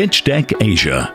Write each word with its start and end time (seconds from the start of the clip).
Pitch 0.00 0.24
Deck 0.24 0.50
Asia. 0.62 1.14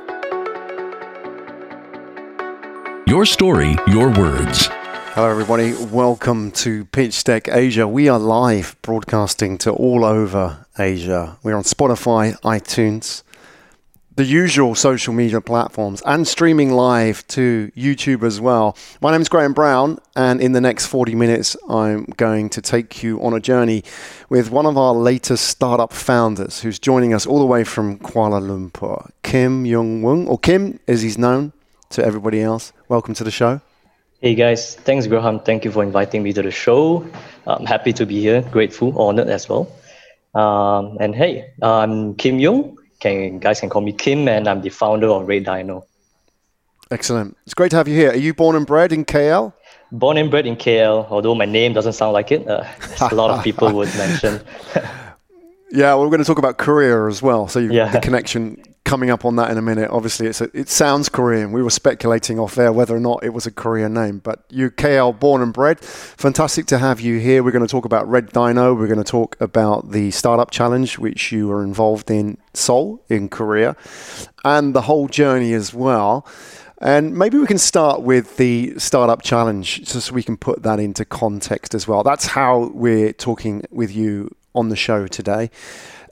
Your 3.07 3.25
story, 3.25 3.75
your 3.87 4.11
words. 4.11 4.67
Hello, 5.15 5.27
everybody. 5.27 5.73
Welcome 5.85 6.51
to 6.51 6.85
Pitch 6.85 7.23
Deck 7.23 7.47
Asia. 7.47 7.87
We 7.87 8.09
are 8.09 8.19
live 8.19 8.75
broadcasting 8.83 9.57
to 9.57 9.71
all 9.71 10.05
over 10.05 10.67
Asia. 10.77 11.35
We're 11.41 11.55
on 11.55 11.63
Spotify, 11.63 12.39
iTunes, 12.41 13.23
the 14.15 14.23
usual 14.23 14.75
social 14.75 15.13
media 15.13 15.41
platforms 15.41 16.01
and 16.05 16.25
streaming 16.25 16.71
live 16.71 17.27
to 17.27 17.69
YouTube 17.75 18.23
as 18.23 18.39
well. 18.39 18.77
My 19.01 19.11
name 19.11 19.21
is 19.21 19.27
Graham 19.27 19.51
Brown, 19.51 19.99
and 20.15 20.39
in 20.39 20.53
the 20.53 20.61
next 20.61 20.85
40 20.85 21.15
minutes, 21.15 21.57
I'm 21.67 22.05
going 22.15 22.49
to 22.51 22.61
take 22.61 23.03
you 23.03 23.21
on 23.21 23.33
a 23.33 23.41
journey 23.41 23.83
with 24.29 24.51
one 24.51 24.65
of 24.65 24.77
our 24.77 24.93
latest 24.93 25.47
startup 25.47 25.91
founders 25.91 26.61
who's 26.61 26.79
joining 26.79 27.13
us 27.13 27.25
all 27.25 27.39
the 27.39 27.45
way 27.45 27.65
from 27.65 27.99
Kuala 27.99 28.41
Lumpur, 28.41 29.09
Kim 29.21 29.65
Young 29.65 30.01
Wung, 30.01 30.27
or 30.27 30.39
Kim 30.39 30.79
as 30.87 31.01
he's 31.01 31.17
known 31.17 31.51
to 31.89 32.05
everybody 32.05 32.41
else. 32.41 32.71
Welcome 32.87 33.15
to 33.15 33.25
the 33.25 33.31
show. 33.31 33.59
Hey 34.21 34.33
guys, 34.33 34.75
thanks 34.75 35.07
Graham. 35.07 35.41
Thank 35.41 35.65
you 35.65 35.71
for 35.71 35.83
inviting 35.83 36.23
me 36.23 36.31
to 36.31 36.41
the 36.41 36.51
show. 36.51 37.05
I'm 37.45 37.65
happy 37.65 37.91
to 37.91 38.05
be 38.05 38.21
here, 38.21 38.41
grateful, 38.43 38.97
honored 38.97 39.27
as 39.27 39.49
well. 39.49 39.69
Um, 40.33 40.97
and 41.01 41.13
hey, 41.13 41.51
I'm 41.61 42.15
Kim 42.15 42.39
Young 42.39 42.77
can 43.05 43.39
guys 43.39 43.59
can 43.59 43.69
call 43.69 43.81
me 43.81 43.93
Kim, 43.93 44.27
and 44.27 44.47
I'm 44.47 44.61
the 44.61 44.69
founder 44.69 45.07
of 45.07 45.27
Red 45.27 45.45
Dino. 45.45 45.85
Excellent. 46.91 47.37
It's 47.45 47.53
great 47.53 47.71
to 47.71 47.77
have 47.77 47.87
you 47.87 47.95
here. 47.95 48.11
Are 48.11 48.17
you 48.17 48.33
born 48.33 48.55
and 48.55 48.65
bred 48.65 48.91
in 48.91 49.05
KL? 49.05 49.53
Born 49.91 50.17
and 50.17 50.29
bred 50.29 50.45
in 50.45 50.55
KL, 50.55 51.09
although 51.09 51.35
my 51.35 51.45
name 51.45 51.73
doesn't 51.73 51.93
sound 51.93 52.13
like 52.13 52.31
it. 52.31 52.47
Uh, 52.47 52.63
a 53.11 53.15
lot 53.15 53.31
of 53.31 53.43
people 53.43 53.71
would 53.77 53.93
mention. 53.95 54.41
yeah, 55.71 55.93
well, 55.93 56.01
we're 56.01 56.09
going 56.09 56.19
to 56.19 56.25
talk 56.25 56.37
about 56.37 56.57
Korea 56.57 57.07
as 57.07 57.21
well. 57.21 57.47
So 57.47 57.59
yeah. 57.59 57.89
the 57.89 57.99
connection 57.99 58.61
coming 58.85 59.09
up 59.09 59.25
on 59.25 59.35
that 59.35 59.51
in 59.51 59.57
a 59.57 59.61
minute. 59.61 59.89
Obviously, 59.91 60.27
it's 60.27 60.39
a, 60.39 60.49
it 60.57 60.69
sounds 60.69 61.09
Korean. 61.09 61.51
We 61.51 61.61
were 61.61 61.69
speculating 61.69 62.39
off 62.39 62.57
air 62.57 62.71
whether 62.71 62.95
or 62.95 62.99
not 62.99 63.23
it 63.23 63.33
was 63.33 63.45
a 63.45 63.51
Korean 63.51 63.93
name, 63.93 64.19
but 64.19 64.45
you 64.49 64.71
KL 64.71 65.19
born 65.19 65.41
and 65.41 65.51
bred. 65.51 65.79
Fantastic 65.79 66.67
to 66.67 66.77
have 66.77 67.01
you 67.01 67.19
here. 67.19 67.43
We're 67.43 67.51
going 67.51 67.65
to 67.65 67.71
talk 67.71 67.85
about 67.85 68.07
Red 68.07 68.31
Dino. 68.31 68.73
We're 68.73 68.87
going 68.87 69.03
to 69.03 69.03
talk 69.03 69.35
about 69.41 69.91
the 69.91 70.11
startup 70.11 70.51
challenge 70.51 70.97
which 70.97 71.31
you 71.31 71.47
were 71.47 71.63
involved 71.63 72.09
in 72.09 72.37
Seoul 72.53 73.03
in 73.09 73.27
Korea, 73.27 73.75
and 74.45 74.73
the 74.73 74.81
whole 74.81 75.07
journey 75.07 75.53
as 75.53 75.73
well. 75.73 76.25
And 76.79 77.17
maybe 77.17 77.37
we 77.37 77.47
can 77.47 77.57
start 77.57 78.01
with 78.01 78.37
the 78.37 78.77
startup 78.77 79.23
challenge 79.23 79.83
just 79.83 80.07
so 80.07 80.13
we 80.13 80.21
can 80.21 80.37
put 80.37 80.61
that 80.63 80.79
into 80.79 81.05
context 81.05 81.73
as 81.73 81.87
well. 81.87 82.03
That's 82.03 82.27
how 82.27 82.69
we're 82.73 83.13
talking 83.13 83.63
with 83.71 83.95
you 83.95 84.35
on 84.53 84.69
the 84.69 84.75
show 84.75 85.07
today. 85.07 85.49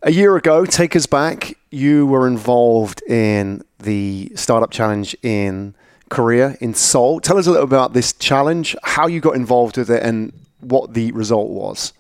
A 0.05 0.11
year 0.11 0.35
ago, 0.35 0.65
take 0.65 0.97
us 0.97 1.05
back. 1.05 1.57
You 1.71 2.05
were 2.05 2.27
involved 2.27 3.01
in 3.03 3.63
the 3.79 4.33
startup 4.35 4.69
challenge 4.69 5.15
in 5.23 5.75
Korea, 6.09 6.57
in 6.59 6.73
Seoul. 6.73 7.21
Tell 7.21 7.37
us 7.37 7.47
a 7.47 7.51
little 7.51 7.65
about 7.65 7.93
this 7.93 8.11
challenge, 8.11 8.75
how 8.83 9.07
you 9.07 9.21
got 9.21 9.37
involved 9.37 9.77
with 9.77 9.89
it, 9.89 10.03
and 10.03 10.33
what 10.59 10.93
the 10.93 11.13
result 11.13 11.51
was. 11.51 11.93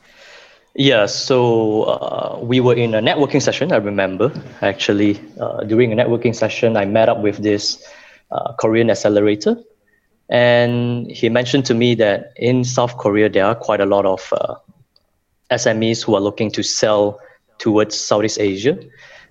Yeah, 0.75 1.05
so 1.05 1.83
uh, 1.83 2.39
we 2.41 2.59
were 2.59 2.73
in 2.73 2.93
a 2.93 3.01
networking 3.01 3.41
session, 3.41 3.71
I 3.71 3.77
remember. 3.77 4.33
Actually, 4.61 5.21
uh, 5.39 5.63
during 5.63 5.93
a 5.93 5.95
networking 5.95 6.35
session, 6.35 6.75
I 6.75 6.83
met 6.83 7.07
up 7.07 7.19
with 7.21 7.37
this 7.37 7.81
uh, 8.31 8.51
Korean 8.59 8.89
accelerator. 8.89 9.55
And 10.27 11.09
he 11.09 11.29
mentioned 11.29 11.65
to 11.67 11.73
me 11.73 11.95
that 11.95 12.33
in 12.35 12.65
South 12.65 12.97
Korea, 12.97 13.29
there 13.29 13.45
are 13.45 13.55
quite 13.55 13.79
a 13.79 13.85
lot 13.85 14.05
of 14.05 14.33
uh, 14.33 14.55
SMEs 15.51 16.03
who 16.03 16.15
are 16.15 16.21
looking 16.21 16.51
to 16.51 16.63
sell 16.63 17.21
towards 17.63 17.97
Southeast 17.97 18.39
Asia. 18.39 18.77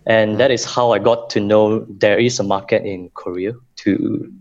And 0.07 0.41
that 0.41 0.51
is 0.51 0.65
how 0.65 0.93
I 0.93 0.99
got 0.99 1.29
to 1.31 1.41
know 1.41 1.85
there 1.89 2.19
is 2.19 2.41
a 2.41 2.43
market 2.43 2.83
in 2.83 3.11
Korea 3.11 3.53
to 3.85 4.33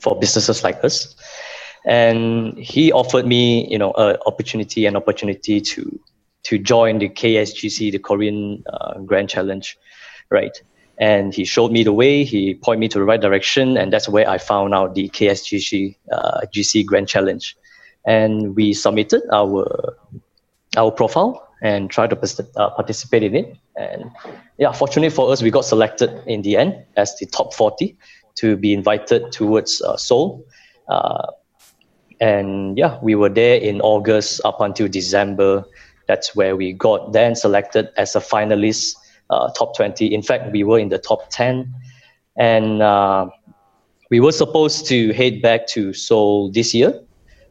for 0.00 0.18
businesses 0.18 0.64
like 0.64 0.82
us. 0.84 1.14
And 1.86 2.58
he 2.58 2.92
offered 2.92 3.26
me, 3.26 3.70
you 3.70 3.78
know, 3.78 3.92
an 3.92 4.16
opportunity, 4.26 4.84
an 4.84 4.96
opportunity 4.96 5.60
to 5.60 5.82
to 6.42 6.58
join 6.58 6.98
the 6.98 7.08
KSGC, 7.08 7.92
the 7.92 7.98
Korean 7.98 8.64
uh, 8.72 8.98
Grand 9.00 9.28
Challenge, 9.28 9.78
right? 10.30 10.56
And 10.98 11.32
he 11.32 11.44
showed 11.44 11.70
me 11.70 11.84
the 11.84 11.92
way. 11.92 12.24
He 12.24 12.54
pointed 12.54 12.80
me 12.80 12.88
to 12.88 12.98
the 12.98 13.04
right 13.04 13.20
direction, 13.20 13.76
and 13.76 13.92
that's 13.92 14.08
where 14.08 14.28
I 14.28 14.38
found 14.38 14.74
out 14.74 14.94
the 14.94 15.08
KSGC 15.08 15.96
uh, 16.12 16.40
GC 16.52 16.84
Grand 16.84 17.08
Challenge. 17.08 17.56
And 18.04 18.56
we 18.56 18.74
submitted 18.74 19.22
our 19.32 19.94
our 20.76 20.90
profile 20.90 21.49
and 21.62 21.90
try 21.90 22.06
to 22.06 22.16
uh, 22.56 22.70
participate 22.70 23.22
in 23.22 23.34
it. 23.34 23.56
And 23.76 24.10
yeah, 24.58 24.72
fortunately 24.72 25.10
for 25.10 25.30
us, 25.30 25.42
we 25.42 25.50
got 25.50 25.64
selected 25.64 26.22
in 26.26 26.42
the 26.42 26.56
end 26.56 26.84
as 26.96 27.16
the 27.18 27.26
top 27.26 27.54
40 27.54 27.96
to 28.36 28.56
be 28.56 28.72
invited 28.72 29.32
towards 29.32 29.82
uh, 29.82 29.96
Seoul. 29.96 30.44
Uh, 30.88 31.26
and 32.20 32.76
yeah, 32.78 32.98
we 33.02 33.14
were 33.14 33.28
there 33.28 33.56
in 33.56 33.80
August 33.80 34.40
up 34.44 34.60
until 34.60 34.88
December. 34.88 35.64
That's 36.06 36.34
where 36.34 36.56
we 36.56 36.72
got 36.72 37.12
then 37.12 37.34
selected 37.34 37.88
as 37.96 38.16
a 38.16 38.20
finalist, 38.20 38.94
uh, 39.30 39.50
top 39.52 39.76
20. 39.76 40.12
In 40.12 40.22
fact, 40.22 40.52
we 40.52 40.64
were 40.64 40.78
in 40.78 40.88
the 40.88 40.98
top 40.98 41.30
10. 41.30 41.72
And 42.36 42.82
uh, 42.82 43.28
we 44.10 44.20
were 44.20 44.32
supposed 44.32 44.86
to 44.86 45.12
head 45.12 45.42
back 45.42 45.66
to 45.68 45.92
Seoul 45.92 46.50
this 46.50 46.74
year, 46.74 47.00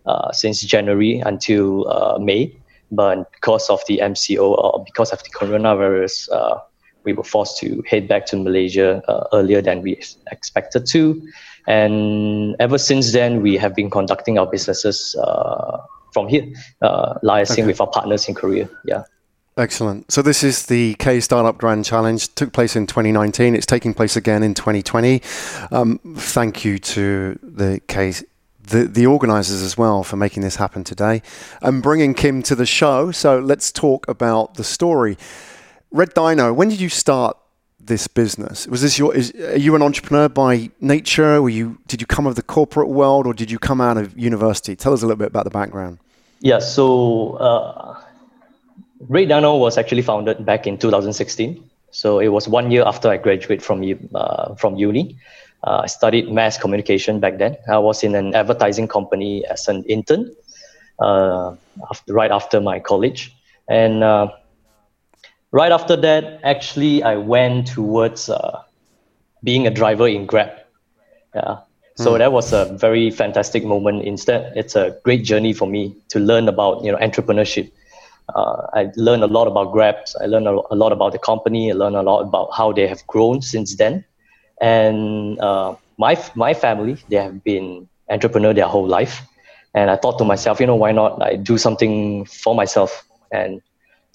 uh, 0.06 0.32
since 0.32 0.62
January 0.62 1.20
until 1.20 2.20
May 2.20 2.59
but 2.92 3.32
because 3.34 3.70
of 3.70 3.82
the 3.88 4.00
MCO 4.02 4.42
or 4.42 4.84
because 4.86 5.12
of 5.12 5.24
the 5.24 5.30
coronavirus, 5.30 6.30
uh, 6.32 6.60
we 7.04 7.14
were 7.14 7.24
forced 7.24 7.58
to 7.60 7.84
head 7.88 8.08
back 8.08 8.26
to 8.28 8.38
Malaysia 8.38 9.02
uh, 9.08 9.28
earlier 9.34 9.62
than 9.62 9.82
we 9.82 10.00
expected 10.32 10.86
to. 10.88 11.22
And 11.68 12.56
ever 12.60 12.78
since 12.78 13.14
then, 13.14 13.42
we 13.42 13.56
have 13.58 13.76
been 13.76 13.90
conducting 13.90 14.38
our 14.38 14.48
businesses 14.48 15.16
uh, 15.16 15.78
from 16.14 16.28
here, 16.28 16.46
uh, 16.82 17.16
liaising 17.24 17.52
okay. 17.52 17.66
with 17.68 17.82
our 17.82 17.88
partners 17.88 18.28
in 18.28 18.36
Korea. 18.36 18.70
Yeah. 18.86 19.04
Excellent. 19.58 20.10
So 20.10 20.22
this 20.22 20.42
is 20.42 20.68
the 20.68 20.96
K 20.96 21.20
Startup 21.20 21.58
Grand 21.58 21.84
Challenge. 21.84 22.24
It 22.24 22.36
Took 22.36 22.54
place 22.54 22.78
in 22.78 22.88
2019. 22.88 23.56
It's 23.56 23.66
taking 23.66 23.94
place 23.94 24.16
again 24.16 24.42
in 24.42 24.54
2020. 24.54 25.22
Um, 25.72 26.00
thank 26.16 26.64
you 26.64 26.80
to 26.80 27.38
the 27.44 27.82
K 27.88 28.14
the, 28.70 28.86
the 28.86 29.06
organisers 29.06 29.62
as 29.62 29.78
well 29.78 30.04
for 30.04 30.16
making 30.16 30.44
this 30.44 30.56
happen 30.56 30.84
today 30.84 31.22
and 31.62 31.84
bringing 31.84 32.14
Kim 32.14 32.42
to 32.44 32.56
the 32.56 32.66
show. 32.66 33.12
So 33.12 33.40
let's 33.40 33.72
talk 33.72 34.08
about 34.08 34.56
the 34.56 34.64
story. 34.64 35.18
Red 35.92 36.14
Dino, 36.14 36.54
when 36.54 36.70
did 36.70 36.80
you 36.80 36.90
start 36.90 37.38
this 37.80 38.08
business? 38.08 38.68
Was 38.68 38.82
this 38.82 39.00
your? 39.00 39.16
Is, 39.16 39.34
are 39.34 39.58
you 39.58 39.76
an 39.76 39.82
entrepreneur 39.82 40.30
by 40.30 40.70
nature? 40.80 41.42
Were 41.42 41.50
you? 41.50 41.80
Did 41.88 42.02
you 42.02 42.08
come 42.08 42.28
of 42.28 42.36
the 42.36 42.44
corporate 42.44 42.90
world, 42.90 43.26
or 43.26 43.34
did 43.34 43.50
you 43.50 43.58
come 43.58 43.82
out 43.82 43.98
of 43.98 44.18
university? 44.18 44.76
Tell 44.76 44.94
us 44.94 45.02
a 45.02 45.06
little 45.06 45.18
bit 45.18 45.28
about 45.28 45.46
the 45.46 45.50
background. 45.50 45.98
Yeah. 46.42 46.60
So, 46.60 47.34
uh, 47.38 48.00
Red 49.08 49.30
Dino 49.30 49.58
was 49.58 49.78
actually 49.78 50.04
founded 50.04 50.46
back 50.46 50.68
in 50.68 50.78
2016. 50.78 51.70
So 51.92 52.20
it 52.20 52.28
was 52.28 52.48
one 52.48 52.72
year 52.72 52.84
after 52.86 53.10
I 53.10 53.18
graduated 53.18 53.64
from 53.64 53.84
uh, 54.14 54.56
from 54.56 54.76
uni. 54.76 55.18
Uh, 55.64 55.82
I 55.84 55.88
studied 55.88 56.32
mass 56.32 56.58
communication 56.58 57.20
back 57.20 57.38
then. 57.38 57.58
I 57.70 57.78
was 57.80 58.04
in 58.04 58.16
an 58.16 58.34
advertising 58.34 58.88
company 58.88 59.46
as 59.46 59.68
an 59.68 59.84
intern 59.86 60.34
uh, 61.00 61.56
after, 61.90 62.14
right 62.14 62.32
after 62.32 62.62
my 62.62 62.80
college. 62.80 63.36
And 63.68 64.04
uh, 64.04 64.32
right 65.52 65.72
after 65.72 65.96
that, 65.98 66.40
actually, 66.44 67.04
I 67.04 67.18
went 67.18 67.68
towards 67.68 68.30
uh, 68.30 68.64
being 69.44 69.68
a 69.68 69.70
driver 69.72 70.08
in 70.08 70.26
Grab. 70.26 70.52
Yeah. 71.36 71.60
So 71.96 72.14
mm. 72.14 72.20
that 72.20 72.32
was 72.32 72.54
a 72.54 72.66
very 72.78 73.12
fantastic 73.12 73.66
moment. 73.66 74.04
Instead, 74.04 74.54
it's 74.56 74.76
a 74.76 74.98
great 75.04 75.24
journey 75.26 75.52
for 75.52 75.68
me 75.68 75.96
to 76.10 76.20
learn 76.20 76.48
about 76.48 76.84
you 76.84 76.92
know 76.92 76.98
entrepreneurship. 76.98 77.70
Uh, 78.34 78.68
I 78.74 78.92
learned 78.96 79.24
a 79.24 79.28
lot 79.28 79.48
about 79.48 79.74
Grab. 79.74 79.96
I 80.22 80.28
learned 80.28 80.48
a, 80.48 80.62
a 80.72 80.76
lot 80.76 80.94
about 80.94 81.12
the 81.12 81.20
company. 81.20 81.72
I 81.72 81.76
learned 81.76 81.98
a 81.98 82.02
lot 82.02 82.22
about 82.22 82.52
how 82.56 82.72
they 82.72 82.88
have 82.88 83.06
grown 83.08 83.42
since 83.42 83.76
then 83.76 84.06
and 84.62 85.40
uh, 85.40 85.76
my 85.98 86.22
my 86.36 86.54
family 86.54 86.98
they 87.10 87.18
have 87.18 87.44
been 87.44 87.88
entrepreneur 88.10 88.54
their 88.54 88.68
whole 88.68 88.88
life. 88.88 89.22
And 89.76 89.92
i 89.92 89.96
thought 89.96 90.18
to 90.18 90.26
myself 90.26 90.60
you 90.60 90.66
know 90.66 90.76
why 90.76 90.92
not 90.92 91.22
i 91.22 91.36
do 91.36 91.58
something 91.58 92.26
for 92.26 92.56
myself? 92.56 93.06
And 93.32 93.62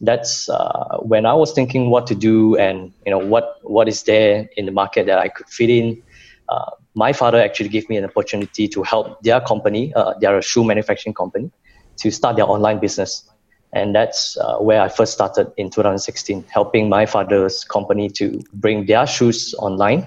that's 0.00 0.48
uh, 0.48 0.98
when 0.98 1.24
i 1.24 1.32
was 1.32 1.52
thinking 1.52 1.88
what 1.88 2.04
to 2.08 2.16
do 2.16 2.56
and 2.56 2.92
you 3.06 3.12
know 3.12 3.18
what 3.18 3.58
what 3.62 3.88
is 3.88 4.02
there 4.02 4.48
in 4.56 4.66
the 4.66 4.72
market 4.72 5.06
that 5.06 5.20
i 5.20 5.28
could 5.28 5.46
fit 5.46 5.70
in 5.70 6.02
uh, 6.48 6.70
my 6.94 7.12
father 7.12 7.40
actually 7.40 7.68
gave 7.68 7.88
me 7.88 7.96
an 7.96 8.04
opportunity 8.04 8.66
to 8.66 8.82
help 8.82 9.22
their 9.22 9.40
company 9.40 9.94
uh, 9.94 10.12
they're 10.20 10.36
a 10.36 10.42
shoe 10.42 10.64
manufacturing 10.64 11.14
company 11.14 11.48
to 11.96 12.10
start 12.10 12.36
their 12.36 12.46
online 12.46 12.78
business. 12.78 13.28
And 13.72 13.94
that's 13.94 14.36
uh, 14.36 14.58
where 14.58 14.80
i 14.80 14.88
first 14.88 15.12
started 15.12 15.52
in 15.56 15.68
2016 15.68 16.44
helping 16.48 16.88
my 16.88 17.06
father's 17.06 17.64
company 17.64 18.08
to 18.10 18.40
bring 18.52 18.86
their 18.86 19.04
shoes 19.06 19.54
online 19.58 20.06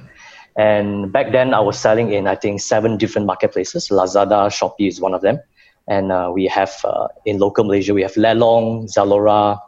and 0.57 1.11
back 1.11 1.31
then, 1.31 1.53
I 1.53 1.59
was 1.59 1.77
selling 1.77 2.11
in 2.11 2.27
I 2.27 2.35
think 2.35 2.61
seven 2.61 2.97
different 2.97 3.27
marketplaces. 3.27 3.89
Lazada, 3.89 4.49
Shopee 4.49 4.87
is 4.87 4.99
one 4.99 5.13
of 5.13 5.21
them, 5.21 5.39
and 5.87 6.11
uh, 6.11 6.31
we 6.33 6.47
have 6.47 6.73
uh, 6.83 7.07
in 7.25 7.37
local 7.37 7.63
Malaysia 7.63 7.93
we 7.93 8.01
have 8.01 8.13
Lelong, 8.13 8.91
Zalora. 8.91 9.59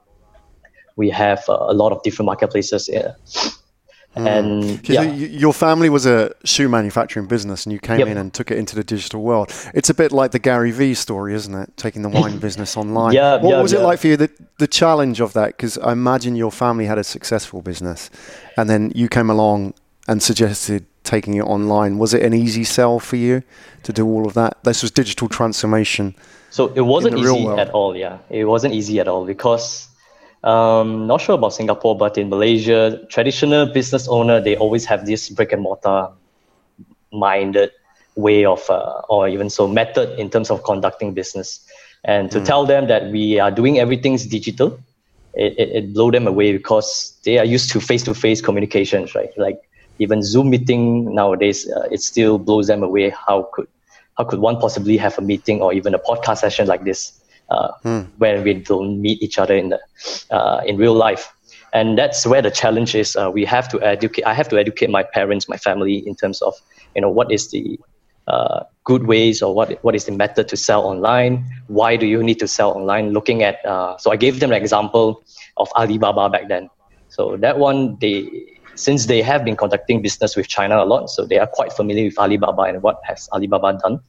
We 0.96 1.10
have 1.12 1.44
uh, 1.48 1.58
a 1.60 1.74
lot 1.74 1.92
of 1.92 2.02
different 2.04 2.26
marketplaces. 2.26 2.90
Mm. 4.18 4.28
And 4.28 4.90
yeah. 4.90 5.04
your 5.04 5.54
family 5.54 5.88
was 5.90 6.08
a 6.08 6.34
shoe 6.44 6.68
manufacturing 6.68 7.28
business, 7.28 7.66
and 7.66 7.74
you 7.74 7.80
came 7.80 8.00
yep. 8.00 8.08
in 8.08 8.18
and 8.18 8.34
took 8.34 8.50
it 8.50 8.58
into 8.58 8.76
the 8.76 8.84
digital 8.84 9.22
world. 9.22 9.54
It's 9.76 9.92
a 9.92 9.94
bit 9.94 10.12
like 10.12 10.32
the 10.32 10.40
Gary 10.40 10.72
Vee 10.72 10.96
story, 10.96 11.36
isn't 11.36 11.54
it? 11.54 11.78
Taking 11.78 12.02
the 12.02 12.10
wine 12.10 12.40
business 12.48 12.76
online. 12.76 13.14
Yeah. 13.14 13.36
What 13.36 13.52
yeah, 13.52 13.62
was 13.62 13.72
yeah. 13.72 13.80
it 13.80 13.84
like 13.84 14.00
for 14.00 14.08
you? 14.08 14.18
The, 14.18 14.32
the 14.58 14.68
challenge 14.68 15.22
of 15.22 15.34
that, 15.34 15.58
because 15.58 15.78
I 15.78 15.92
imagine 15.92 16.36
your 16.36 16.52
family 16.52 16.86
had 16.86 16.98
a 16.98 17.04
successful 17.04 17.62
business, 17.62 18.10
and 18.58 18.68
then 18.68 18.92
you 18.96 19.10
came 19.10 19.30
along 19.30 19.76
and 20.10 20.24
suggested 20.24 20.88
taking 21.04 21.36
it 21.36 21.44
online. 21.44 22.00
Was 22.00 22.16
it 22.16 22.24
an 22.24 22.34
easy 22.34 22.64
sell 22.64 23.00
for 23.00 23.16
you 23.16 23.44
to 23.84 23.94
do 23.94 24.06
all 24.08 24.26
of 24.26 24.34
that? 24.34 24.58
This 24.64 24.82
was 24.82 24.90
digital 24.90 25.30
transformation. 25.30 26.16
So 26.50 26.74
it 26.74 26.82
wasn't 26.82 27.20
easy 27.20 27.48
at 27.48 27.70
all. 27.70 27.96
Yeah, 27.96 28.18
it 28.32 28.46
wasn't 28.46 28.74
easy 28.74 29.00
at 29.00 29.08
all 29.08 29.24
because 29.24 29.88
um, 30.44 31.06
not 31.06 31.22
sure 31.22 31.36
about 31.36 31.54
Singapore, 31.54 31.96
but 31.96 32.18
in 32.18 32.30
Malaysia, 32.30 33.06
traditional 33.10 33.68
business 33.68 34.08
owner 34.08 34.42
they 34.42 34.58
always 34.58 34.84
have 34.86 35.06
this 35.06 35.30
brick 35.30 35.52
and 35.52 35.62
mortar 35.62 36.10
minded 37.14 37.72
way 38.16 38.46
of 38.46 38.68
uh, 38.68 39.02
or 39.10 39.30
even 39.30 39.50
so 39.50 39.68
method 39.68 40.18
in 40.18 40.30
terms 40.32 40.50
of 40.50 40.64
conducting 40.64 41.14
business. 41.14 41.60
And 42.04 42.32
to 42.32 42.40
mm. 42.40 42.46
tell 42.46 42.66
them 42.66 42.88
that 42.88 43.12
we 43.12 43.40
are 43.40 43.52
doing 43.52 43.78
everything's 43.78 44.26
digital, 44.26 44.80
it, 45.36 45.54
it, 45.60 45.70
it 45.70 45.94
blow 45.94 46.10
them 46.10 46.26
away 46.26 46.52
because 46.52 47.16
they 47.26 47.38
are 47.38 47.46
used 47.46 47.70
to 47.72 47.80
face 47.80 48.02
to 48.04 48.16
face 48.16 48.42
communications, 48.42 49.14
right? 49.14 49.30
Like 49.38 49.69
even 50.00 50.24
Zoom 50.24 50.50
meeting 50.50 51.14
nowadays, 51.14 51.70
uh, 51.70 51.88
it 51.92 52.02
still 52.02 52.38
blows 52.38 52.68
them 52.68 52.84
away. 52.84 53.10
How 53.10 53.50
could 53.54 53.68
how 54.18 54.26
could 54.26 54.40
one 54.40 54.60
possibly 54.60 54.98
have 54.98 55.18
a 55.18 55.22
meeting 55.22 55.62
or 55.62 55.72
even 55.74 55.94
a 55.94 56.00
podcast 56.00 56.40
session 56.40 56.68
like 56.68 56.84
this? 56.84 57.20
uh, 57.50 57.72
hmm. 57.84 58.02
when 58.18 58.44
we 58.44 58.54
don't 58.54 59.02
meet 59.02 59.22
each 59.22 59.38
other 59.38 59.56
in 59.56 59.70
the 59.70 59.80
uh, 60.32 60.62
in 60.66 60.78
real 60.78 60.94
life 60.94 61.34
and 61.74 61.98
that's 61.98 62.26
where 62.26 62.42
the 62.42 62.52
challenge 62.52 62.96
is 62.96 63.16
uh, 63.16 63.30
we 63.32 63.46
have 63.46 63.68
to 63.70 63.82
educate 63.82 64.24
i 64.26 64.34
have 64.34 64.48
to 64.50 64.58
educate 64.58 64.90
my 64.90 65.04
parents 65.04 65.50
my 65.50 65.58
family 65.58 65.98
in 66.08 66.16
terms 66.16 66.42
of 66.42 66.54
you 66.96 67.02
know 67.02 67.10
what 67.10 67.32
is 67.32 67.50
the 67.52 67.80
uh, 68.28 68.64
good 68.84 69.08
ways 69.08 69.42
or 69.42 69.54
what 69.54 69.84
what 69.84 69.96
is 69.96 70.06
the 70.06 70.12
method 70.12 70.48
to 70.48 70.58
sell 70.58 70.86
online 70.86 71.44
why 71.68 71.96
do 71.96 72.06
you 72.06 72.22
need 72.22 72.40
to 72.40 72.48
sell 72.48 72.72
online 72.72 73.12
looking 73.12 73.44
at 73.44 73.64
uh, 73.66 73.98
so 73.98 74.12
i 74.12 74.16
gave 74.16 74.40
them 74.40 74.52
an 74.52 74.58
example 74.58 75.24
of 75.58 75.70
alibaba 75.76 76.30
back 76.30 76.48
then 76.48 76.70
so 77.08 77.38
that 77.38 77.58
one 77.58 77.98
they 78.00 78.30
since 78.80 79.06
they 79.06 79.22
have 79.22 79.44
been 79.46 79.56
conducting 79.56 80.02
business 80.02 80.36
with 80.36 80.48
china 80.48 80.84
a 80.84 80.88
lot 80.94 81.10
so 81.10 81.26
they 81.26 81.38
are 81.38 81.48
quite 81.48 81.74
familiar 81.74 82.06
with 82.06 82.18
alibaba 82.18 82.64
and 82.64 82.82
what 82.82 83.02
has 83.04 83.30
alibaba 83.34 83.78
done 83.84 84.00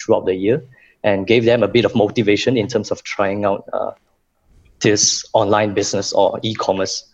throughout 0.00 0.24
the 0.26 0.34
year 0.34 0.62
and 1.02 1.26
gave 1.26 1.44
them 1.44 1.62
a 1.62 1.68
bit 1.68 1.84
of 1.84 1.94
motivation 1.94 2.56
in 2.56 2.68
terms 2.68 2.90
of 2.90 3.02
trying 3.02 3.44
out 3.44 3.68
uh, 3.72 3.92
this 4.80 5.24
online 5.32 5.74
business 5.74 6.12
or 6.12 6.38
e-commerce. 6.42 7.04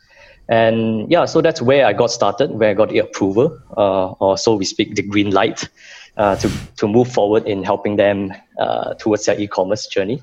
And 0.48 1.10
yeah, 1.10 1.24
so 1.24 1.40
that's 1.40 1.60
where 1.60 1.86
I 1.86 1.92
got 1.92 2.10
started, 2.10 2.52
where 2.52 2.70
I 2.70 2.74
got 2.74 2.90
the 2.90 2.98
approval, 2.98 3.58
uh, 3.76 4.12
or 4.12 4.38
so 4.38 4.54
we 4.54 4.64
speak, 4.64 4.94
the 4.94 5.02
green 5.02 5.32
light, 5.32 5.68
uh, 6.16 6.36
to 6.36 6.50
to 6.76 6.86
move 6.86 7.12
forward 7.12 7.46
in 7.46 7.64
helping 7.64 7.96
them 7.96 8.32
uh, 8.58 8.94
towards 8.94 9.24
their 9.24 9.38
e-commerce 9.40 9.88
journey. 9.88 10.22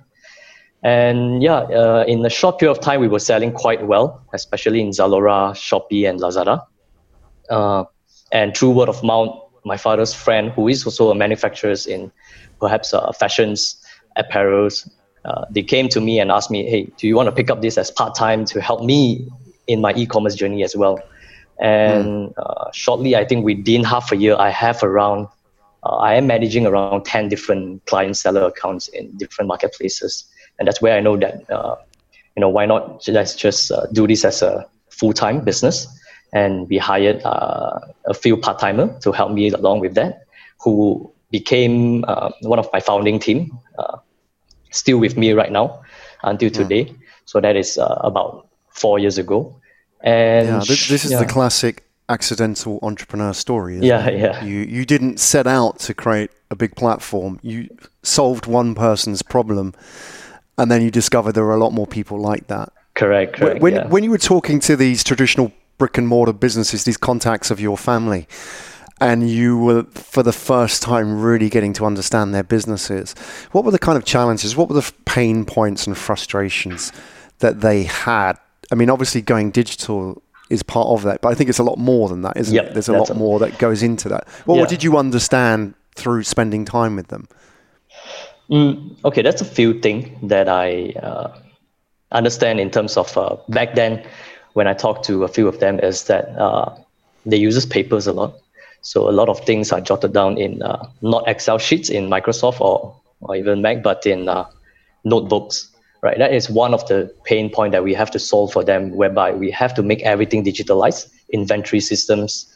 And 0.81 1.43
yeah, 1.43 1.59
uh, 1.59 2.05
in 2.07 2.25
a 2.25 2.29
short 2.29 2.59
period 2.59 2.77
of 2.77 2.81
time, 2.81 3.01
we 3.01 3.09
were 3.09 3.19
selling 3.19 3.51
quite 3.51 3.85
well, 3.85 4.23
especially 4.33 4.79
in 4.79 4.91
Zalora, 4.91 5.53
Shopee, 5.53 6.09
and 6.09 6.19
Lazada. 6.19 6.65
Uh, 7.49 7.83
and 8.31 8.55
through 8.55 8.71
word 8.71 8.89
of 8.89 9.03
mouth, 9.03 9.39
my 9.65 9.77
father's 9.77 10.13
friend, 10.13 10.51
who 10.51 10.67
is 10.67 10.85
also 10.85 11.11
a 11.11 11.15
manufacturer 11.15 11.75
in 11.87 12.11
perhaps 12.59 12.93
uh, 12.93 13.11
fashions, 13.13 13.77
apparels, 14.17 14.89
uh, 15.25 15.45
they 15.49 15.63
came 15.63 15.87
to 15.89 16.01
me 16.01 16.19
and 16.19 16.31
asked 16.31 16.51
me, 16.51 16.69
hey, 16.69 16.83
do 16.97 17.07
you 17.07 17.15
want 17.15 17.27
to 17.27 17.31
pick 17.31 17.49
up 17.49 17.61
this 17.61 17.77
as 17.77 17.89
part 17.89 18.15
time 18.15 18.45
to 18.45 18.61
help 18.61 18.83
me 18.83 19.27
in 19.67 19.79
my 19.79 19.93
e 19.95 20.05
commerce 20.05 20.35
journey 20.35 20.63
as 20.63 20.75
well? 20.75 20.99
And 21.59 22.29
mm. 22.29 22.33
uh, 22.37 22.71
shortly, 22.73 23.15
I 23.15 23.25
think 23.25 23.45
within 23.45 23.83
half 23.83 24.11
a 24.11 24.17
year, 24.17 24.35
I 24.37 24.49
have 24.49 24.83
around, 24.83 25.27
uh, 25.83 25.95
I 25.95 26.15
am 26.15 26.27
managing 26.27 26.65
around 26.65 27.05
10 27.05 27.29
different 27.29 27.85
client 27.85 28.17
seller 28.17 28.45
accounts 28.45 28.89
in 28.89 29.15
different 29.17 29.47
marketplaces. 29.47 30.25
And 30.59 30.67
that's 30.67 30.81
where 30.81 30.97
I 30.97 30.99
know 30.99 31.15
that, 31.17 31.49
uh, 31.49 31.75
you 32.35 32.41
know, 32.41 32.49
why 32.49 32.65
not 32.65 33.07
let's 33.07 33.35
just 33.35 33.71
uh, 33.71 33.85
do 33.93 34.07
this 34.07 34.25
as 34.25 34.41
a 34.41 34.67
full 34.89 35.13
time 35.13 35.43
business. 35.43 35.87
And 36.33 36.67
we 36.69 36.77
hired 36.77 37.21
uh, 37.23 37.79
a 38.05 38.13
few 38.13 38.37
part 38.37 38.59
timer 38.59 38.97
to 39.01 39.11
help 39.11 39.31
me 39.31 39.49
along 39.51 39.79
with 39.79 39.93
that, 39.95 40.25
who 40.59 41.11
became 41.29 42.03
uh, 42.07 42.31
one 42.41 42.59
of 42.59 42.67
my 42.73 42.79
founding 42.79 43.19
team, 43.19 43.57
uh, 43.77 43.97
still 44.71 44.97
with 44.97 45.15
me 45.15 45.33
right 45.33 45.51
now 45.51 45.81
until 46.23 46.49
hmm. 46.49 46.55
today. 46.55 46.95
So 47.25 47.39
that 47.39 47.55
is 47.55 47.77
uh, 47.77 47.99
about 48.01 48.47
four 48.69 48.99
years 48.99 49.17
ago. 49.17 49.55
And 50.01 50.47
yeah, 50.47 50.59
this, 50.59 50.87
this 50.89 51.05
is 51.05 51.11
yeah. 51.11 51.19
the 51.19 51.25
classic 51.25 51.83
accidental 52.09 52.79
entrepreneur 52.81 53.33
story. 53.33 53.79
yeah, 53.79 54.07
it? 54.07 54.19
yeah. 54.19 54.43
You 54.43 54.59
you 54.59 54.85
didn't 54.85 55.19
set 55.19 55.47
out 55.47 55.79
to 55.79 55.93
create 55.93 56.31
a 56.51 56.55
big 56.55 56.75
platform. 56.75 57.39
You 57.41 57.69
solved 58.03 58.45
one 58.45 58.75
person's 58.75 59.21
problem, 59.21 59.73
and 60.57 60.69
then 60.69 60.81
you 60.81 60.91
discovered 60.91 61.33
there 61.33 61.45
were 61.45 61.55
a 61.55 61.63
lot 61.63 61.71
more 61.71 61.87
people 61.87 62.19
like 62.19 62.47
that. 62.47 62.71
Correct. 62.95 63.37
correct 63.37 63.61
when 63.61 63.75
yeah. 63.75 63.87
when 63.87 64.03
you 64.03 64.11
were 64.11 64.17
talking 64.17 64.59
to 64.61 64.75
these 64.75 65.03
traditional 65.03 65.51
brick 65.83 65.97
and 65.97 66.07
mortar 66.07 66.31
businesses, 66.31 66.85
these 66.85 66.95
contacts 66.95 67.51
of 67.51 67.59
your 67.59 67.77
family, 67.77 68.25
and 69.01 69.29
you 69.29 69.57
were 69.57 69.83
for 69.91 70.23
the 70.23 70.31
first 70.31 70.81
time 70.81 71.21
really 71.21 71.49
getting 71.49 71.73
to 71.73 71.85
understand 71.85 72.33
their 72.33 72.41
businesses. 72.41 73.11
What 73.51 73.65
were 73.65 73.71
the 73.71 73.77
kind 73.77 73.97
of 73.97 74.05
challenges? 74.05 74.55
What 74.55 74.69
were 74.69 74.75
the 74.75 74.93
pain 75.03 75.43
points 75.43 75.85
and 75.85 75.97
frustrations 75.97 76.93
that 77.39 77.59
they 77.59 77.83
had? 77.83 78.35
I 78.71 78.75
mean, 78.75 78.89
obviously, 78.89 79.21
going 79.21 79.51
digital 79.51 80.21
is 80.49 80.63
part 80.63 80.87
of 80.87 81.03
that, 81.03 81.19
but 81.19 81.33
I 81.33 81.35
think 81.35 81.49
it's 81.49 81.59
a 81.59 81.63
lot 81.63 81.77
more 81.77 82.07
than 82.07 82.21
that, 82.21 82.37
isn't 82.37 82.55
yep, 82.55 82.67
it? 82.67 82.73
There's 82.75 82.87
a 82.87 82.97
lot 82.97 83.09
a, 83.09 83.13
more 83.13 83.39
that 83.39 83.57
goes 83.57 83.83
into 83.83 84.07
that. 84.07 84.25
Well, 84.45 84.55
yeah. 84.55 84.63
what 84.63 84.69
did 84.69 84.85
you 84.85 84.97
understand 84.97 85.73
through 85.95 86.23
spending 86.23 86.63
time 86.63 86.95
with 86.95 87.09
them? 87.09 87.27
Mm, 88.49 88.95
okay, 89.03 89.21
that's 89.21 89.41
a 89.41 89.45
few 89.59 89.81
things 89.81 90.07
that 90.29 90.47
I 90.47 90.93
uh, 91.03 91.37
understand 92.13 92.61
in 92.61 92.71
terms 92.71 92.95
of 92.95 93.17
uh, 93.17 93.35
back 93.49 93.75
then 93.75 94.01
when 94.53 94.67
I 94.67 94.73
talk 94.73 95.03
to 95.03 95.23
a 95.23 95.27
few 95.27 95.47
of 95.47 95.59
them 95.59 95.79
is 95.79 96.05
that 96.05 96.29
uh, 96.37 96.75
they 97.25 97.37
uses 97.37 97.65
papers 97.65 98.07
a 98.07 98.13
lot 98.13 98.33
so 98.83 99.09
a 99.09 99.11
lot 99.11 99.29
of 99.29 99.39
things 99.45 99.71
are 99.71 99.79
jotted 99.79 100.11
down 100.13 100.37
in 100.37 100.61
uh, 100.61 100.85
not 101.01 101.25
Excel 101.25 101.57
sheets 101.57 101.89
in 101.89 102.09
Microsoft 102.09 102.59
or, 102.59 102.93
or 103.21 103.35
even 103.35 103.61
Mac, 103.61 103.81
but 103.81 104.05
in 104.05 104.27
uh, 104.27 104.45
notebooks. 105.05 105.69
Right, 106.01 106.17
that 106.17 106.33
is 106.33 106.49
one 106.49 106.73
of 106.73 106.85
the 106.89 107.15
pain 107.23 107.49
point 107.49 107.71
that 107.71 107.85
we 107.85 107.93
have 107.93 108.11
to 108.11 108.19
solve 108.19 108.51
for 108.51 108.61
them, 108.61 108.91
whereby 108.91 109.31
we 109.31 109.49
have 109.51 109.73
to 109.75 109.81
make 109.81 110.01
everything 110.01 110.43
digitalized, 110.43 111.09
inventory 111.29 111.79
systems, 111.79 112.53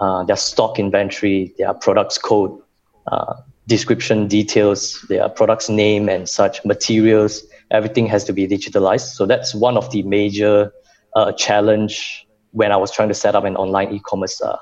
uh, 0.00 0.24
their 0.24 0.34
stock 0.34 0.80
inventory, 0.80 1.54
their 1.56 1.72
products 1.72 2.18
code, 2.18 2.60
uh, 3.06 3.34
description 3.68 4.26
details, 4.26 5.00
their 5.08 5.28
products 5.28 5.68
name 5.68 6.08
and 6.08 6.28
such 6.28 6.64
materials. 6.64 7.44
Everything 7.70 8.06
has 8.06 8.24
to 8.24 8.32
be 8.32 8.48
digitalized. 8.48 9.14
So 9.14 9.24
that's 9.24 9.54
one 9.54 9.76
of 9.76 9.88
the 9.92 10.02
major 10.02 10.72
uh, 11.14 11.32
challenge 11.32 12.26
when 12.52 12.72
I 12.72 12.76
was 12.76 12.90
trying 12.90 13.08
to 13.08 13.14
set 13.14 13.34
up 13.34 13.44
an 13.44 13.56
online 13.56 13.92
e-commerce 13.92 14.40
uh, 14.40 14.56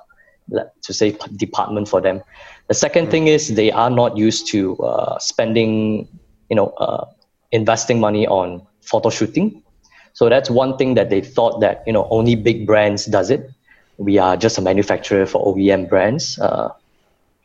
to 0.82 0.92
say 0.92 1.16
department 1.36 1.88
for 1.88 2.00
them. 2.00 2.22
The 2.68 2.74
second 2.74 3.06
mm. 3.06 3.10
thing 3.10 3.26
is 3.28 3.54
they 3.54 3.70
are 3.70 3.90
not 3.90 4.16
used 4.16 4.46
to 4.48 4.76
uh, 4.78 5.18
spending, 5.18 6.08
you 6.48 6.56
know, 6.56 6.68
uh, 6.78 7.06
investing 7.52 8.00
money 8.00 8.26
on 8.26 8.66
photo 8.82 9.10
shooting. 9.10 9.62
So 10.12 10.28
that's 10.28 10.50
one 10.50 10.76
thing 10.76 10.94
that 10.94 11.10
they 11.10 11.20
thought 11.20 11.60
that 11.60 11.82
you 11.86 11.92
know 11.92 12.08
only 12.10 12.34
big 12.34 12.66
brands 12.66 13.06
does 13.06 13.30
it. 13.30 13.50
We 13.98 14.18
are 14.18 14.36
just 14.36 14.58
a 14.58 14.60
manufacturer 14.60 15.26
for 15.26 15.54
OEM 15.54 15.88
brands. 15.88 16.38
Uh, 16.38 16.72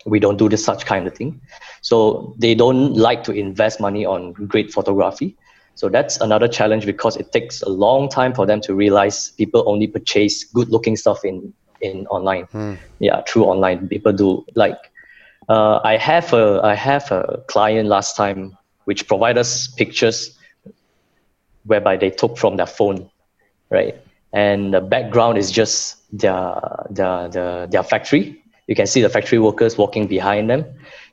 we 0.05 0.19
don't 0.19 0.37
do 0.37 0.49
this 0.49 0.63
such 0.63 0.85
kind 0.85 1.07
of 1.07 1.15
thing. 1.15 1.39
So 1.81 2.35
they 2.37 2.55
don't 2.55 2.93
like 2.93 3.23
to 3.25 3.31
invest 3.31 3.79
money 3.79 4.05
on 4.05 4.33
great 4.33 4.71
photography. 4.71 5.37
So 5.75 5.89
that's 5.89 6.19
another 6.21 6.47
challenge 6.47 6.85
because 6.85 7.17
it 7.17 7.31
takes 7.31 7.61
a 7.61 7.69
long 7.69 8.07
time 8.09 8.33
for 8.33 8.45
them 8.45 8.61
to 8.61 8.75
realize 8.75 9.31
people 9.31 9.63
only 9.67 9.87
purchase 9.87 10.43
good 10.43 10.69
looking 10.69 10.95
stuff 10.95 11.25
in 11.25 11.53
in 11.81 12.07
online. 12.07 12.45
Mm. 12.47 12.77
Yeah, 12.99 13.21
through 13.27 13.45
online, 13.45 13.87
people 13.87 14.13
do 14.13 14.45
like. 14.55 14.77
Uh, 15.49 15.79
I 15.83 15.97
have 15.97 16.31
a 16.33 16.61
I 16.63 16.75
have 16.75 17.11
a 17.11 17.43
client 17.47 17.89
last 17.89 18.15
time 18.15 18.57
which 18.85 19.07
provide 19.07 19.37
us 19.37 19.67
pictures 19.67 20.37
whereby 21.65 21.97
they 21.97 22.09
took 22.09 22.37
from 22.37 22.57
their 22.57 22.65
phone, 22.65 23.09
right? 23.69 23.95
And 24.31 24.73
the 24.73 24.81
background 24.81 25.37
is 25.37 25.51
just 25.51 25.97
their 26.17 26.85
their 26.89 27.29
their, 27.29 27.67
their 27.67 27.83
factory. 27.83 28.41
You 28.67 28.75
can 28.75 28.87
see 28.87 29.01
the 29.01 29.09
factory 29.09 29.39
workers 29.39 29.77
walking 29.77 30.07
behind 30.07 30.49
them, 30.49 30.63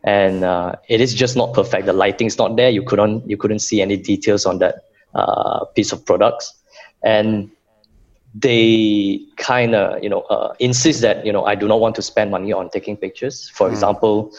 and 0.05 0.45
uh, 0.45 0.77
it 0.89 1.01
is 1.01 1.15
just 1.15 1.37
not 1.37 1.53
perfect. 1.53 1.87
The 1.87 1.93
lighting 1.93 2.27
is 2.27 2.39
not 2.39 2.57
there. 2.57 2.71
You 2.71 2.83
couldn't 2.83 3.29
you 3.29 3.37
couldn't 3.37 3.61
see 3.61 3.83
any 3.83 3.97
details 3.97 4.47
on 4.47 4.59
that 4.59 4.85
uh, 5.15 5.65
piece 5.77 5.93
of 5.93 6.05
products, 6.05 6.53
and 7.03 7.51
they 8.35 9.21
kind 9.37 9.75
of 9.75 10.03
you 10.03 10.09
know 10.09 10.23
uh, 10.23 10.55
insist 10.59 11.03
that 11.03 11.27
you 11.27 11.33
know 11.33 11.45
I 11.45 11.55
do 11.55 11.69
not 11.69 11.81
want 11.81 11.95
to 11.97 12.03
spend 12.03 12.31
money 12.31 12.53
on 12.53 12.71
taking 12.71 12.97
pictures. 12.97 13.51
For 13.51 13.69
mm. 13.69 13.73
example, 13.73 14.33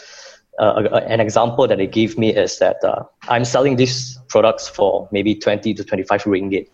uh, 0.59 1.01
an 1.07 1.19
example 1.19 1.67
that 1.67 1.77
they 1.77 1.87
give 1.87 2.17
me 2.17 2.33
is 2.35 2.59
that 2.59 2.83
uh, 2.83 3.03
I'm 3.27 3.45
selling 3.45 3.75
these 3.75 4.17
products 4.29 4.67
for 4.67 5.07
maybe 5.11 5.35
20 5.35 5.73
to 5.73 5.83
25 5.83 6.23
ringgit, 6.23 6.69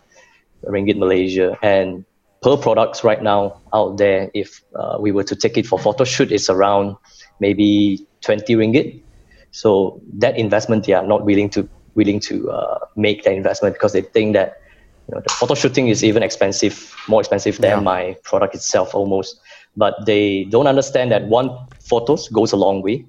ringgit 0.64 0.96
Malaysia, 0.96 1.58
and 1.62 2.04
per 2.42 2.56
products 2.56 3.04
right 3.04 3.22
now 3.22 3.60
out 3.74 3.98
there, 3.98 4.30
if 4.34 4.62
uh, 4.74 4.96
we 5.00 5.10
were 5.12 5.24
to 5.24 5.36
take 5.36 5.58
it 5.58 5.66
for 5.66 5.78
photo 5.78 6.04
shoot, 6.04 6.32
is 6.32 6.48
around 6.48 6.96
maybe 7.40 8.06
20 8.22 8.54
ringgit. 8.56 9.02
So 9.50 10.00
that 10.14 10.38
investment, 10.38 10.86
they 10.86 10.92
are 10.92 11.06
not 11.06 11.24
willing 11.24 11.50
to 11.50 11.68
willing 11.94 12.20
to 12.20 12.48
uh, 12.50 12.78
make 12.94 13.24
that 13.24 13.34
investment 13.34 13.74
because 13.74 13.92
they 13.92 14.02
think 14.02 14.34
that 14.34 14.60
you 15.08 15.14
know, 15.14 15.20
the 15.20 15.30
photo 15.30 15.54
shooting 15.54 15.88
is 15.88 16.04
even 16.04 16.22
expensive, 16.22 16.94
more 17.08 17.20
expensive 17.20 17.58
than 17.58 17.78
yeah. 17.78 17.80
my 17.80 18.16
product 18.22 18.54
itself 18.54 18.94
almost. 18.94 19.40
But 19.76 19.94
they 20.06 20.44
don't 20.44 20.66
understand 20.66 21.10
that 21.12 21.24
one 21.26 21.50
photos 21.80 22.28
goes 22.28 22.52
a 22.52 22.56
long 22.56 22.82
way. 22.82 23.04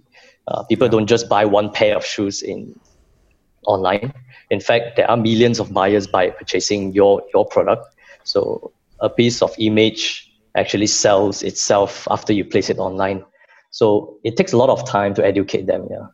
Uh, 0.48 0.64
people 0.64 0.88
yeah. 0.88 0.92
don't 0.92 1.08
just 1.08 1.30
buy 1.30 1.46
one 1.46 1.72
pair 1.72 1.96
of 1.96 2.06
shoes 2.06 2.42
in 2.42 2.80
online. 3.66 4.14
In 4.50 4.60
fact, 4.60 4.96
there 4.96 5.10
are 5.10 5.18
millions 5.18 5.60
of 5.60 5.72
buyers 5.74 6.08
by 6.08 6.32
purchasing 6.32 6.94
your 6.94 7.22
your 7.34 7.46
product. 7.46 7.86
So 8.24 8.72
a 9.00 9.10
piece 9.10 9.42
of 9.42 9.54
image 9.60 10.32
actually 10.56 10.88
sells 10.88 11.44
itself 11.44 12.08
after 12.10 12.34
you 12.34 12.44
place 12.44 12.70
it 12.70 12.80
online. 12.80 13.24
So 13.72 14.18
it 14.24 14.38
takes 14.38 14.54
a 14.54 14.58
lot 14.58 14.70
of 14.70 14.88
time 14.88 15.14
to 15.16 15.26
educate 15.26 15.68
them. 15.68 15.88
Yeah. 15.90 16.08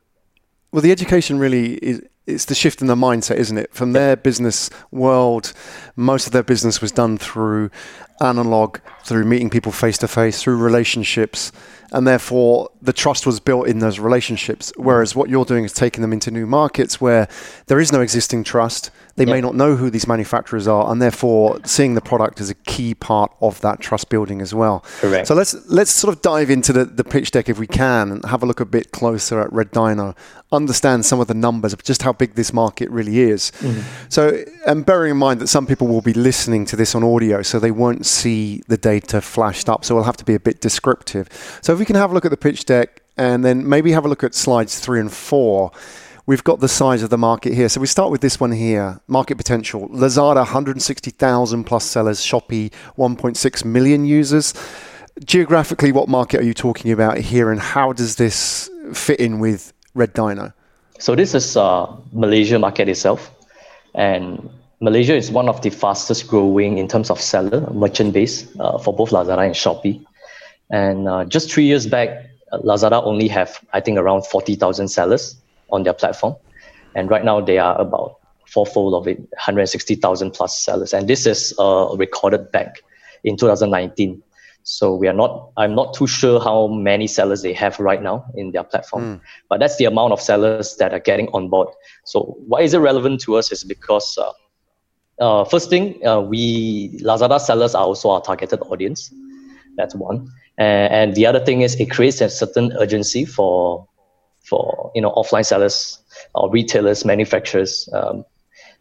Well, 0.71 0.81
the 0.81 0.91
education 0.91 1.39
really 1.39 1.75
is 1.75 2.01
it's 2.27 2.45
the 2.45 2.55
shift 2.55 2.81
in 2.81 2.87
the 2.87 2.95
mindset, 2.95 3.35
isn't 3.35 3.57
it? 3.57 3.73
From 3.73 3.93
their 3.93 4.15
business 4.15 4.69
world, 4.91 5.53
most 5.95 6.25
of 6.25 6.33
their 6.33 6.43
business 6.43 6.81
was 6.81 6.91
done 6.91 7.17
through 7.17 7.69
analog, 8.21 8.79
through 9.03 9.25
meeting 9.25 9.49
people 9.49 9.71
face 9.71 9.97
to 9.99 10.07
face, 10.07 10.41
through 10.41 10.57
relationships, 10.57 11.51
and 11.91 12.07
therefore 12.07 12.69
the 12.81 12.93
trust 12.93 13.25
was 13.25 13.39
built 13.39 13.67
in 13.67 13.79
those 13.79 13.99
relationships. 13.99 14.73
Whereas 14.75 15.15
what 15.15 15.29
you're 15.29 15.45
doing 15.45 15.63
is 15.63 15.73
taking 15.73 16.01
them 16.01 16.11
into 16.11 16.31
new 16.31 16.45
markets 16.45 16.99
where 16.99 17.27
there 17.67 17.79
is 17.79 17.91
no 17.91 18.01
existing 18.01 18.43
trust. 18.43 18.91
They 19.15 19.23
yep. 19.23 19.33
may 19.33 19.41
not 19.41 19.55
know 19.55 19.75
who 19.75 19.89
these 19.89 20.07
manufacturers 20.07 20.67
are, 20.67 20.91
and 20.91 21.01
therefore 21.01 21.59
seeing 21.63 21.93
the 21.93 22.01
product 22.01 22.41
is 22.41 22.49
a 22.49 22.53
key 22.53 22.93
part 22.93 23.31
of 23.39 23.61
that 23.61 23.79
trust 23.79 24.09
building 24.09 24.41
as 24.41 24.53
well. 24.53 24.83
Correct. 24.99 25.27
So 25.27 25.35
let's 25.35 25.55
let's 25.69 25.91
sort 25.91 26.13
of 26.13 26.21
dive 26.21 26.49
into 26.49 26.73
the, 26.73 26.83
the 26.83 27.03
pitch 27.03 27.31
deck 27.31 27.47
if 27.47 27.57
we 27.57 27.67
can 27.67 28.11
and 28.11 28.25
have 28.25 28.43
a 28.43 28.45
look 28.45 28.59
a 28.59 28.65
bit 28.65 28.91
closer 28.91 29.39
at 29.39 29.53
Red 29.53 29.71
Dino, 29.71 30.15
understand 30.51 31.05
some 31.05 31.21
of 31.21 31.27
the 31.27 31.33
numbers 31.33 31.71
of 31.71 31.81
just 31.83 32.01
how 32.01 32.11
big 32.11 32.33
this 32.35 32.51
market 32.51 32.89
really 32.89 33.21
is. 33.21 33.51
Mm-hmm. 33.59 33.81
So 34.09 34.43
and 34.67 34.85
bearing 34.85 35.11
in 35.11 35.17
mind 35.17 35.39
that 35.39 35.47
some 35.47 35.65
people 35.65 35.87
will 35.87 36.01
be 36.01 36.13
listening 36.13 36.65
to 36.65 36.75
this 36.75 36.93
on 36.93 37.03
audio, 37.03 37.41
so 37.41 37.57
they 37.57 37.71
won't 37.71 38.04
see 38.05 38.61
the 38.67 38.77
data 38.77 39.21
flashed 39.21 39.69
up. 39.69 39.83
So 39.83 39.95
we'll 39.95 40.03
have 40.03 40.17
to 40.17 40.25
be 40.25 40.35
a 40.35 40.39
bit 40.39 40.61
descriptive. 40.61 41.29
So 41.61 41.73
if 41.73 41.79
we 41.79 41.85
can 41.85 41.95
have 41.95 42.11
a 42.11 42.13
look 42.13 42.25
at 42.25 42.31
the 42.31 42.37
pitch 42.37 42.65
deck 42.65 43.01
and 43.17 43.43
then 43.43 43.67
maybe 43.67 43.91
have 43.91 44.05
a 44.05 44.07
look 44.07 44.23
at 44.23 44.35
slides 44.35 44.79
three 44.79 44.99
and 44.99 45.11
four 45.11 45.71
we've 46.25 46.43
got 46.43 46.59
the 46.59 46.67
size 46.67 47.03
of 47.03 47.09
the 47.09 47.17
market 47.17 47.53
here. 47.53 47.69
So 47.69 47.79
we 47.79 47.87
start 47.87 48.11
with 48.11 48.21
this 48.21 48.39
one 48.39 48.51
here 48.51 48.99
market 49.07 49.37
potential. 49.37 49.87
Lazada, 49.89 50.37
160,000 50.37 51.63
plus 51.63 51.85
sellers, 51.85 52.19
Shopee, 52.19 52.71
1.6 52.97 53.65
million 53.65 54.05
users. 54.05 54.53
Geographically, 55.23 55.91
what 55.91 56.09
market 56.09 56.41
are 56.41 56.43
you 56.43 56.53
talking 56.53 56.91
about 56.91 57.17
here, 57.17 57.51
and 57.51 57.61
how 57.61 57.93
does 57.93 58.17
this 58.17 58.69
fit 58.93 59.19
in 59.19 59.39
with 59.39 59.71
Red 59.93 60.13
Dino? 60.13 60.51
So 60.99 61.15
this 61.15 61.33
is 61.33 61.55
uh, 61.55 61.87
Malaysia 62.11 62.59
market 62.59 62.89
itself, 62.89 63.31
and 63.93 64.49
Malaysia 64.81 65.15
is 65.15 65.31
one 65.31 65.47
of 65.47 65.61
the 65.61 65.69
fastest 65.69 66.27
growing 66.27 66.77
in 66.77 66.87
terms 66.87 67.09
of 67.09 67.21
seller 67.21 67.69
merchant 67.73 68.13
base 68.13 68.47
uh, 68.59 68.77
for 68.77 68.93
both 68.93 69.11
Lazada 69.11 69.45
and 69.45 69.55
Shopee. 69.55 70.05
And 70.69 71.07
uh, 71.07 71.25
just 71.25 71.51
three 71.51 71.65
years 71.65 71.87
back, 71.87 72.09
Lazada 72.51 73.03
only 73.03 73.27
have 73.27 73.59
I 73.73 73.79
think 73.79 73.97
around 73.97 74.25
forty 74.25 74.55
thousand 74.55 74.89
sellers, 74.89 75.37
on 75.71 75.83
their 75.83 75.93
platform. 75.93 76.35
And 76.95 77.09
right 77.09 77.23
now 77.23 77.41
they 77.41 77.57
are 77.57 77.79
about 77.79 78.19
fourfold 78.47 78.93
of 78.93 79.07
it, 79.07 79.17
160,000 79.17 80.31
plus 80.31 80.59
sellers. 80.59 80.93
And 80.93 81.07
this 81.07 81.25
is 81.25 81.53
uh, 81.59 81.95
recorded 81.97 82.51
back 82.51 82.81
in 83.23 83.37
2019. 83.37 84.21
So 84.63 84.95
we 84.95 85.07
are 85.07 85.13
not, 85.13 85.49
I'm 85.57 85.75
not 85.75 85.93
too 85.93 86.07
sure 86.07 86.39
how 86.39 86.67
many 86.67 87.05
sellers 87.05 87.43
they 87.43 87.53
have 87.53 87.79
right 87.79 88.01
now 88.01 88.25
in 88.35 88.51
their 88.51 88.63
platform, 88.63 89.03
mm. 89.03 89.21
but 89.47 89.59
that's 89.59 89.77
the 89.77 89.85
amount 89.85 90.13
of 90.13 90.19
sellers 90.19 90.77
that 90.77 90.91
are 90.91 90.99
getting 90.99 91.27
on 91.33 91.49
board. 91.49 91.67
So 92.03 92.35
why 92.47 92.61
is 92.61 92.73
it 92.73 92.79
relevant 92.79 93.21
to 93.21 93.35
us 93.35 93.51
is 93.51 93.63
because 93.63 94.17
uh, 94.17 94.31
uh, 95.19 95.45
first 95.45 95.69
thing, 95.69 96.05
uh, 96.05 96.19
we 96.21 96.97
Lazada 96.99 97.39
sellers 97.39 97.75
are 97.75 97.85
also 97.85 98.09
our 98.09 98.21
targeted 98.21 98.59
audience. 98.61 99.13
That's 99.77 99.95
one. 99.95 100.29
And, 100.57 100.93
and 100.93 101.15
the 101.15 101.25
other 101.25 101.39
thing 101.39 101.61
is 101.61 101.75
it 101.75 101.91
creates 101.91 102.21
a 102.21 102.29
certain 102.29 102.73
urgency 102.77 103.25
for 103.25 103.87
for 104.43 104.91
you 104.93 105.01
know 105.01 105.11
offline 105.11 105.45
sellers 105.45 105.99
or 106.33 106.51
retailers, 106.51 107.05
manufacturers 107.05 107.89
um, 107.93 108.25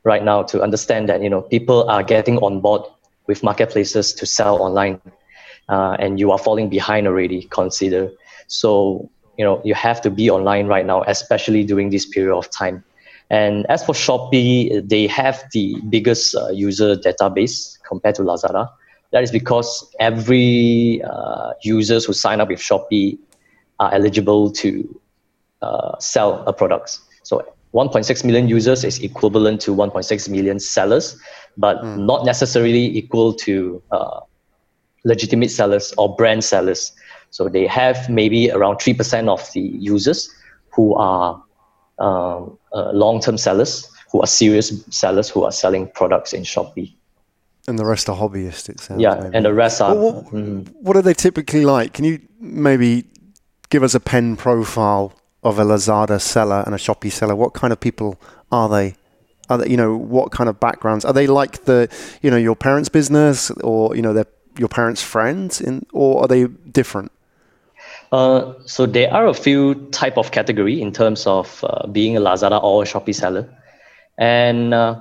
right 0.05 0.23
now 0.23 0.43
to 0.43 0.63
understand 0.63 1.09
that 1.09 1.23
you 1.23 1.31
know 1.31 1.43
people 1.43 1.89
are 1.89 2.03
getting 2.03 2.39
on 2.39 2.61
board 2.61 2.83
with 3.27 3.43
marketplaces 3.43 4.13
to 4.13 4.27
sell 4.27 4.61
online, 4.61 5.01
uh, 5.69 5.97
and 5.99 6.21
you 6.21 6.31
are 6.31 6.39
falling 6.39 6.69
behind 6.69 7.07
already. 7.07 7.45
Consider 7.51 8.11
so 8.47 9.11
you 9.39 9.45
know 9.45 9.61
you 9.65 9.75
have 9.75 10.01
to 10.03 10.11
be 10.11 10.31
online 10.31 10.67
right 10.67 10.87
now, 10.87 11.03
especially 11.03 11.65
during 11.65 11.91
this 11.91 12.07
period 12.07 12.37
of 12.37 12.51
time. 12.51 12.85
And 13.31 13.67
as 13.67 13.85
for 13.85 13.93
Shopee, 13.93 14.87
they 14.89 15.07
have 15.07 15.43
the 15.53 15.77
biggest 15.89 16.35
uh, 16.35 16.51
user 16.51 16.95
database 16.97 17.79
compared 17.83 18.15
to 18.17 18.23
Lazada. 18.23 18.71
That 19.13 19.23
is 19.23 19.31
because 19.31 19.89
every 20.01 21.03
uh, 21.03 21.53
users 21.63 22.05
who 22.05 22.13
sign 22.13 22.41
up 22.41 22.49
with 22.49 22.61
Shopee 22.61 23.19
are 23.81 23.93
eligible 23.95 24.51
to 24.53 25.01
uh, 25.63 25.99
sell 25.99 26.45
a 26.47 26.53
product. 26.53 26.99
So 27.23 27.47
1.6 27.75 28.25
million 28.25 28.49
users 28.49 28.85
is 28.85 29.01
equivalent 29.01 29.61
to 29.63 29.75
1.6 29.75 30.29
million 30.29 30.61
sellers, 30.61 31.19
but 31.57 31.79
mm. 31.79 32.05
not 32.05 32.25
necessarily 32.25 32.97
equal 32.97 33.33
to 33.35 33.83
uh, 33.91 34.21
legitimate 35.05 35.51
sellers 35.51 35.93
or 35.99 36.15
brand 36.15 36.45
sellers. 36.45 36.93
So 37.31 37.49
they 37.49 37.67
have 37.67 38.09
maybe 38.09 38.51
around 38.51 38.77
3% 38.77 39.29
of 39.29 39.51
the 39.53 39.61
users 39.61 40.33
who 40.71 40.95
are 40.95 41.43
um, 41.99 42.59
uh, 42.73 42.91
long-term 42.93 43.39
sellers, 43.39 43.91
who 44.11 44.23
are 44.23 44.27
serious 44.27 44.85
sellers 44.91 45.29
who 45.29 45.45
are 45.45 45.53
selling 45.53 45.89
products 45.89 46.33
in 46.33 46.43
Shopee. 46.43 46.95
And 47.67 47.79
the 47.79 47.85
rest 47.85 48.09
are 48.09 48.17
hobbyists, 48.17 48.69
it 48.69 48.79
sounds. 48.79 49.01
Yeah, 49.01 49.15
maybe. 49.15 49.37
and 49.37 49.45
the 49.45 49.55
rest 49.55 49.81
are. 49.81 49.95
What, 49.95 50.15
what, 50.15 50.27
mm. 50.35 50.73
what 50.81 50.97
are 50.97 51.03
they 51.03 51.15
typically 51.15 51.65
like? 51.65 51.95
Can 51.95 52.05
you 52.05 52.21
maybe 52.39 53.07
give 53.71 53.83
us 53.83 53.95
a 53.95 54.01
pen 54.01 54.37
profile 54.37 55.15
of 55.43 55.59
a 55.59 55.65
Lazada 55.65 56.21
seller 56.21 56.63
and 56.67 56.75
a 56.75 56.79
Shopee 56.79 57.11
seller? 57.11 57.35
What 57.35 57.55
kind 57.55 57.73
of 57.73 57.81
people 57.81 58.21
are 58.53 58.69
they? 58.69 58.95
Are 59.49 59.59
they, 59.59 59.69
you 59.69 59.77
know, 59.77 59.97
what 59.97 60.31
kind 60.31 60.49
of 60.49 60.61
backgrounds 60.61 61.05
are 61.05 61.13
they 61.13 61.27
like 61.27 61.65
the, 61.65 61.89
you 62.23 62.31
know, 62.31 62.37
your 62.37 62.57
parents' 62.57 62.89
business 62.89 63.51
or 63.51 63.97
you 63.97 64.03
know, 64.03 64.13
their 64.13 64.27
your 64.59 64.69
parents' 64.69 65.03
friends, 65.03 65.61
in, 65.61 65.87
or 65.93 66.23
are 66.23 66.29
they 66.29 66.47
different? 66.47 67.11
Uh, 68.15 68.55
so 68.65 68.87
there 68.87 69.13
are 69.13 69.27
a 69.27 69.35
few 69.35 69.75
type 69.91 70.17
of 70.17 70.31
category 70.31 70.81
in 70.81 70.93
terms 70.93 71.27
of 71.27 71.65
uh, 71.65 71.85
being 71.89 72.17
a 72.17 72.21
Lazada 72.21 72.63
or 72.63 72.85
a 72.85 72.87
Shopee 72.87 73.13
seller, 73.13 73.45
and 74.19 74.73
uh, 74.73 75.01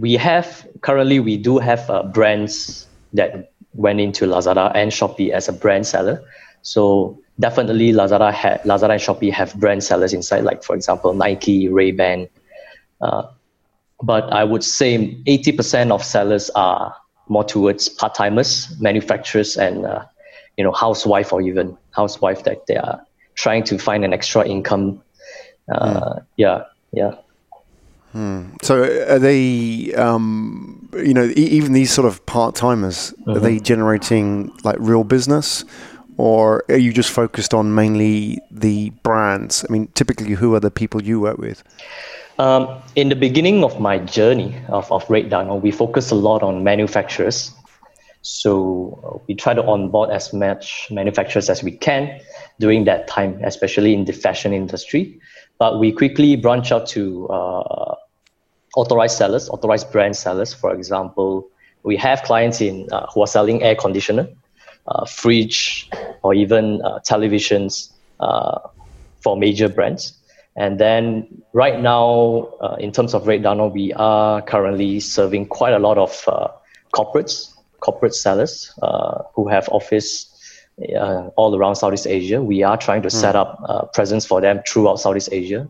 we 0.00 0.14
have 0.14 0.66
currently 0.80 1.20
we 1.20 1.36
do 1.36 1.58
have 1.58 1.88
uh, 1.88 2.02
brands 2.02 2.88
that 3.12 3.52
went 3.74 4.00
into 4.00 4.26
Lazada 4.26 4.72
and 4.74 4.90
Shopee 4.90 5.30
as 5.30 5.48
a 5.48 5.52
brand 5.52 5.86
seller. 5.86 6.20
So 6.62 7.20
definitely 7.38 7.92
Lazada 7.92 8.32
had 8.32 8.62
Lazada 8.64 8.98
and 8.98 9.02
Shopee 9.06 9.32
have 9.32 9.54
brand 9.54 9.84
sellers 9.84 10.12
inside, 10.12 10.42
like 10.42 10.64
for 10.64 10.74
example 10.74 11.14
Nike, 11.14 11.68
Ray 11.68 11.92
Ban. 11.92 12.28
Uh, 13.00 13.28
but 14.02 14.24
I 14.32 14.42
would 14.42 14.64
say 14.64 15.14
80% 15.28 15.92
of 15.92 16.02
sellers 16.02 16.50
are 16.56 16.96
more 17.28 17.44
towards 17.44 17.88
part 17.88 18.16
timers, 18.16 18.74
manufacturers, 18.80 19.56
and 19.56 19.86
you 20.58 20.64
know 20.64 20.72
housewife 20.72 21.32
or 21.32 21.40
even 21.40 21.78
housewife 21.92 22.44
that 22.44 22.66
they 22.66 22.76
are 22.76 23.00
trying 23.34 23.62
to 23.64 23.78
find 23.78 24.04
an 24.04 24.12
extra 24.12 24.46
income. 24.46 25.00
Uh, 25.72 26.00
mm. 26.00 26.24
Yeah, 26.36 26.64
yeah. 26.92 27.14
Hmm. 28.12 28.56
So 28.62 28.82
are 29.08 29.18
they, 29.18 29.94
um, 29.94 30.88
you 30.94 31.14
know, 31.14 31.24
e- 31.24 31.50
even 31.58 31.72
these 31.72 31.92
sort 31.92 32.06
of 32.06 32.24
part 32.26 32.54
timers, 32.54 33.12
mm-hmm. 33.20 33.30
are 33.30 33.38
they 33.38 33.58
generating 33.60 34.50
like 34.64 34.76
real 34.80 35.04
business, 35.04 35.64
or 36.16 36.64
are 36.68 36.76
you 36.76 36.92
just 36.92 37.10
focused 37.10 37.54
on 37.54 37.74
mainly 37.74 38.40
the 38.50 38.90
brands? 39.02 39.64
I 39.68 39.72
mean, 39.72 39.88
typically, 39.94 40.32
who 40.32 40.54
are 40.54 40.60
the 40.60 40.70
people 40.70 41.02
you 41.02 41.20
work 41.20 41.38
with? 41.38 41.62
Um, 42.38 42.80
in 42.94 43.08
the 43.08 43.16
beginning 43.16 43.64
of 43.64 43.80
my 43.80 43.98
journey 43.98 44.56
of, 44.68 44.90
of 44.92 45.08
Red 45.10 45.32
we 45.62 45.70
focus 45.70 46.10
a 46.10 46.14
lot 46.14 46.42
on 46.42 46.64
manufacturers. 46.64 47.52
So 48.28 49.00
uh, 49.02 49.24
we 49.26 49.34
try 49.34 49.54
to 49.54 49.64
onboard 49.64 50.10
as 50.10 50.34
much 50.34 50.88
manufacturers 50.90 51.48
as 51.48 51.62
we 51.62 51.72
can 51.72 52.20
during 52.60 52.84
that 52.84 53.08
time, 53.08 53.40
especially 53.42 53.94
in 53.94 54.04
the 54.04 54.12
fashion 54.12 54.52
industry. 54.52 55.18
But 55.58 55.80
we 55.80 55.92
quickly 55.92 56.36
branch 56.36 56.70
out 56.70 56.86
to 56.88 57.26
uh, 57.28 57.94
authorized 58.76 59.16
sellers, 59.16 59.48
authorized 59.48 59.90
brand 59.90 60.14
sellers. 60.14 60.52
For 60.52 60.74
example, 60.74 61.48
we 61.84 61.96
have 61.96 62.22
clients 62.22 62.60
in 62.60 62.86
uh, 62.92 63.06
who 63.06 63.22
are 63.22 63.26
selling 63.26 63.62
air 63.62 63.74
conditioner 63.74 64.28
uh, 64.88 65.06
fridge, 65.06 65.88
or 66.22 66.34
even 66.34 66.82
uh, 66.82 66.98
televisions 67.00 67.92
uh, 68.20 68.58
for 69.22 69.38
major 69.38 69.70
brands. 69.70 70.12
And 70.54 70.78
then 70.78 71.42
right 71.54 71.80
now, 71.80 72.48
in 72.78 72.92
terms 72.92 73.14
of 73.14 73.26
Red 73.26 73.42
Dino, 73.42 73.68
we 73.68 73.92
are 73.94 74.42
currently 74.42 75.00
serving 75.00 75.46
quite 75.46 75.72
a 75.72 75.78
lot 75.78 75.98
of 75.98 76.10
corporates 76.92 77.54
corporate 77.80 78.14
sellers 78.14 78.72
uh, 78.82 79.22
who 79.34 79.48
have 79.48 79.68
office 79.70 80.34
uh, 80.98 81.28
all 81.36 81.56
around 81.56 81.76
Southeast 81.76 82.06
Asia. 82.06 82.42
We 82.42 82.62
are 82.62 82.76
trying 82.76 83.02
to 83.02 83.08
mm. 83.08 83.12
set 83.12 83.36
up 83.36 83.60
uh, 83.68 83.84
presence 83.86 84.26
for 84.26 84.40
them 84.40 84.62
throughout 84.68 84.96
Southeast 84.96 85.30
Asia, 85.32 85.68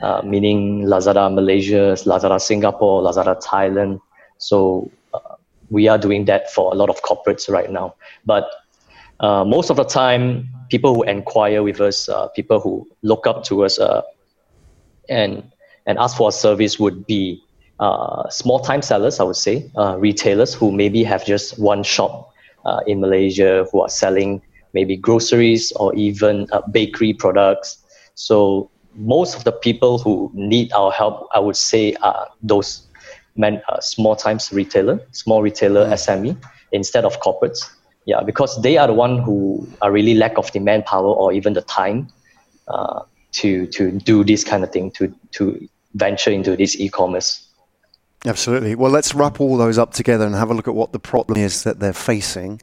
uh, 0.00 0.22
meaning 0.24 0.82
Lazada 0.82 1.32
Malaysia, 1.32 1.96
Lazada 2.06 2.40
Singapore, 2.40 3.02
Lazada 3.02 3.42
Thailand. 3.42 4.00
So 4.38 4.90
uh, 5.12 5.36
we 5.70 5.88
are 5.88 5.98
doing 5.98 6.24
that 6.26 6.52
for 6.52 6.72
a 6.72 6.76
lot 6.76 6.90
of 6.90 7.02
corporates 7.02 7.48
right 7.48 7.70
now. 7.70 7.94
But 8.24 8.48
uh, 9.20 9.44
most 9.44 9.70
of 9.70 9.76
the 9.76 9.84
time, 9.84 10.48
people 10.70 10.94
who 10.94 11.02
inquire 11.02 11.62
with 11.62 11.80
us, 11.80 12.08
uh, 12.08 12.28
people 12.28 12.60
who 12.60 12.88
look 13.02 13.26
up 13.26 13.44
to 13.44 13.64
us, 13.64 13.78
and 15.08 15.42
and 15.86 15.98
ask 15.98 16.16
for 16.16 16.30
a 16.30 16.32
service 16.32 16.78
would 16.78 17.06
be 17.06 17.43
small 18.30 18.60
time 18.60 18.82
sellers, 18.82 19.20
I 19.20 19.24
would 19.24 19.36
say, 19.36 19.70
retailers 19.98 20.54
who 20.54 20.72
maybe 20.72 21.04
have 21.04 21.24
just 21.24 21.58
one 21.58 21.82
shop 21.82 22.34
uh, 22.64 22.80
in 22.86 23.00
Malaysia 23.00 23.66
who 23.70 23.80
are 23.80 23.88
selling 23.88 24.40
maybe 24.72 24.96
groceries 24.96 25.72
or 25.72 25.94
even 25.94 26.48
uh, 26.52 26.60
bakery 26.70 27.12
products. 27.12 27.78
So 28.14 28.70
most 28.94 29.36
of 29.36 29.44
the 29.44 29.52
people 29.52 29.98
who 29.98 30.30
need 30.34 30.72
our 30.72 30.90
help, 30.90 31.28
I 31.32 31.38
would 31.38 31.56
say, 31.56 31.94
are 32.02 32.28
those 32.42 32.86
men, 33.36 33.62
uh, 33.68 33.80
small 33.80 34.16
times 34.16 34.52
retailer, 34.52 35.00
small 35.12 35.42
retailer 35.42 35.86
mm. 35.86 35.92
SME 35.92 36.36
instead 36.72 37.04
of 37.04 37.20
corporates. 37.20 37.68
Yeah, 38.06 38.22
because 38.22 38.60
they 38.60 38.76
are 38.76 38.86
the 38.86 38.92
one 38.92 39.18
who 39.22 39.66
are 39.80 39.90
really 39.90 40.14
lack 40.14 40.36
of 40.36 40.52
the 40.52 40.60
manpower 40.60 41.06
or 41.06 41.32
even 41.32 41.54
the 41.54 41.62
time 41.62 42.08
uh, 42.68 43.00
to 43.32 43.66
to 43.68 43.92
do 43.92 44.24
this 44.24 44.44
kind 44.44 44.62
of 44.62 44.70
thing 44.70 44.90
to 44.92 45.14
to 45.32 45.68
venture 45.94 46.30
into 46.30 46.54
this 46.54 46.78
e-commerce. 46.78 47.43
Absolutely. 48.26 48.74
Well, 48.74 48.90
let's 48.90 49.14
wrap 49.14 49.38
all 49.38 49.58
those 49.58 49.76
up 49.76 49.92
together 49.92 50.24
and 50.24 50.34
have 50.34 50.50
a 50.50 50.54
look 50.54 50.66
at 50.66 50.74
what 50.74 50.92
the 50.92 50.98
problem 50.98 51.38
is 51.38 51.62
that 51.64 51.78
they're 51.78 51.92
facing. 51.92 52.60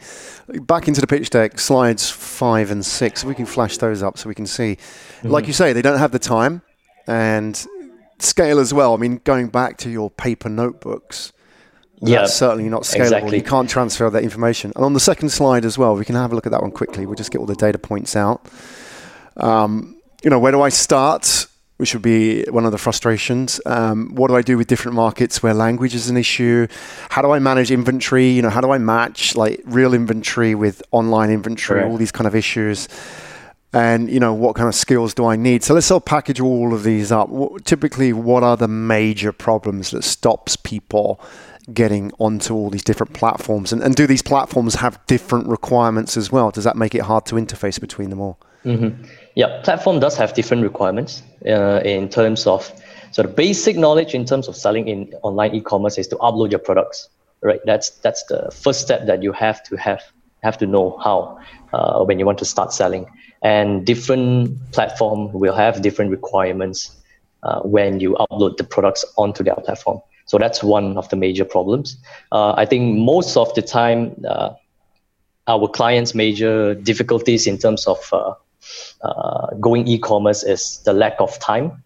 Back 0.62 0.88
into 0.88 1.02
the 1.02 1.08
pitch 1.08 1.30
deck, 1.30 1.60
slides 1.60 2.10
five 2.10 2.72
and 2.72 2.84
six. 2.84 3.24
We 3.24 3.36
can 3.36 3.46
flash 3.46 3.78
those 3.78 4.02
up 4.02 4.18
so 4.18 4.28
we 4.28 4.34
can 4.34 4.48
see. 4.48 4.78
Mm-hmm. 4.78 5.30
Like 5.30 5.46
you 5.46 5.54
say, 5.54 5.72
they 5.72 5.84
don't 5.84 6.00
have 6.00 6.12
the 6.12 6.20
time 6.20 6.64
and 7.08 7.64
scale 8.18 8.60
as 8.60 8.74
well. 8.74 8.96
I 8.96 8.98
mean, 8.98 9.22
going 9.24 9.50
back 9.50 9.78
to 9.80 9.90
your 9.92 10.10
paper 10.10 10.50
notebooks, 10.50 11.32
yeah, 12.02 12.22
that's 12.22 12.36
certainly 12.36 12.68
not 12.68 12.82
scalable. 12.82 13.02
Exactly. 13.02 13.38
You 13.38 13.44
can't 13.44 13.70
transfer 13.70 14.10
that 14.10 14.24
information. 14.24 14.72
And 14.76 14.84
on 14.84 14.94
the 14.94 15.00
second 15.00 15.30
slide 15.30 15.64
as 15.64 15.78
well, 15.78 15.96
we 15.96 16.06
can 16.06 16.16
have 16.16 16.32
a 16.32 16.36
look 16.36 16.48
at 16.48 16.52
that 16.54 16.64
one 16.64 16.72
quickly. 16.72 17.06
We'll 17.06 17.16
just 17.16 17.30
get 17.30 17.38
all 17.38 17.46
the 17.46 17.54
data 17.54 17.78
points 17.78 18.16
out. 18.16 18.48
Um, 19.38 20.02
you 20.24 20.32
know, 20.32 20.40
where 20.40 20.52
do 20.52 20.62
I 20.62 20.70
start? 20.70 21.46
Which 21.82 21.96
would 21.96 22.04
be 22.04 22.44
one 22.52 22.64
of 22.64 22.72
the 22.72 22.78
frustrations. 22.78 23.60
Um, 23.66 24.14
what 24.14 24.28
do 24.28 24.36
I 24.36 24.44
do 24.44 24.56
with 24.56 24.68
different 24.68 24.96
markets 24.96 25.42
where 25.42 25.56
language 25.56 25.96
is 25.96 26.12
an 26.12 26.16
issue? 26.16 26.68
How 27.10 27.24
do 27.24 27.32
I 27.32 27.40
manage 27.40 27.72
inventory? 27.72 28.30
You 28.30 28.44
know, 28.44 28.52
how 28.52 28.62
do 28.62 28.70
I 28.70 28.78
match 28.78 29.36
like 29.36 29.64
real 29.66 29.96
inventory 29.96 30.54
with 30.54 30.84
online 30.92 31.32
inventory? 31.32 31.84
All 31.84 31.98
these 31.98 32.12
kind 32.12 32.28
of 32.28 32.36
issues. 32.36 32.88
And 33.74 34.12
you 34.12 34.20
know, 34.20 34.32
what 34.32 34.56
kind 34.56 34.70
of 34.70 34.76
skills 34.76 35.16
do 35.16 35.26
I 35.26 35.36
need? 35.36 35.64
So 35.64 35.74
let's 35.74 35.90
of 35.90 36.06
package 36.06 36.40
all 36.40 36.72
of 36.72 36.84
these 36.84 37.12
up. 37.12 37.30
What, 37.30 37.66
typically, 37.66 38.14
what 38.14 38.44
are 38.44 38.58
the 38.58 38.68
major 38.68 39.32
problems 39.32 39.90
that 39.90 40.04
stops 40.04 40.56
people 40.56 41.20
getting 41.74 42.12
onto 42.20 42.54
all 42.54 42.70
these 42.70 42.84
different 42.84 43.14
platforms? 43.14 43.74
And, 43.74 43.82
and 43.82 43.96
do 43.96 44.06
these 44.06 44.22
platforms 44.22 44.76
have 44.76 45.04
different 45.08 45.48
requirements 45.48 46.16
as 46.16 46.32
well? 46.32 46.52
Does 46.52 46.64
that 46.64 46.76
make 46.76 46.94
it 46.94 47.02
hard 47.02 47.26
to 47.26 47.36
interface 47.38 47.82
between 47.82 48.12
them 48.12 48.20
all? 48.20 48.40
Mm-hmm. 48.64 49.04
Yeah, 49.36 49.62
platform 49.64 50.00
does 50.00 50.18
have 50.18 50.34
different 50.34 50.64
requirements 50.64 51.24
uh, 51.48 51.82
in 51.86 52.10
terms 52.10 52.46
of 52.46 52.72
so 53.12 53.22
the 53.22 53.28
basic 53.28 53.78
knowledge 53.78 54.14
in 54.14 54.26
terms 54.26 54.48
of 54.48 54.56
selling 54.56 54.88
in 54.88 55.14
online 55.22 55.54
e-commerce 55.54 55.98
is 55.98 56.08
to 56.08 56.16
upload 56.18 56.52
your 56.52 56.60
products, 56.60 57.10
right? 57.42 57.60
That's 57.66 57.90
that's 57.90 58.24
the 58.26 58.50
first 58.52 58.82
step 58.82 59.06
that 59.06 59.22
you 59.22 59.34
have 59.34 59.62
to 59.64 59.76
have 59.76 60.02
have 60.44 60.58
to 60.60 60.66
know 60.66 60.98
how 61.04 61.38
uh, 61.74 62.04
when 62.04 62.20
you 62.20 62.26
want 62.26 62.38
to 62.40 62.46
start 62.46 62.74
selling. 62.74 63.06
And 63.44 63.86
different 63.86 64.58
platform 64.72 65.32
will 65.34 65.56
have 65.56 65.82
different 65.82 66.12
requirements 66.12 66.96
uh, 67.44 67.62
when 67.62 68.00
you 68.00 68.16
upload 68.20 68.58
the 68.58 68.64
products 68.64 69.04
onto 69.18 69.44
their 69.44 69.56
platform. 69.56 70.00
So 70.26 70.38
that's 70.38 70.64
one 70.64 70.98
of 70.98 71.10
the 71.10 71.16
major 71.16 71.44
problems. 71.44 71.98
Uh, 72.32 72.54
I 72.54 72.66
think 72.66 72.98
most 72.98 73.36
of 73.36 73.54
the 73.56 73.62
time, 73.62 74.16
uh, 74.28 74.52
our 75.48 75.68
clients' 75.68 76.16
major 76.16 76.76
difficulties 76.76 77.48
in 77.48 77.58
terms 77.58 77.88
of 77.88 78.00
uh, 79.02 79.48
going 79.60 79.88
e-commerce 79.88 80.44
is 80.44 80.80
the 80.86 80.94
lack 80.94 81.16
of 81.20 81.38
time 81.40 81.84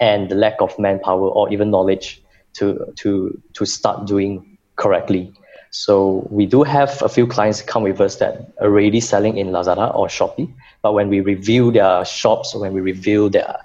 and 0.00 0.28
the 0.28 0.34
lack 0.34 0.60
of 0.60 0.78
manpower 0.78 1.28
or 1.28 1.50
even 1.52 1.70
knowledge 1.70 2.22
to 2.54 2.92
to 2.96 3.40
to 3.54 3.64
start 3.64 4.06
doing 4.06 4.58
correctly. 4.76 5.32
So 5.70 6.26
we 6.30 6.46
do 6.46 6.62
have 6.62 7.02
a 7.02 7.08
few 7.08 7.26
clients 7.26 7.60
come 7.60 7.82
with 7.82 8.00
us 8.00 8.16
that 8.16 8.52
already 8.58 9.00
selling 9.00 9.36
in 9.36 9.48
Lazada 9.48 9.94
or 9.94 10.06
Shopee, 10.08 10.52
but 10.82 10.94
when 10.94 11.08
we 11.08 11.20
review 11.20 11.70
their 11.70 12.04
shops, 12.04 12.54
when 12.54 12.72
we 12.72 12.80
review 12.80 13.28
their 13.28 13.56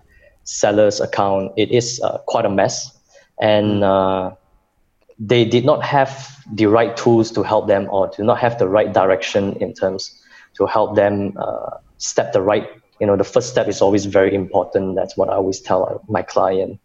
sellers 0.44 1.00
account, 1.00 1.54
it 1.56 1.72
is 1.72 2.02
uh, 2.04 2.18
quite 2.28 2.46
a 2.46 2.50
mess, 2.50 2.92
and 3.40 3.84
uh, 3.84 4.32
they 5.18 5.46
did 5.46 5.64
not 5.64 5.82
have 5.84 6.44
the 6.52 6.66
right 6.66 6.98
tools 6.98 7.32
to 7.32 7.44
help 7.44 7.68
them, 7.68 7.88
or 7.90 8.12
do 8.18 8.24
not 8.24 8.38
have 8.40 8.60
the 8.60 8.68
right 8.68 8.92
direction 8.92 9.56
in 9.62 9.74
terms 9.74 10.12
to 10.56 10.66
help 10.66 10.96
them 10.96 11.38
uh, 11.38 11.78
step 11.98 12.34
the 12.34 12.42
right 12.42 12.70
you 13.00 13.08
know 13.08 13.16
the 13.18 13.24
first 13.24 13.50
step 13.50 13.68
is 13.68 13.82
always 13.82 14.06
very 14.06 14.34
important. 14.34 14.96
That's 14.96 15.18
what 15.18 15.30
i 15.30 15.34
always 15.34 15.60
tell 15.60 16.04
my 16.08 16.22
client. 16.22 16.80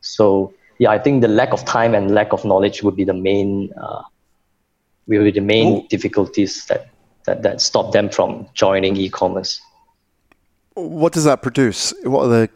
So 0.00 0.54
yeah 0.78 0.90
i 0.90 0.98
think 0.98 1.22
the 1.22 1.28
lack 1.28 1.52
of 1.52 1.64
time 1.64 1.94
and 1.94 2.14
lack 2.14 2.32
of 2.32 2.44
knowledge 2.44 2.82
would 2.82 2.96
be 2.96 3.04
the 3.04 3.14
main 3.14 3.72
uh, 3.80 4.02
will 5.06 5.24
be 5.24 5.30
the 5.30 5.40
main 5.40 5.78
Ooh. 5.78 5.88
difficulties 5.88 6.66
that, 6.66 6.88
that 7.24 7.42
that 7.42 7.60
stop 7.60 7.92
them 7.92 8.08
from 8.08 8.46
joining 8.54 8.96
e-commerce. 8.96 9.60
What 10.74 11.12
does 11.12 11.24
that 11.24 11.42
produce? 11.42 11.92
What 12.04 12.26
are 12.26 12.28
the 12.28 12.50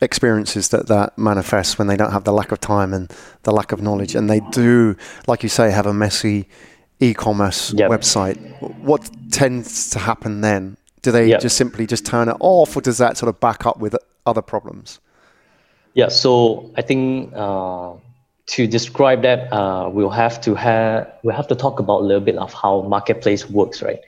experiences 0.00 0.68
that 0.68 0.88
that 0.88 1.16
manifests 1.16 1.78
when 1.78 1.86
they 1.86 1.96
don't 1.96 2.12
have 2.12 2.24
the 2.24 2.32
lack 2.32 2.52
of 2.52 2.60
time 2.60 2.92
and 2.92 3.10
the 3.44 3.52
lack 3.52 3.72
of 3.72 3.80
knowledge? 3.80 4.14
And 4.14 4.28
they 4.28 4.40
do 4.52 4.96
like 5.26 5.42
you 5.42 5.48
say 5.48 5.70
have 5.70 5.86
a 5.86 5.94
messy 5.94 6.46
e-commerce 7.00 7.72
yep. 7.72 7.90
website. 7.90 8.36
What 8.80 9.10
tends 9.30 9.90
to 9.90 9.98
happen 9.98 10.42
then 10.42 10.76
do 11.04 11.12
they 11.12 11.28
yep. 11.28 11.40
just 11.40 11.56
simply 11.56 11.86
just 11.86 12.04
turn 12.06 12.28
it 12.28 12.36
off, 12.40 12.74
or 12.74 12.80
does 12.80 12.98
that 12.98 13.16
sort 13.18 13.28
of 13.28 13.38
back 13.38 13.66
up 13.66 13.78
with 13.78 13.94
other 14.26 14.42
problems? 14.42 15.00
Yeah, 15.92 16.08
so 16.08 16.72
I 16.76 16.82
think 16.82 17.32
uh, 17.36 17.92
to 18.46 18.66
describe 18.66 19.22
that, 19.22 19.52
uh, 19.52 19.90
we'll 19.92 20.08
have 20.08 20.40
to 20.40 20.54
have 20.54 21.12
we'll 21.22 21.36
have 21.36 21.46
to 21.48 21.54
talk 21.54 21.78
about 21.78 22.00
a 22.00 22.04
little 22.04 22.24
bit 22.24 22.36
of 22.36 22.52
how 22.54 22.82
marketplace 22.82 23.48
works, 23.48 23.82
right? 23.82 24.00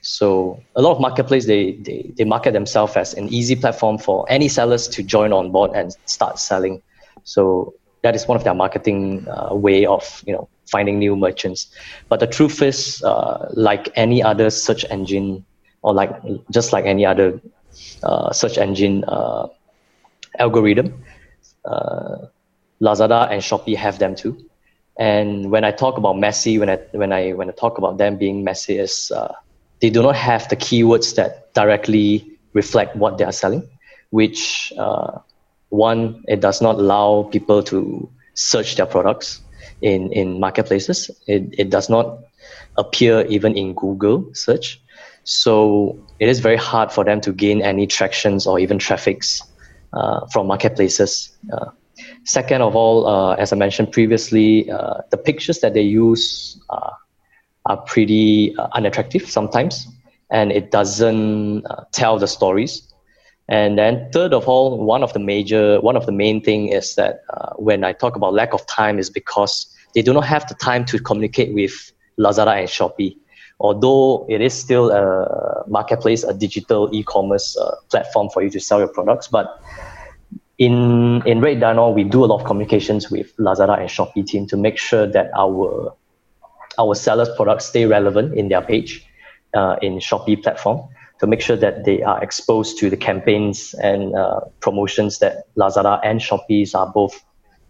So 0.00 0.62
a 0.76 0.82
lot 0.82 0.92
of 0.92 1.00
marketplace 1.00 1.46
they, 1.46 1.72
they 1.72 2.12
they 2.16 2.24
market 2.24 2.52
themselves 2.52 2.96
as 2.96 3.14
an 3.14 3.28
easy 3.30 3.56
platform 3.56 3.98
for 3.98 4.24
any 4.28 4.48
sellers 4.48 4.86
to 4.88 5.02
join 5.02 5.32
on 5.32 5.50
board 5.50 5.72
and 5.74 5.96
start 6.06 6.38
selling. 6.38 6.80
So 7.24 7.74
that 8.02 8.14
is 8.14 8.28
one 8.28 8.36
of 8.36 8.44
their 8.44 8.54
marketing 8.54 9.26
uh, 9.28 9.54
way 9.54 9.86
of 9.86 10.22
you 10.24 10.34
know 10.34 10.48
finding 10.70 11.00
new 11.00 11.16
merchants. 11.16 11.66
But 12.08 12.20
the 12.20 12.28
truth 12.28 12.62
is, 12.62 13.02
uh, 13.02 13.50
like 13.54 13.88
any 13.96 14.22
other 14.22 14.50
search 14.50 14.84
engine 14.88 15.44
or 15.84 15.94
like 15.94 16.12
just 16.50 16.72
like 16.72 16.86
any 16.86 17.06
other 17.06 17.40
uh, 18.02 18.32
search 18.32 18.58
engine 18.58 19.04
uh, 19.06 19.46
algorithm. 20.38 20.94
Uh, 21.64 22.26
Lazada 22.82 23.30
and 23.30 23.42
Shopee 23.42 23.76
have 23.76 23.98
them 23.98 24.14
too. 24.16 24.36
And 24.98 25.50
when 25.50 25.64
I 25.64 25.72
talk 25.72 25.98
about 25.98 26.18
messy, 26.18 26.58
when 26.58 26.70
I 26.70 26.78
when 26.92 27.12
I 27.12 27.32
when 27.32 27.48
I 27.48 27.52
talk 27.52 27.78
about 27.78 27.98
them 27.98 28.16
being 28.18 28.44
messy, 28.44 28.78
is 28.78 29.12
uh, 29.14 29.32
they 29.80 29.90
do 29.90 30.02
not 30.02 30.16
have 30.16 30.48
the 30.48 30.56
keywords 30.56 31.14
that 31.16 31.52
directly 31.54 32.26
reflect 32.54 32.96
what 32.96 33.18
they 33.18 33.24
are 33.24 33.32
selling. 33.32 33.68
Which 34.10 34.72
uh, 34.78 35.18
one, 35.70 36.22
it 36.28 36.40
does 36.40 36.62
not 36.62 36.76
allow 36.76 37.24
people 37.32 37.62
to 37.64 38.08
search 38.34 38.76
their 38.76 38.86
products 38.86 39.40
in 39.82 40.12
in 40.12 40.40
marketplaces. 40.40 41.10
It 41.26 41.54
it 41.58 41.70
does 41.70 41.88
not 41.90 42.18
appear 42.76 43.26
even 43.26 43.56
in 43.56 43.74
Google 43.74 44.26
search. 44.34 44.80
So 45.24 45.98
it 46.20 46.28
is 46.28 46.40
very 46.40 46.56
hard 46.56 46.92
for 46.92 47.02
them 47.02 47.20
to 47.22 47.32
gain 47.32 47.62
any 47.62 47.86
tractions 47.86 48.46
or 48.46 48.58
even 48.58 48.78
traffics 48.78 49.42
uh, 49.94 50.26
from 50.32 50.46
marketplaces. 50.46 51.30
Uh, 51.52 51.70
second 52.24 52.60
of 52.60 52.76
all, 52.76 53.06
uh, 53.06 53.34
as 53.34 53.52
I 53.52 53.56
mentioned 53.56 53.90
previously, 53.90 54.70
uh, 54.70 54.98
the 55.10 55.16
pictures 55.16 55.60
that 55.60 55.74
they 55.74 55.82
use 55.82 56.60
are 57.66 57.78
pretty 57.86 58.54
uh, 58.58 58.68
unattractive 58.74 59.28
sometimes, 59.28 59.88
and 60.30 60.52
it 60.52 60.70
doesn't 60.70 61.64
uh, 61.66 61.84
tell 61.92 62.18
the 62.18 62.26
stories. 62.26 62.92
And 63.48 63.78
then 63.78 64.10
third 64.12 64.34
of 64.34 64.48
all, 64.48 64.84
one 64.84 65.02
of 65.02 65.12
the 65.14 65.18
major, 65.18 65.80
one 65.80 65.96
of 65.96 66.04
the 66.04 66.12
main 66.12 66.42
thing 66.42 66.68
is 66.68 66.94
that 66.96 67.22
when 67.56 67.84
I 67.84 67.92
talk 67.92 68.16
about 68.16 68.32
lack 68.34 68.52
of 68.52 68.66
time 68.66 68.98
is 68.98 69.10
because 69.10 69.66
they 69.94 70.02
do 70.02 70.12
not 70.12 70.24
have 70.24 70.46
the 70.48 70.54
time 70.54 70.84
to 70.86 70.98
communicate 70.98 71.54
with 71.54 71.92
Lazada 72.18 72.58
and 72.58 72.68
Shopee 72.68 73.16
although 73.64 74.26
it 74.28 74.40
is 74.42 74.52
still 74.52 74.90
a 74.90 75.64
marketplace, 75.66 76.22
a 76.22 76.34
digital 76.34 76.90
e-commerce 76.92 77.56
uh, 77.56 77.74
platform 77.90 78.28
for 78.28 78.42
you 78.42 78.50
to 78.50 78.60
sell 78.60 78.78
your 78.78 78.92
products, 78.98 79.26
but 79.26 79.46
in 80.58 81.22
in 81.26 81.40
Red 81.40 81.60
Dino, 81.60 81.90
we 81.90 82.04
do 82.04 82.24
a 82.24 82.28
lot 82.30 82.40
of 82.40 82.44
communications 82.46 83.10
with 83.10 83.34
Lazada 83.38 83.80
and 83.80 83.88
Shopee 83.88 84.24
team 84.26 84.46
to 84.52 84.56
make 84.56 84.78
sure 84.78 85.06
that 85.16 85.30
our 85.34 85.96
our 86.78 86.94
sellers' 86.94 87.32
products 87.36 87.64
stay 87.72 87.86
relevant 87.86 88.34
in 88.34 88.48
their 88.48 88.60
page 88.60 89.06
uh, 89.54 89.76
in 89.80 89.98
Shopee 89.98 90.42
platform 90.42 90.78
to 91.20 91.26
make 91.26 91.40
sure 91.40 91.56
that 91.56 91.84
they 91.84 92.02
are 92.02 92.22
exposed 92.22 92.78
to 92.80 92.90
the 92.90 92.96
campaigns 92.96 93.74
and 93.74 94.14
uh, 94.14 94.40
promotions 94.60 95.18
that 95.20 95.48
Lazada 95.56 96.00
and 96.04 96.20
Shopee 96.20 96.68
are 96.74 96.90
both 96.92 97.14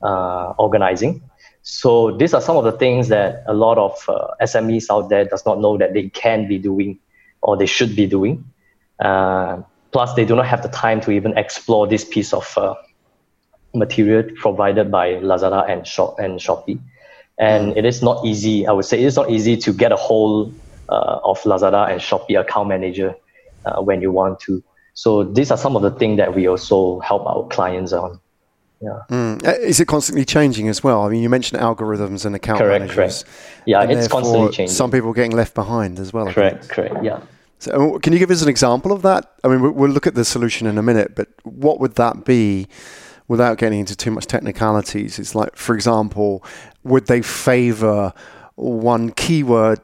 uh, 0.03 0.55
organizing. 0.59 1.23
So 1.65 2.11
these 2.11 2.35
are 2.35 2.43
some 2.43 2.59
of 2.59 2.65
the 2.65 2.73
things 2.73 3.09
that 3.09 3.43
a 3.47 3.55
lot 3.55 3.79
of 3.79 3.93
uh, 4.07 4.29
SMEs 4.43 4.87
out 4.91 5.09
there 5.09 5.25
does 5.25 5.47
not 5.47 5.61
know 5.61 5.79
that 5.79 5.95
they 5.95 6.11
can 6.11 6.47
be 6.47 6.59
doing 6.59 6.99
or 7.41 7.57
they 7.57 7.65
should 7.65 7.97
be 7.97 8.07
doing. 8.07 8.45
Uh, 9.01 9.63
plus, 9.91 10.13
they 10.13 10.27
do 10.27 10.37
not 10.37 10.45
have 10.47 10.63
the 10.63 10.69
time 10.69 11.01
to 11.01 11.11
even 11.11 11.37
explore 11.39 11.87
this 11.87 12.05
piece 12.05 12.35
of 12.35 12.53
uh, 12.59 12.75
material 13.75 14.25
provided 14.37 14.91
by 14.91 15.15
Lazada 15.15 15.67
and 15.67 15.87
Shop 15.87 16.19
and 16.19 16.39
Shopee. 16.39 16.79
And 17.39 17.75
it 17.79 17.87
is 17.87 18.03
not 18.03 18.27
easy. 18.27 18.67
I 18.67 18.73
would 18.73 18.85
say 18.85 18.99
it 19.01 19.07
is 19.07 19.17
not 19.17 19.31
easy 19.31 19.57
to 19.57 19.73
get 19.73 19.91
a 19.91 19.97
hold 19.97 20.55
uh, 20.91 21.21
of 21.25 21.41
Lazada 21.45 21.91
and 21.91 21.99
Shopee 21.99 22.39
account 22.39 22.69
manager 22.69 23.15
uh, 23.65 23.81
when 23.81 24.03
you 24.03 24.13
want 24.13 24.39
to. 24.41 24.63
So 24.93 25.25
these 25.25 25.51
are 25.51 25.57
some 25.57 25.77
of 25.77 25.83
the 25.83 25.93
things 25.93 26.19
that 26.19 26.35
we 26.35 26.47
also 26.47 27.01
help 27.01 27.25
our 27.25 27.49
clients 27.49 27.95
on. 27.95 28.21
Yeah. 28.81 29.01
Mm. 29.09 29.59
Is 29.61 29.81
it 29.81 29.87
constantly 29.87 30.25
changing 30.25 30.69
as 30.69 30.83
well? 30.85 31.03
I 31.03 31.09
mean, 31.09 31.23
you 31.23 31.31
mentioned 31.31 31.61
algorithms 31.61 32.27
and 32.27 32.35
account 32.35 32.59
correct, 32.59 32.81
managers. 32.81 33.23
Correct. 33.23 33.63
Yeah, 33.67 33.83
it's 33.85 34.09
constantly 34.09 34.53
changing. 34.53 34.75
Some 34.75 34.91
people 34.91 35.11
are 35.11 35.15
getting 35.15 35.33
left 35.33 35.55
behind 35.55 35.99
as 35.99 36.13
well. 36.13 36.31
Correct. 36.33 36.69
Correct. 36.69 37.03
Yeah. 37.03 37.21
So, 37.61 37.99
can 38.01 38.13
you 38.13 38.19
give 38.19 38.31
us 38.31 38.43
an 38.43 38.49
example 38.49 38.93
of 38.93 39.03
that? 39.03 39.33
I 39.43 39.49
mean, 39.49 39.75
we'll 39.75 39.91
look 39.91 40.07
at 40.07 40.15
the 40.15 40.25
solution 40.25 40.67
in 40.67 40.77
a 40.77 40.83
minute, 40.83 41.15
but 41.15 41.29
what 41.45 41.81
would 41.81 41.95
that 41.95 42.25
be? 42.25 42.69
Without 43.27 43.57
getting 43.57 43.81
into 43.81 43.97
too 43.97 44.11
much 44.11 44.27
technicalities, 44.27 45.19
it's 45.19 45.35
like, 45.35 45.57
for 45.57 45.75
example, 45.75 46.45
would 46.83 47.07
they 47.07 47.23
favor 47.23 48.13
one 48.57 49.13
keyword 49.13 49.81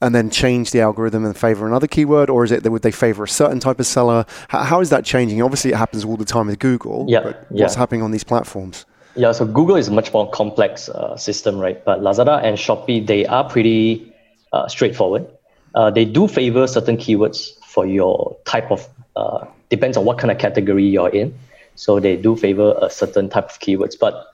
and 0.00 0.14
then 0.14 0.30
change 0.30 0.70
the 0.70 0.80
algorithm 0.80 1.24
in 1.24 1.34
favor 1.34 1.66
another 1.66 1.86
keyword, 1.86 2.30
or 2.30 2.44
is 2.44 2.52
it 2.52 2.62
that 2.62 2.70
would 2.70 2.82
they 2.82 2.90
favor 2.90 3.24
a 3.24 3.28
certain 3.28 3.60
type 3.60 3.80
of 3.80 3.86
seller? 3.86 4.24
How, 4.48 4.62
how 4.62 4.80
is 4.80 4.90
that 4.90 5.04
changing? 5.04 5.42
Obviously, 5.42 5.72
it 5.72 5.76
happens 5.76 6.04
all 6.04 6.16
the 6.16 6.24
time 6.24 6.46
with 6.46 6.58
Google. 6.58 7.06
Yeah, 7.08 7.34
yeah. 7.50 7.62
What's 7.62 7.74
happening 7.74 8.02
on 8.02 8.10
these 8.10 8.24
platforms? 8.24 8.86
Yeah, 9.16 9.32
so 9.32 9.44
Google 9.44 9.76
is 9.76 9.88
a 9.88 9.92
much 9.92 10.12
more 10.12 10.30
complex 10.30 10.88
uh, 10.88 11.16
system, 11.16 11.58
right? 11.58 11.84
But 11.84 12.00
Lazada 12.00 12.42
and 12.42 12.56
Shopee, 12.56 13.06
they 13.06 13.26
are 13.26 13.48
pretty 13.48 14.14
uh, 14.52 14.68
straightforward. 14.68 15.26
Uh, 15.74 15.90
they 15.90 16.04
do 16.04 16.28
favor 16.28 16.66
certain 16.66 16.96
keywords 16.96 17.50
for 17.64 17.86
your 17.86 18.36
type 18.44 18.70
of, 18.70 18.88
uh, 19.16 19.46
depends 19.68 19.96
on 19.96 20.04
what 20.04 20.18
kind 20.18 20.30
of 20.30 20.38
category 20.38 20.84
you're 20.86 21.08
in. 21.08 21.36
So 21.74 22.00
they 22.00 22.16
do 22.16 22.36
favor 22.36 22.76
a 22.80 22.88
certain 22.88 23.28
type 23.28 23.50
of 23.50 23.58
keywords. 23.58 23.98
But 23.98 24.32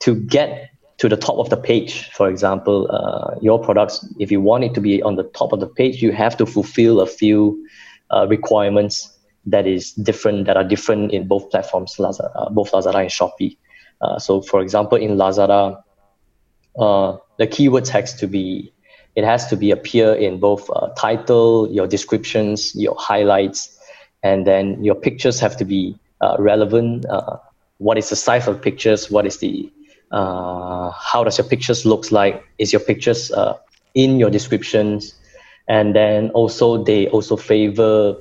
to 0.00 0.14
get 0.14 0.70
to 0.98 1.08
the 1.08 1.16
top 1.16 1.38
of 1.38 1.48
the 1.48 1.56
page. 1.56 2.10
For 2.10 2.28
example, 2.28 2.88
uh, 2.90 3.36
your 3.40 3.58
products, 3.62 4.06
if 4.18 4.30
you 4.30 4.40
want 4.40 4.64
it 4.64 4.74
to 4.74 4.80
be 4.80 5.00
on 5.02 5.16
the 5.16 5.22
top 5.22 5.52
of 5.52 5.60
the 5.60 5.66
page, 5.66 6.02
you 6.02 6.12
have 6.12 6.36
to 6.36 6.46
fulfill 6.46 7.00
a 7.00 7.06
few 7.06 7.66
uh, 8.10 8.26
requirements 8.28 9.16
that 9.46 9.66
is 9.66 9.92
different 9.92 10.46
that 10.46 10.56
are 10.56 10.64
different 10.64 11.12
in 11.12 11.26
both 11.26 11.50
platforms, 11.50 11.96
Lazada, 11.96 12.30
uh, 12.34 12.50
both 12.50 12.72
Lazada 12.72 12.96
and 12.96 13.10
Shopee. 13.10 13.56
Uh, 14.00 14.18
so, 14.18 14.42
for 14.42 14.60
example, 14.60 14.98
in 14.98 15.16
Lazada, 15.16 15.82
uh, 16.78 17.16
the 17.38 17.46
keywords 17.46 17.88
has 17.88 18.14
to 18.14 18.26
be 18.26 18.72
it 19.16 19.24
has 19.24 19.46
to 19.48 19.56
be 19.56 19.72
appear 19.72 20.14
in 20.14 20.38
both 20.38 20.70
uh, 20.70 20.88
title, 20.96 21.68
your 21.72 21.88
descriptions, 21.88 22.72
your 22.76 22.94
highlights, 22.98 23.76
and 24.22 24.46
then 24.46 24.82
your 24.84 24.94
pictures 24.94 25.40
have 25.40 25.56
to 25.56 25.64
be 25.64 25.98
relevant. 26.38 27.04
what 27.78 27.96
is 27.96 28.10
the 28.10 28.16
size 28.16 28.46
of 28.48 28.60
pictures? 28.60 29.10
What 29.10 29.26
is 29.26 29.38
the 29.38 29.72
uh, 30.10 30.90
how 30.90 31.24
does 31.24 31.38
your 31.38 31.46
pictures 31.46 31.84
looks 31.84 32.12
like? 32.12 32.44
Is 32.58 32.72
your 32.72 32.80
pictures 32.80 33.30
uh, 33.32 33.58
in 33.94 34.18
your 34.18 34.30
descriptions? 34.30 35.14
And 35.68 35.94
then 35.94 36.30
also 36.30 36.82
they 36.82 37.08
also 37.08 37.36
favor 37.36 38.16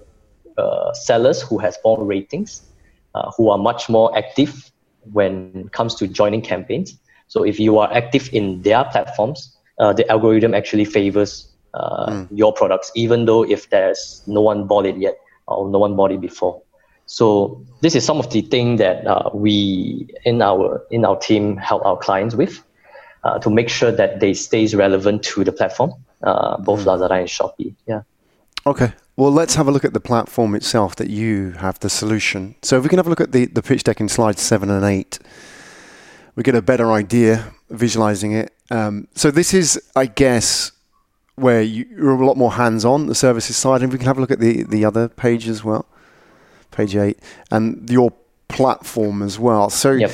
uh, 0.58 0.94
sellers 0.94 1.42
who 1.42 1.58
has 1.60 1.78
more 1.84 2.04
ratings 2.04 2.62
uh, 3.16 3.32
who 3.38 3.50
are 3.50 3.58
much 3.58 3.90
more 3.90 4.16
active 4.18 4.72
when 5.14 5.52
it 5.56 5.72
comes 5.72 5.96
to 5.96 6.08
joining 6.08 6.42
campaigns. 6.42 6.98
So 7.28 7.44
if 7.44 7.60
you 7.60 7.78
are 7.78 7.92
active 7.94 8.30
in 8.34 8.62
their 8.64 8.84
platforms 8.86 9.58
uh, 9.80 9.94
the 9.94 10.10
algorithm 10.12 10.54
actually 10.54 10.86
favors 10.86 11.52
mm. 11.76 12.28
your 12.32 12.52
products 12.54 12.92
even 12.96 13.26
though 13.26 13.44
if 13.44 13.70
there's 13.70 14.24
no 14.26 14.42
one 14.42 14.68
bought 14.68 14.86
it 14.86 14.98
yet 14.98 15.18
or 15.48 15.70
no 15.70 15.78
one 15.78 15.96
bought 15.96 16.12
it 16.12 16.20
before 16.20 16.62
so 17.08 17.66
this 17.80 17.96
is 17.96 18.06
some 18.06 18.20
of 18.20 18.30
the 18.32 18.42
thing 18.42 18.76
that 18.76 19.08
uh, 19.08 19.30
we 19.34 20.08
in 20.26 20.42
our 20.42 20.86
in 20.92 21.06
our 21.06 21.18
team 21.18 21.56
help 21.56 21.86
our 21.86 21.98
clients 21.98 22.36
with 22.36 22.62
uh, 23.24 23.40
to 23.40 23.50
make 23.50 23.70
sure 23.70 23.92
that 23.92 24.20
they 24.20 24.34
stays 24.34 24.76
relevant 24.76 25.24
to 25.24 25.44
the 25.46 25.54
platform, 25.54 25.94
uh, 26.24 26.58
both 26.58 26.82
mm. 26.82 26.86
Lazada 26.86 27.20
and 27.20 27.30
Shopee. 27.30 27.74
Yeah. 27.88 28.02
Okay. 28.66 28.92
Well, 29.16 29.32
let's 29.32 29.56
have 29.56 29.68
a 29.68 29.72
look 29.72 29.86
at 29.86 29.94
the 29.94 30.02
platform 30.02 30.54
itself 30.54 30.98
that 30.98 31.10
you 31.10 31.52
have 31.52 31.80
the 31.80 31.90
solution. 31.90 32.56
So 32.62 32.78
if 32.78 32.84
we 32.84 32.90
can 32.90 33.00
have 33.00 33.08
a 33.08 33.10
look 33.10 33.22
at 33.22 33.32
the, 33.32 33.46
the 33.46 33.64
pitch 33.64 33.84
deck 33.84 34.00
in 34.00 34.10
slides 34.10 34.42
seven 34.42 34.70
and 34.70 34.84
eight, 34.86 35.18
we 36.36 36.44
get 36.44 36.56
a 36.56 36.62
better 36.62 36.92
idea 36.92 37.54
visualizing 37.70 38.34
it. 38.34 38.54
Um, 38.70 39.08
so 39.16 39.32
this 39.32 39.54
is, 39.54 39.82
I 39.96 40.08
guess, 40.08 40.74
where 41.36 41.62
you, 41.62 41.86
are 42.00 42.22
a 42.22 42.26
lot 42.26 42.38
more 42.38 42.52
hands-on 42.52 43.08
the 43.08 43.16
services 43.16 43.56
side, 43.56 43.82
and 43.82 43.94
we 43.94 43.98
can 43.98 44.08
have 44.08 44.18
a 44.18 44.22
look 44.22 44.32
at 44.32 44.40
the 44.40 44.64
the 44.64 44.84
other 44.84 45.08
page 45.08 45.48
as 45.48 45.64
well 45.64 45.88
page 46.72 46.96
eight, 46.96 47.20
and 47.52 47.90
your 47.90 48.12
platform 48.48 49.22
as 49.22 49.40
well. 49.40 49.70
So, 49.70 49.94
yep. 49.94 50.12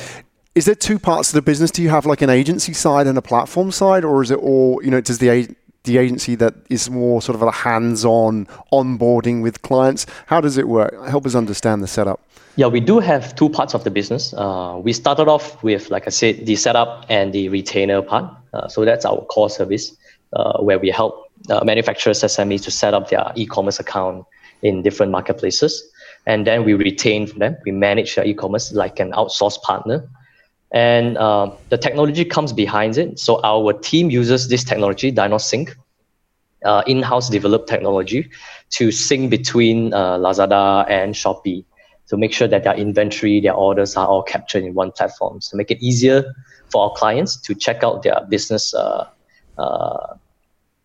is 0.54 0.64
there 0.64 0.74
two 0.74 0.98
parts 0.98 1.30
of 1.30 1.34
the 1.34 1.42
business? 1.42 1.70
Do 1.70 1.82
you 1.82 1.90
have 1.90 2.06
like 2.06 2.22
an 2.22 2.30
agency 2.30 2.72
side 2.72 3.06
and 3.06 3.16
a 3.18 3.22
platform 3.22 3.70
side, 3.70 4.04
or 4.04 4.22
is 4.22 4.30
it 4.30 4.38
all? 4.38 4.80
You 4.82 4.90
know, 4.90 5.00
does 5.00 5.18
the 5.18 5.54
the 5.84 5.98
agency 5.98 6.34
that 6.34 6.54
is 6.70 6.88
more 6.90 7.20
sort 7.20 7.36
of 7.36 7.42
a 7.42 7.50
hands-on 7.50 8.46
onboarding 8.72 9.42
with 9.42 9.60
clients? 9.62 10.06
How 10.26 10.40
does 10.40 10.56
it 10.56 10.66
work? 10.66 10.94
Help 11.06 11.26
us 11.26 11.34
understand 11.34 11.82
the 11.82 11.86
setup. 11.86 12.20
Yeah, 12.56 12.68
we 12.68 12.80
do 12.80 13.00
have 13.00 13.34
two 13.34 13.50
parts 13.50 13.74
of 13.74 13.84
the 13.84 13.90
business. 13.90 14.32
Uh, 14.32 14.80
we 14.82 14.92
started 14.92 15.28
off 15.28 15.62
with, 15.62 15.90
like 15.90 16.06
I 16.06 16.10
said, 16.10 16.46
the 16.46 16.56
setup 16.56 17.04
and 17.08 17.32
the 17.32 17.48
retainer 17.48 18.00
part. 18.00 18.32
Uh, 18.54 18.68
so 18.68 18.84
that's 18.84 19.04
our 19.04 19.22
core 19.26 19.50
service, 19.50 19.94
uh, 20.32 20.58
where 20.60 20.78
we 20.78 20.88
help 20.88 21.30
uh, 21.50 21.62
manufacturers, 21.64 22.22
SMEs 22.22 22.62
to 22.62 22.70
set 22.70 22.94
up 22.94 23.10
their 23.10 23.30
e-commerce 23.34 23.80
account 23.80 24.24
in 24.62 24.82
different 24.82 25.12
marketplaces 25.12 25.90
and 26.26 26.46
then 26.46 26.64
we 26.64 26.74
retain 26.74 27.26
them. 27.38 27.56
We 27.64 27.72
manage 27.72 28.14
their 28.14 28.24
e-commerce 28.24 28.72
like 28.72 29.00
an 29.00 29.12
outsourced 29.12 29.62
partner, 29.62 30.08
and 30.72 31.16
uh, 31.18 31.50
the 31.68 31.78
technology 31.78 32.24
comes 32.24 32.52
behind 32.52 32.98
it. 32.98 33.18
So 33.18 33.40
our 33.44 33.72
team 33.72 34.10
uses 34.10 34.48
this 34.48 34.64
technology, 34.64 35.12
DynoSync, 35.12 35.74
uh, 36.64 36.82
in-house 36.86 37.28
developed 37.28 37.68
technology, 37.68 38.30
to 38.70 38.90
sync 38.90 39.30
between 39.30 39.92
uh, 39.94 40.18
Lazada 40.18 40.88
and 40.88 41.14
Shopee 41.14 41.64
to 42.08 42.16
make 42.16 42.32
sure 42.32 42.48
that 42.48 42.64
their 42.64 42.74
inventory, 42.74 43.40
their 43.40 43.54
orders 43.54 43.96
are 43.96 44.06
all 44.06 44.22
captured 44.22 44.64
in 44.64 44.74
one 44.74 44.92
platform. 44.92 45.40
To 45.40 45.56
make 45.56 45.70
it 45.70 45.82
easier 45.82 46.34
for 46.70 46.84
our 46.84 46.92
clients 46.92 47.36
to 47.42 47.54
check 47.54 47.82
out 47.82 48.02
their 48.02 48.20
business 48.28 48.74
uh, 48.74 49.08
uh, 49.58 50.14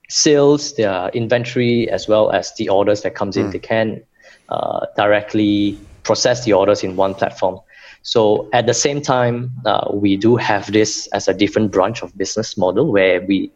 sales, 0.09 0.75
their 0.75 1.09
inventory, 1.09 1.89
as 1.89 2.07
well 2.07 2.31
as 2.31 2.53
the 2.55 2.69
orders 2.69 3.01
that 3.01 3.15
comes 3.15 3.35
in. 3.37 3.47
Mm. 3.47 3.51
They 3.51 3.59
can 3.59 4.03
uh, 4.49 4.85
directly 4.95 5.77
process 6.03 6.45
the 6.45 6.53
orders 6.53 6.83
in 6.83 6.95
one 6.95 7.13
platform. 7.13 7.59
So 8.01 8.49
at 8.53 8.65
the 8.65 8.73
same 8.73 9.01
time, 9.01 9.51
uh, 9.65 9.89
we 9.93 10.15
do 10.15 10.35
have 10.37 10.71
this 10.71 11.07
as 11.07 11.27
a 11.27 11.33
different 11.33 11.71
branch 11.71 12.01
of 12.01 12.17
business 12.17 12.57
model 12.57 12.91
where 12.91 13.21
we 13.21 13.51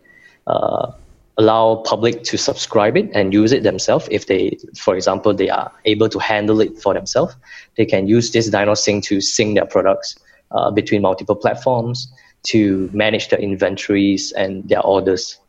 uh, 0.48 0.92
allow 1.38 1.78
public 1.78 2.24
to 2.24 2.38
subscribe 2.38 2.96
it 2.96 3.10
and 3.14 3.34
use 3.34 3.52
it 3.52 3.64
themselves. 3.64 4.08
If 4.12 4.28
they, 4.28 4.58
for 4.78 4.96
example, 4.96 5.34
they 5.34 5.50
are 5.50 5.72
able 5.86 6.10
to 6.10 6.20
handle 6.20 6.62
it 6.62 6.78
for 6.78 6.94
themselves, 6.94 7.36
they 7.76 7.86
can 7.86 8.08
use 8.08 8.32
this 8.32 8.50
DynoSync 8.50 9.04
to 9.06 9.22
sync 9.22 9.56
their 9.56 9.66
products 9.66 10.16
uh, 10.52 10.70
between 10.72 11.02
multiple 11.02 11.36
platforms 11.36 12.12
to 12.44 12.90
manage 12.94 13.30
their 13.30 13.40
inventories 13.40 14.32
and 14.34 14.68
their 14.70 14.82
orders 14.82 15.40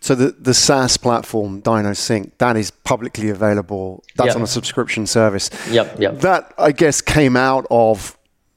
so 0.00 0.14
the, 0.14 0.30
the 0.32 0.54
SaaS 0.54 0.96
platform 0.96 1.60
DynoSync 1.60 2.32
that 2.38 2.56
is 2.56 2.70
publicly 2.70 3.28
available. 3.28 4.02
That's 4.16 4.28
yep. 4.28 4.36
on 4.36 4.42
a 4.42 4.46
subscription 4.46 5.06
service. 5.06 5.50
Yep, 5.70 6.00
yep. 6.00 6.20
That 6.20 6.54
I 6.58 6.72
guess 6.72 7.00
came 7.00 7.36
out 7.36 7.66
of 7.70 8.16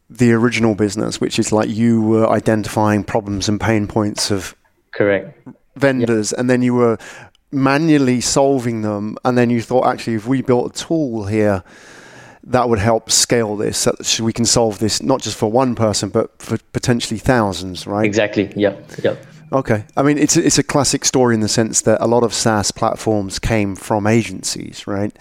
the 0.09 0.31
original 0.31 0.73
business, 0.75 1.19
which 1.19 1.39
is 1.39 1.51
like 1.51 1.69
you 1.69 2.01
were 2.01 2.29
identifying 2.29 3.03
problems 3.03 3.49
and 3.49 3.59
pain 3.59 3.87
points 3.87 4.31
of 4.31 4.55
correct 4.91 5.47
vendors, 5.75 6.31
yep. 6.31 6.39
and 6.39 6.49
then 6.49 6.61
you 6.61 6.75
were 6.75 6.97
manually 7.51 8.21
solving 8.21 8.81
them, 8.81 9.17
and 9.25 9.37
then 9.37 9.49
you 9.49 9.61
thought 9.61 9.85
actually 9.85 10.15
if 10.15 10.25
we 10.25 10.41
built 10.41 10.75
a 10.75 10.85
tool 10.85 11.25
here 11.25 11.63
that 12.45 12.67
would 12.67 12.79
help 12.79 13.09
scale 13.09 13.55
this 13.55 13.87
so 14.01 14.23
we 14.23 14.33
can 14.33 14.43
solve 14.43 14.77
this 14.79 15.01
not 15.01 15.21
just 15.21 15.37
for 15.37 15.49
one 15.49 15.75
person 15.75 16.09
but 16.09 16.29
for 16.41 16.57
potentially 16.73 17.17
thousands 17.17 17.87
right 17.87 18.05
exactly 18.05 18.51
yep 18.57 18.85
yep 19.01 19.25
Okay. 19.53 19.85
I 19.95 20.01
mean, 20.01 20.17
it's 20.17 20.35
a, 20.35 20.43
it's 20.43 20.57
a 20.57 20.63
classic 20.63 21.05
story 21.05 21.35
in 21.35 21.41
the 21.41 21.47
sense 21.47 21.81
that 21.81 22.01
a 22.01 22.07
lot 22.07 22.23
of 22.23 22.33
SaaS 22.33 22.71
platforms 22.71 23.37
came 23.37 23.75
from 23.75 24.07
agencies, 24.07 24.87
right? 24.87 25.15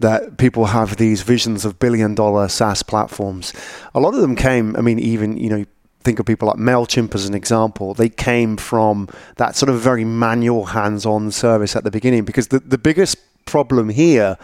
That 0.00 0.38
people 0.38 0.66
have 0.66 0.96
these 0.96 1.22
visions 1.22 1.64
of 1.64 1.78
billion 1.78 2.16
dollar 2.16 2.48
SaaS 2.48 2.82
platforms. 2.82 3.52
A 3.94 4.00
lot 4.00 4.14
of 4.14 4.22
them 4.22 4.34
came, 4.34 4.74
I 4.74 4.80
mean, 4.80 4.98
even, 4.98 5.36
you 5.36 5.50
know, 5.50 5.64
think 6.02 6.18
of 6.18 6.26
people 6.26 6.48
like 6.48 6.56
MailChimp 6.56 7.14
as 7.14 7.26
an 7.26 7.34
example. 7.34 7.94
They 7.94 8.08
came 8.08 8.56
from 8.56 9.08
that 9.36 9.54
sort 9.54 9.70
of 9.70 9.78
very 9.78 10.04
manual, 10.04 10.66
hands 10.66 11.06
on 11.06 11.30
service 11.30 11.76
at 11.76 11.84
the 11.84 11.90
beginning 11.92 12.24
because 12.24 12.48
the, 12.48 12.58
the 12.58 12.78
biggest 12.78 13.18
problem 13.50 13.88
here 13.88 14.38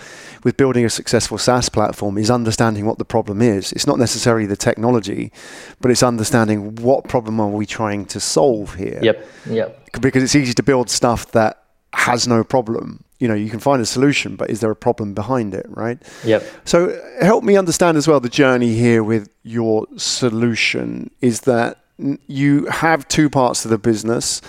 with 0.45 0.57
building 0.57 0.85
a 0.85 0.90
successful 0.90 1.38
SaaS 1.38 1.69
platform 1.69 2.19
is 2.19 2.31
understanding 2.31 2.85
what 2.87 2.99
the 2.99 3.05
problem 3.05 3.40
is. 3.40 3.73
It's 3.73 3.87
not 3.87 3.99
necessarily 3.99 4.47
the 4.47 4.57
technology, 4.57 5.33
but 5.81 5.90
it's 5.90 6.03
understanding 6.03 6.75
what 6.77 7.09
problem 7.09 7.40
are 7.40 7.49
we 7.49 7.66
trying 7.66 8.05
to 8.07 8.21
solve 8.21 8.75
here. 8.75 9.01
Yep. 9.03 9.27
Yep. 9.51 10.01
Because 10.01 10.23
it's 10.23 10.35
easy 10.35 10.55
to 10.55 10.62
build 10.62 10.90
stuff 10.90 11.33
that 11.33 11.62
has 11.92 12.29
no 12.29 12.45
problem. 12.45 13.05
You 13.19 13.29
know, 13.29 13.35
you 13.35 13.49
can 13.49 13.61
find 13.61 13.81
a 13.81 13.87
solution, 13.87 14.37
but 14.37 14.51
is 14.51 14.61
there 14.61 14.71
a 14.71 14.77
problem 14.77 15.14
behind 15.14 15.55
it, 15.55 15.66
right? 15.71 15.99
Yep. 16.25 16.42
So 16.64 17.01
help 17.21 17.45
me 17.45 17.57
understand 17.57 17.97
as 17.97 18.07
well 18.07 18.21
the 18.21 18.29
journey 18.29 18.75
here 18.75 19.03
with 19.03 19.29
your 19.42 19.87
solution 19.97 21.11
is 21.21 21.40
that 21.42 21.79
you 22.27 22.66
have 22.66 23.09
two 23.09 23.31
parts 23.31 23.64
of 23.64 23.71
the 23.71 23.79
business. 23.79 24.42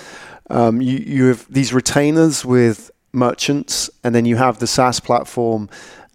Um, 0.50 0.82
you, 0.82 0.98
you 0.98 1.26
have 1.26 1.46
these 1.50 1.74
retainers 1.74 2.44
with 2.44 2.92
merchants, 3.18 3.90
and 4.04 4.16
then 4.16 4.26
you 4.26 4.38
have 4.38 4.60
the 4.60 4.68
SaaS 4.68 5.00
platform 5.00 5.70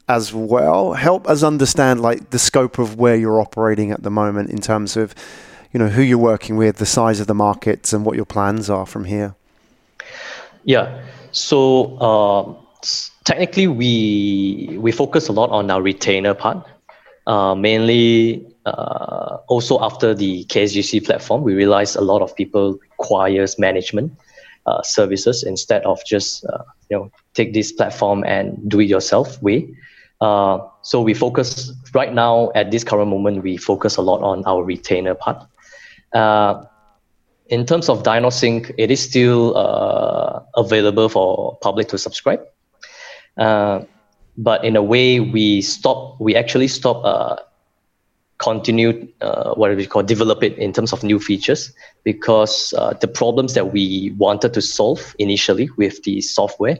as 0.08 0.32
well. 0.32 0.94
Help 0.94 1.28
us 1.28 1.42
understand 1.42 2.00
like 2.00 2.30
the 2.30 2.38
scope 2.38 2.78
of 2.78 2.98
where 2.98 3.16
you're 3.16 3.40
operating 3.40 3.90
at 3.90 4.02
the 4.02 4.10
moment 4.10 4.50
in 4.50 4.60
terms 4.60 4.96
of, 4.96 5.14
you 5.72 5.78
know, 5.78 5.88
who 5.88 6.02
you're 6.02 6.18
working 6.18 6.56
with, 6.56 6.76
the 6.76 6.86
size 6.86 7.20
of 7.20 7.26
the 7.26 7.34
markets, 7.34 7.92
and 7.92 8.04
what 8.04 8.16
your 8.16 8.24
plans 8.24 8.70
are 8.70 8.86
from 8.86 9.04
here. 9.04 9.34
Yeah. 10.64 11.02
So 11.32 11.96
uh, 11.96 12.54
technically, 13.24 13.68
we 13.68 14.76
we 14.78 14.92
focus 14.92 15.28
a 15.28 15.32
lot 15.32 15.50
on 15.50 15.70
our 15.70 15.82
retainer 15.82 16.34
part. 16.34 16.66
Uh, 17.26 17.54
mainly, 17.54 18.44
uh, 18.66 19.38
also 19.48 19.80
after 19.80 20.12
the 20.14 20.44
KSGC 20.44 21.04
platform, 21.04 21.42
we 21.42 21.54
realized 21.54 21.96
a 21.96 22.00
lot 22.00 22.20
of 22.20 22.34
people 22.34 22.78
requires 22.98 23.58
management 23.58 24.12
uh, 24.66 24.82
services 24.82 25.42
instead 25.42 25.82
of 25.84 26.04
just 26.04 26.44
uh, 26.46 26.62
you 26.92 26.98
know 26.98 27.10
take 27.32 27.54
this 27.54 27.72
platform 27.72 28.22
and 28.24 28.68
do 28.68 28.80
it 28.80 28.88
yourself 28.88 29.40
way. 29.42 29.74
Uh, 30.20 30.58
so 30.82 31.00
we 31.00 31.14
focus 31.14 31.72
right 31.94 32.12
now 32.12 32.52
at 32.54 32.70
this 32.70 32.84
current 32.84 33.08
moment. 33.08 33.42
We 33.42 33.56
focus 33.56 33.96
a 33.96 34.02
lot 34.02 34.20
on 34.22 34.44
our 34.44 34.62
retainer 34.62 35.14
part 35.14 35.42
in 37.52 37.66
terms 37.66 37.88
of 37.90 38.02
DynoSync, 38.02 38.74
it 38.78 38.90
is 38.90 39.02
still 39.02 39.56
uh, 39.56 40.40
available 40.56 41.08
for 41.08 41.58
public 41.60 41.88
to 41.88 41.98
subscribe. 41.98 42.40
Uh, 43.36 43.82
but 44.38 44.64
in 44.64 44.74
a 44.74 44.82
way, 44.82 45.20
we 45.20 45.60
stop. 45.60 46.18
We 46.18 46.34
actually 46.34 46.68
stop. 46.68 47.04
Continue 48.42 49.06
uh, 49.20 49.54
what 49.54 49.76
we 49.76 49.86
call 49.86 50.02
develop 50.02 50.42
it 50.42 50.58
in 50.58 50.72
terms 50.72 50.92
of 50.92 51.04
new 51.04 51.20
features 51.20 51.72
because 52.02 52.74
uh, 52.76 52.92
the 52.94 53.06
problems 53.06 53.54
that 53.54 53.72
we 53.72 54.12
wanted 54.18 54.52
to 54.54 54.60
solve 54.60 55.14
initially 55.18 55.70
with 55.76 56.02
the 56.02 56.20
software 56.20 56.78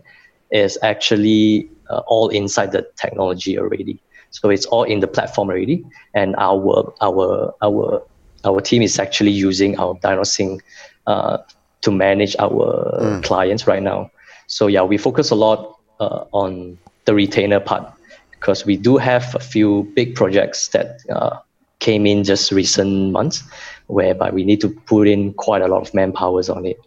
is 0.51 0.77
actually 0.83 1.71
uh, 1.89 2.03
all 2.07 2.29
inside 2.31 2.73
the 2.73 2.87
technology 2.97 3.59
already. 3.59 4.01
So 4.31 4.51
it's 4.51 4.67
all 4.67 4.83
in 4.83 5.01
the 5.01 5.07
platform 5.07 5.51
already, 5.51 5.85
and 6.15 6.35
our 6.37 6.93
our 7.01 7.55
our 7.63 8.03
our 8.45 8.61
team 8.61 8.83
is 8.83 8.99
actually 8.99 9.31
using 9.31 9.79
our 9.79 9.95
DynoSync 9.95 10.61
uh, 11.07 11.39
to 11.83 11.91
manage 11.91 12.35
our 12.39 12.99
mm. 13.01 13.23
clients 13.23 13.67
right 13.67 13.83
now. 13.83 14.11
So 14.47 14.67
yeah, 14.67 14.83
we 14.83 14.99
focus 14.99 15.31
a 15.31 15.35
lot 15.35 15.79
uh, 16.01 16.25
on 16.33 16.79
the 17.05 17.15
retainer 17.15 17.61
part 17.61 17.93
because 18.33 18.67
we 18.67 18.77
do 18.77 18.97
have 18.97 19.35
a 19.35 19.41
few 19.41 19.91
big 19.95 20.15
projects 20.15 20.69
that 20.69 21.01
uh, 21.11 21.39
came 21.83 22.07
in 22.07 22.25
just 22.25 22.53
recent 22.53 23.13
months, 23.13 23.43
whereby 23.89 24.31
we 24.31 24.45
need 24.45 24.61
to 24.61 24.71
put 24.87 25.09
in 25.09 25.35
quite 25.35 25.63
a 25.63 25.69
lot 25.69 25.83
of 25.83 25.93
manpowers 25.93 26.49
on 26.49 26.65
it. 26.65 26.79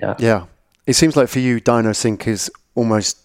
Yeah. 0.00 0.14
Yeah. 0.18 0.46
It 0.86 0.94
seems 0.94 1.16
like 1.16 1.28
for 1.28 1.40
you, 1.40 1.60
DynoSync 1.60 2.26
is 2.26 2.50
almost 2.74 3.18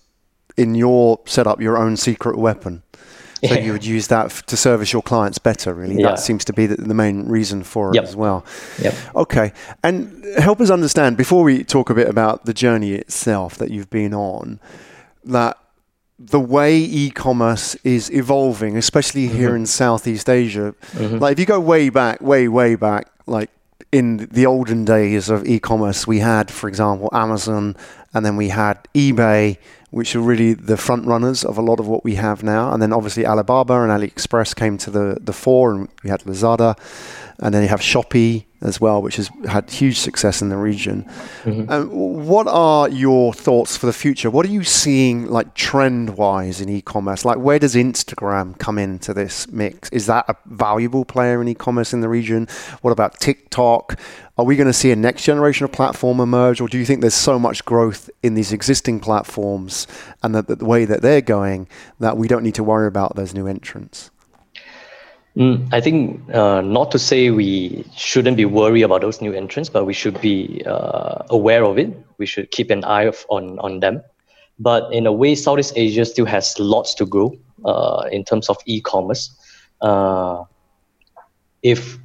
in 0.57 0.75
your 0.75 1.19
setup 1.25 1.61
your 1.61 1.77
own 1.77 1.95
secret 1.95 2.37
weapon. 2.37 2.83
So 3.43 3.53
yeah. 3.55 3.61
you 3.61 3.71
would 3.71 3.85
use 3.85 4.07
that 4.07 4.25
f- 4.25 4.45
to 4.47 4.57
service 4.57 4.93
your 4.93 5.01
clients 5.01 5.39
better, 5.39 5.73
really. 5.73 5.95
Yeah. 5.95 6.09
That 6.09 6.19
seems 6.19 6.45
to 6.45 6.53
be 6.53 6.65
the, 6.67 6.75
the 6.75 6.93
main 6.93 7.27
reason 7.27 7.63
for 7.63 7.91
yep. 7.93 8.03
it 8.03 8.09
as 8.09 8.15
well. 8.15 8.45
Yep. 8.81 8.93
Okay. 9.15 9.53
And 9.83 10.25
help 10.37 10.61
us 10.61 10.69
understand, 10.69 11.17
before 11.17 11.43
we 11.43 11.63
talk 11.63 11.89
a 11.89 11.95
bit 11.95 12.07
about 12.07 12.45
the 12.45 12.53
journey 12.53 12.93
itself 12.93 13.57
that 13.57 13.69
you've 13.71 13.89
been 13.89 14.13
on, 14.13 14.59
that 15.23 15.57
the 16.25 16.39
way 16.39 16.77
e-commerce 16.77 17.75
is 17.83 18.11
evolving, 18.11 18.77
especially 18.77 19.27
here 19.27 19.49
mm-hmm. 19.49 19.57
in 19.57 19.65
Southeast 19.65 20.29
Asia. 20.29 20.75
Mm-hmm. 20.93 21.17
Like 21.17 21.33
if 21.33 21.39
you 21.39 21.45
go 21.45 21.59
way 21.59 21.89
back, 21.89 22.21
way, 22.21 22.47
way 22.47 22.75
back, 22.75 23.07
like 23.25 23.49
in 23.91 24.27
the 24.31 24.45
olden 24.45 24.85
days 24.85 25.29
of 25.29 25.45
e-commerce, 25.45 26.05
we 26.05 26.19
had, 26.19 26.51
for 26.51 26.67
example, 26.67 27.09
Amazon, 27.11 27.75
and 28.13 28.25
then 28.25 28.35
we 28.35 28.49
had 28.49 28.77
eBay, 28.93 29.57
which 29.89 30.15
are 30.15 30.21
really 30.21 30.53
the 30.53 30.77
front 30.77 31.05
runners 31.05 31.43
of 31.43 31.57
a 31.57 31.61
lot 31.61 31.79
of 31.79 31.87
what 31.87 32.03
we 32.03 32.15
have 32.15 32.43
now. 32.43 32.71
And 32.71 32.81
then 32.81 32.93
obviously 32.93 33.25
Alibaba 33.25 33.81
and 33.81 33.91
AliExpress 33.91 34.55
came 34.55 34.77
to 34.79 34.91
the, 34.91 35.17
the 35.19 35.33
fore, 35.33 35.73
and 35.73 35.89
we 36.03 36.09
had 36.09 36.21
Lazada. 36.21 36.77
And 37.41 37.53
then 37.53 37.63
you 37.63 37.69
have 37.69 37.81
Shopee 37.81 38.45
as 38.61 38.79
well, 38.79 39.01
which 39.01 39.15
has 39.15 39.31
had 39.49 39.69
huge 39.69 39.97
success 39.97 40.43
in 40.43 40.49
the 40.49 40.57
region. 40.57 41.03
Mm-hmm. 41.43 41.71
Um, 41.71 41.89
what 42.27 42.47
are 42.47 42.87
your 42.87 43.33
thoughts 43.33 43.75
for 43.75 43.87
the 43.87 43.93
future? 43.93 44.29
What 44.29 44.45
are 44.45 44.49
you 44.49 44.63
seeing 44.63 45.25
like 45.25 45.55
trend 45.55 46.17
wise 46.17 46.61
in 46.61 46.69
e-commerce? 46.69 47.25
Like 47.25 47.39
where 47.39 47.57
does 47.57 47.73
Instagram 47.73 48.57
come 48.59 48.77
into 48.77 49.15
this 49.15 49.47
mix? 49.47 49.89
Is 49.89 50.05
that 50.05 50.25
a 50.29 50.35
valuable 50.45 51.03
player 51.03 51.41
in 51.41 51.47
e-commerce 51.47 51.93
in 51.93 52.01
the 52.01 52.09
region? 52.09 52.47
What 52.81 52.91
about 52.91 53.19
TikTok? 53.19 53.99
Are 54.37 54.45
we 54.45 54.55
going 54.55 54.67
to 54.67 54.73
see 54.73 54.91
a 54.91 54.95
next 54.95 55.23
generation 55.23 55.65
of 55.65 55.71
platform 55.71 56.19
emerge, 56.19 56.61
or 56.61 56.67
do 56.67 56.77
you 56.77 56.85
think 56.85 57.01
there's 57.01 57.15
so 57.15 57.39
much 57.39 57.65
growth 57.65 58.11
in 58.21 58.35
these 58.35 58.53
existing 58.53 58.99
platforms 58.99 59.87
and 60.21 60.35
the, 60.35 60.43
the 60.43 60.65
way 60.65 60.85
that 60.85 61.01
they're 61.01 61.21
going 61.21 61.67
that 61.99 62.17
we 62.17 62.27
don't 62.27 62.43
need 62.43 62.55
to 62.55 62.63
worry 62.63 62.87
about 62.87 63.15
those 63.15 63.33
new 63.33 63.47
entrants? 63.47 64.10
Mm, 65.37 65.69
I 65.71 65.79
think 65.79 66.29
uh, 66.33 66.59
not 66.61 66.91
to 66.91 66.99
say 66.99 67.31
we 67.31 67.85
shouldn't 67.95 68.35
be 68.35 68.43
worried 68.45 68.81
about 68.81 69.01
those 69.01 69.21
new 69.21 69.31
entrants, 69.31 69.69
but 69.69 69.85
we 69.85 69.93
should 69.93 70.19
be 70.19 70.61
uh, 70.65 71.23
aware 71.29 71.63
of 71.63 71.79
it. 71.79 71.89
We 72.17 72.25
should 72.25 72.51
keep 72.51 72.69
an 72.69 72.83
eye 72.83 73.07
on 73.29 73.57
on 73.59 73.79
them. 73.79 74.01
But 74.59 74.91
in 74.93 75.07
a 75.07 75.11
way, 75.13 75.35
Southeast 75.35 75.73
Asia 75.77 76.03
still 76.05 76.25
has 76.25 76.59
lots 76.59 76.93
to 76.95 77.05
grow 77.05 77.33
uh, 77.63 78.09
in 78.11 78.25
terms 78.25 78.49
of 78.49 78.57
e-commerce. 78.65 79.31
Uh, 79.79 80.43
if 81.63 81.97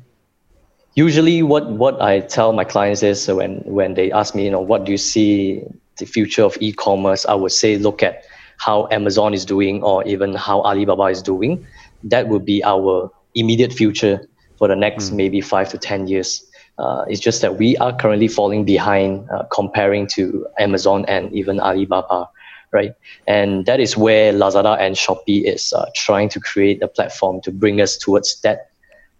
usually 0.95 1.43
what 1.43 1.69
what 1.71 2.01
I 2.01 2.21
tell 2.21 2.53
my 2.53 2.65
clients 2.65 3.03
is 3.03 3.27
when 3.27 3.59
when 3.67 3.95
they 3.95 4.12
ask 4.12 4.35
me, 4.37 4.45
you 4.45 4.51
know, 4.53 4.61
what 4.61 4.85
do 4.85 4.93
you 4.93 4.99
see 4.99 5.65
the 5.99 6.07
future 6.07 6.45
of 6.45 6.57
e-commerce? 6.61 7.27
I 7.27 7.35
would 7.35 7.53
say 7.53 7.77
look 7.77 8.05
at 8.05 8.23
how 8.59 8.87
Amazon 8.93 9.35
is 9.35 9.45
doing 9.45 9.83
or 9.83 10.05
even 10.07 10.35
how 10.35 10.62
Alibaba 10.62 11.05
is 11.11 11.23
doing. 11.23 11.67
That 12.05 12.29
would 12.29 12.45
be 12.45 12.62
our 12.62 13.11
immediate 13.37 13.72
future 13.72 14.27
for 14.59 14.68
the 14.68 14.75
next 14.77 15.11
mm. 15.11 15.16
maybe 15.16 15.40
five 15.40 15.68
to 15.70 15.79
10 15.79 16.09
years. 16.09 16.44
Uh, 16.79 17.05
it's 17.09 17.20
just 17.20 17.40
that 17.40 17.57
we 17.57 17.77
are 17.79 17.96
currently 17.96 18.29
falling 18.29 18.64
behind 18.64 19.29
uh, 19.31 19.44
comparing 19.53 20.07
to 20.07 20.46
Amazon 20.59 21.05
and 21.07 21.33
even 21.33 21.61
Alibaba, 21.61 22.29
right? 22.72 22.92
And 23.27 23.64
that 23.66 23.81
is 23.81 23.96
where 23.96 24.33
Lazada 24.33 24.79
and 24.79 24.94
Shopee 24.94 25.44
is 25.44 25.72
uh, 25.72 25.87
trying 25.94 26.29
to 26.31 26.40
create 26.40 26.83
a 26.83 26.88
platform 26.88 27.40
to 27.42 27.51
bring 27.51 27.81
us 27.81 27.96
towards 27.96 28.40
that 28.40 28.70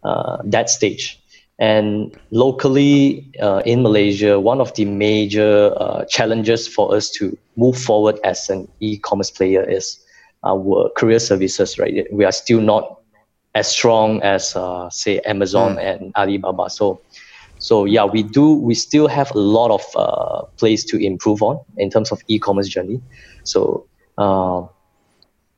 uh, 0.05 0.39
that 0.45 0.69
stage. 0.71 1.21
And 1.59 2.15
locally 2.31 3.33
uh, 3.41 3.63
in 3.65 3.83
Malaysia, 3.83 4.39
one 4.39 4.61
of 4.61 4.75
the 4.75 4.85
major 4.85 5.73
uh, 5.81 6.05
challenges 6.05 6.69
for 6.69 6.95
us 6.95 7.11
to 7.13 7.37
move 7.57 7.79
forward 7.79 8.21
as 8.25 8.51
an 8.51 8.69
e-commerce 8.81 9.31
player 9.31 9.63
is 9.63 9.99
our 10.45 10.91
courier 10.97 11.19
services, 11.19 11.79
right? 11.79 12.07
We 12.13 12.27
are 12.27 12.33
still 12.33 12.61
not 12.61 13.01
as 13.57 13.67
strong 13.69 14.23
as 14.23 14.55
uh, 14.55 14.89
say 14.91 15.19
Amazon 15.21 15.77
mm. 15.77 15.83
and 15.89 16.13
Alibaba. 16.15 16.69
So 16.69 17.01
so 17.59 17.87
yeah, 17.87 18.05
we 18.05 18.23
do 18.23 18.55
we 18.55 18.75
still 18.75 19.09
have 19.09 19.35
a 19.35 19.39
lot 19.39 19.71
of 19.71 19.85
uh, 19.97 20.43
place 20.59 20.85
to 20.85 20.97
improve 20.99 21.43
on 21.43 21.59
in 21.79 21.91
terms 21.91 22.13
of 22.13 22.23
e-commerce 22.29 22.69
journey. 22.69 23.01
So. 23.45 23.87
Uh, 24.19 24.67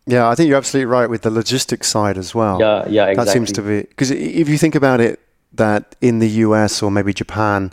yeah, 0.06 0.30
I 0.30 0.34
think 0.34 0.48
you're 0.48 0.56
absolutely 0.56 0.86
right 0.86 1.10
with 1.10 1.20
the 1.20 1.30
logistics 1.30 1.86
side 1.86 2.16
as 2.16 2.34
well. 2.34 2.58
Yeah, 2.58 2.88
yeah, 2.88 3.06
exactly. 3.08 3.24
That 3.24 3.30
seems 3.30 3.52
to 3.52 3.62
be 3.62 3.80
because 3.82 4.10
if 4.10 4.48
you 4.48 4.56
think 4.56 4.74
about 4.74 5.00
it, 5.00 5.20
that 5.52 5.96
in 6.00 6.18
the 6.18 6.28
US 6.46 6.82
or 6.82 6.90
maybe 6.90 7.12
Japan, 7.12 7.70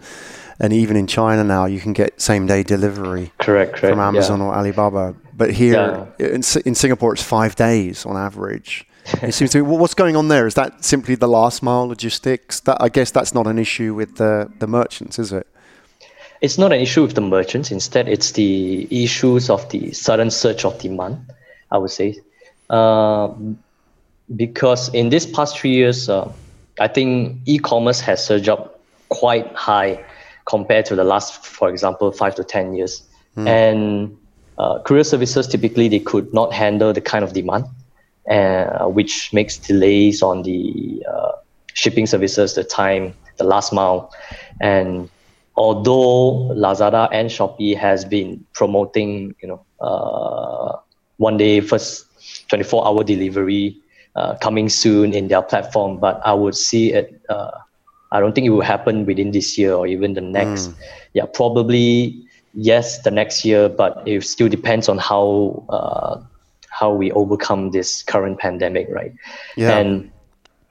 and 0.59 0.73
even 0.73 0.97
in 0.97 1.07
China 1.07 1.45
now, 1.45 1.65
you 1.65 1.79
can 1.79 1.93
get 1.93 2.19
same 2.19 2.45
day 2.45 2.61
delivery. 2.61 3.31
Correct, 3.39 3.75
correct. 3.77 3.93
From 3.93 3.99
Amazon 3.99 4.39
yeah. 4.39 4.47
or 4.47 4.55
Alibaba, 4.55 5.15
but 5.33 5.51
here 5.51 6.07
yeah. 6.19 6.27
in, 6.27 6.41
in 6.65 6.75
Singapore, 6.75 7.13
it's 7.13 7.23
five 7.23 7.55
days 7.55 8.05
on 8.05 8.17
average 8.17 8.85
it 9.21 9.33
seems 9.33 9.51
to 9.51 9.59
be. 9.59 9.61
What's 9.61 9.93
going 9.93 10.15
on 10.15 10.27
there? 10.27 10.47
Is 10.47 10.55
that 10.55 10.83
simply 10.83 11.15
the 11.15 11.27
last 11.27 11.61
mile 11.61 11.87
logistics? 11.87 12.59
That 12.61 12.77
I 12.81 12.89
guess 12.89 13.11
that's 13.11 13.33
not 13.33 13.47
an 13.47 13.59
issue 13.59 13.93
with 13.93 14.15
the 14.17 14.51
the 14.59 14.67
merchants, 14.67 15.19
is 15.19 15.31
it? 15.31 15.47
It's 16.41 16.57
not 16.57 16.73
an 16.73 16.79
issue 16.79 17.01
with 17.01 17.15
the 17.15 17.21
merchants. 17.21 17.71
Instead, 17.71 18.07
it's 18.07 18.33
the 18.33 18.87
issues 18.91 19.49
of 19.49 19.67
the 19.69 19.91
sudden 19.91 20.29
surge 20.29 20.65
of 20.65 20.77
demand. 20.79 21.17
I 21.71 21.77
would 21.77 21.91
say, 21.91 22.17
uh, 22.69 23.29
because 24.35 24.93
in 24.93 25.09
these 25.09 25.25
past 25.25 25.57
three 25.57 25.71
years, 25.71 26.09
uh, 26.09 26.31
I 26.79 26.87
think 26.87 27.39
e-commerce 27.45 27.99
has 28.01 28.25
surged 28.25 28.49
up 28.49 28.79
quite 29.09 29.47
high 29.55 30.03
compared 30.45 30.85
to 30.85 30.95
the 30.95 31.03
last, 31.03 31.45
for 31.45 31.69
example, 31.69 32.11
five 32.11 32.35
to 32.35 32.43
10 32.43 32.75
years. 32.75 33.03
Mm. 33.37 33.47
And 33.47 34.17
uh, 34.57 34.79
courier 34.79 35.03
services 35.03 35.47
typically 35.47 35.87
they 35.89 35.99
could 35.99 36.33
not 36.33 36.53
handle 36.53 36.93
the 36.93 37.01
kind 37.01 37.23
of 37.23 37.33
demand, 37.33 37.65
uh, 38.29 38.85
which 38.87 39.31
makes 39.33 39.57
delays 39.57 40.21
on 40.21 40.43
the 40.43 41.03
uh, 41.09 41.31
shipping 41.73 42.05
services, 42.05 42.55
the 42.55 42.63
time, 42.63 43.13
the 43.37 43.43
last 43.43 43.73
mile, 43.73 44.11
and 44.61 45.09
although 45.55 46.49
Lazada 46.55 47.07
and 47.11 47.29
Shopee 47.29 47.75
has 47.77 48.05
been 48.05 48.45
promoting, 48.53 49.35
you 49.41 49.47
know, 49.47 49.65
uh, 49.81 50.77
one 51.17 51.37
day 51.37 51.61
first 51.61 52.05
24 52.49 52.85
hour 52.85 53.03
delivery 53.03 53.77
uh, 54.15 54.35
coming 54.41 54.69
soon 54.69 55.13
in 55.13 55.27
their 55.27 55.41
platform, 55.41 55.97
but 55.99 56.21
I 56.25 56.33
would 56.33 56.55
see 56.55 56.93
it. 56.93 57.21
Uh, 57.29 57.51
I 58.11 58.19
don't 58.19 58.33
think 58.33 58.47
it 58.47 58.51
will 58.51 58.61
happen 58.61 59.05
within 59.05 59.31
this 59.31 59.57
year 59.57 59.73
or 59.73 59.87
even 59.87 60.13
the 60.13 60.21
next. 60.21 60.69
Mm. 60.69 60.75
Yeah, 61.13 61.25
probably 61.33 62.23
yes, 62.53 63.01
the 63.03 63.11
next 63.11 63.43
year, 63.43 63.67
but 63.69 64.01
it 64.05 64.23
still 64.23 64.47
depends 64.47 64.87
on 64.87 64.97
how 64.97 65.65
uh, 65.69 66.21
how 66.77 66.91
we 66.91 67.11
overcome 67.13 67.71
this 67.71 68.03
current 68.03 68.39
pandemic, 68.39 68.87
right? 68.89 69.13
Yeah. 69.55 69.77
And 69.77 70.11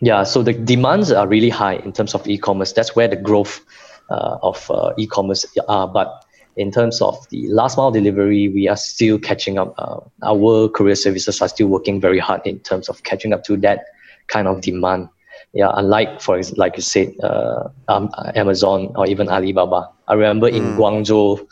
yeah, 0.00 0.24
so 0.24 0.42
the 0.42 0.52
demands 0.52 1.10
are 1.10 1.26
really 1.26 1.48
high 1.48 1.76
in 1.76 1.92
terms 1.92 2.14
of 2.14 2.26
e-commerce. 2.28 2.72
That's 2.72 2.94
where 2.94 3.08
the 3.08 3.16
growth 3.16 3.64
uh, 4.10 4.38
of 4.42 4.70
uh, 4.70 4.92
e-commerce 4.98 5.46
are. 5.66 5.88
But 5.88 6.24
in 6.56 6.70
terms 6.70 7.00
of 7.00 7.16
the 7.30 7.48
last 7.48 7.78
mile 7.78 7.90
delivery, 7.90 8.48
we 8.48 8.68
are 8.68 8.76
still 8.76 9.18
catching 9.18 9.58
up. 9.58 9.74
Uh, 9.78 10.00
our 10.22 10.68
courier 10.68 10.94
services 10.94 11.40
are 11.40 11.48
still 11.48 11.68
working 11.68 12.00
very 12.00 12.18
hard 12.18 12.42
in 12.44 12.58
terms 12.60 12.88
of 12.88 13.02
catching 13.04 13.32
up 13.32 13.44
to 13.44 13.56
that 13.58 13.86
kind 14.26 14.46
of 14.46 14.60
demand. 14.60 15.08
Yeah, 15.54 15.70
unlike 15.74 16.20
for 16.20 16.40
like 16.56 16.76
you 16.76 16.82
said, 16.82 17.14
uh, 17.22 17.68
um, 17.88 18.10
Amazon 18.34 18.92
or 18.96 19.06
even 19.06 19.28
Alibaba. 19.28 19.88
I 20.08 20.14
remember 20.14 20.50
mm. 20.50 20.56
in 20.56 20.62
Guangzhou, 20.76 21.46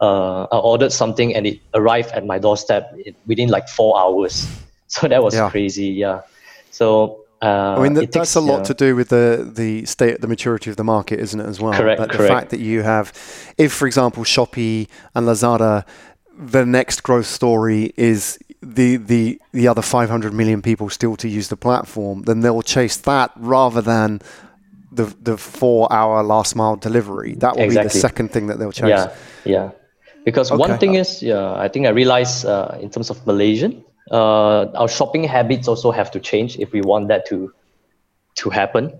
uh, 0.00 0.44
I 0.44 0.58
ordered 0.58 0.92
something 0.92 1.34
and 1.34 1.46
it 1.46 1.60
arrived 1.72 2.10
at 2.12 2.26
my 2.26 2.38
doorstep 2.38 2.96
within 3.26 3.48
like 3.48 3.68
four 3.68 3.98
hours. 3.98 4.46
So 4.86 5.08
that 5.08 5.24
was 5.24 5.34
yeah. 5.34 5.50
crazy. 5.50 5.86
Yeah. 5.86 6.20
So 6.70 7.24
uh, 7.42 7.74
I 7.78 7.82
mean, 7.82 7.94
that, 7.94 8.12
that's 8.12 8.36
a 8.36 8.40
lot 8.40 8.64
to 8.66 8.74
do 8.74 8.94
with 8.94 9.08
the 9.08 9.50
the 9.52 9.84
state, 9.86 10.20
the 10.20 10.28
maturity 10.28 10.70
of 10.70 10.76
the 10.76 10.84
market, 10.84 11.18
isn't 11.18 11.40
it? 11.40 11.46
As 11.46 11.60
well, 11.60 11.72
correct. 11.72 12.00
But 12.00 12.12
the 12.12 12.26
fact 12.26 12.50
that 12.50 12.60
you 12.60 12.82
have, 12.82 13.12
if 13.58 13.72
for 13.72 13.86
example, 13.86 14.24
Shopee 14.24 14.88
and 15.14 15.26
Lazada, 15.26 15.84
the 16.38 16.64
next 16.64 17.02
growth 17.02 17.26
story 17.26 17.92
is 17.96 18.38
the 18.62 18.96
the 18.96 19.40
the 19.52 19.68
other 19.68 19.82
500 19.82 20.32
million 20.32 20.62
people 20.62 20.88
still 20.88 21.16
to 21.16 21.28
use 21.28 21.48
the 21.48 21.56
platform, 21.56 22.22
then 22.22 22.40
they'll 22.40 22.62
chase 22.62 22.96
that 22.98 23.30
rather 23.36 23.82
than 23.82 24.22
the 24.90 25.14
the 25.20 25.36
four 25.36 25.92
hour 25.92 26.22
last 26.22 26.56
mile 26.56 26.76
delivery. 26.76 27.34
That 27.34 27.56
will 27.56 27.64
exactly. 27.64 27.88
be 27.88 27.92
the 27.92 27.98
second 27.98 28.32
thing 28.32 28.46
that 28.46 28.58
they'll 28.58 28.72
chase. 28.72 28.88
Yeah, 28.88 29.14
yeah. 29.44 29.70
Because 30.24 30.50
okay. 30.50 30.58
one 30.58 30.78
thing 30.78 30.94
is, 30.94 31.22
yeah, 31.22 31.54
I 31.54 31.68
think 31.68 31.86
I 31.86 31.90
realized 31.90 32.46
uh, 32.46 32.78
in 32.80 32.90
terms 32.90 33.10
of 33.10 33.26
Malaysian, 33.26 33.84
uh, 34.10 34.64
our 34.72 34.88
shopping 34.88 35.24
habits 35.24 35.68
also 35.68 35.90
have 35.90 36.10
to 36.12 36.20
change 36.20 36.58
if 36.58 36.72
we 36.72 36.80
want 36.80 37.08
that 37.08 37.26
to 37.26 37.52
to 38.36 38.50
happen. 38.50 38.92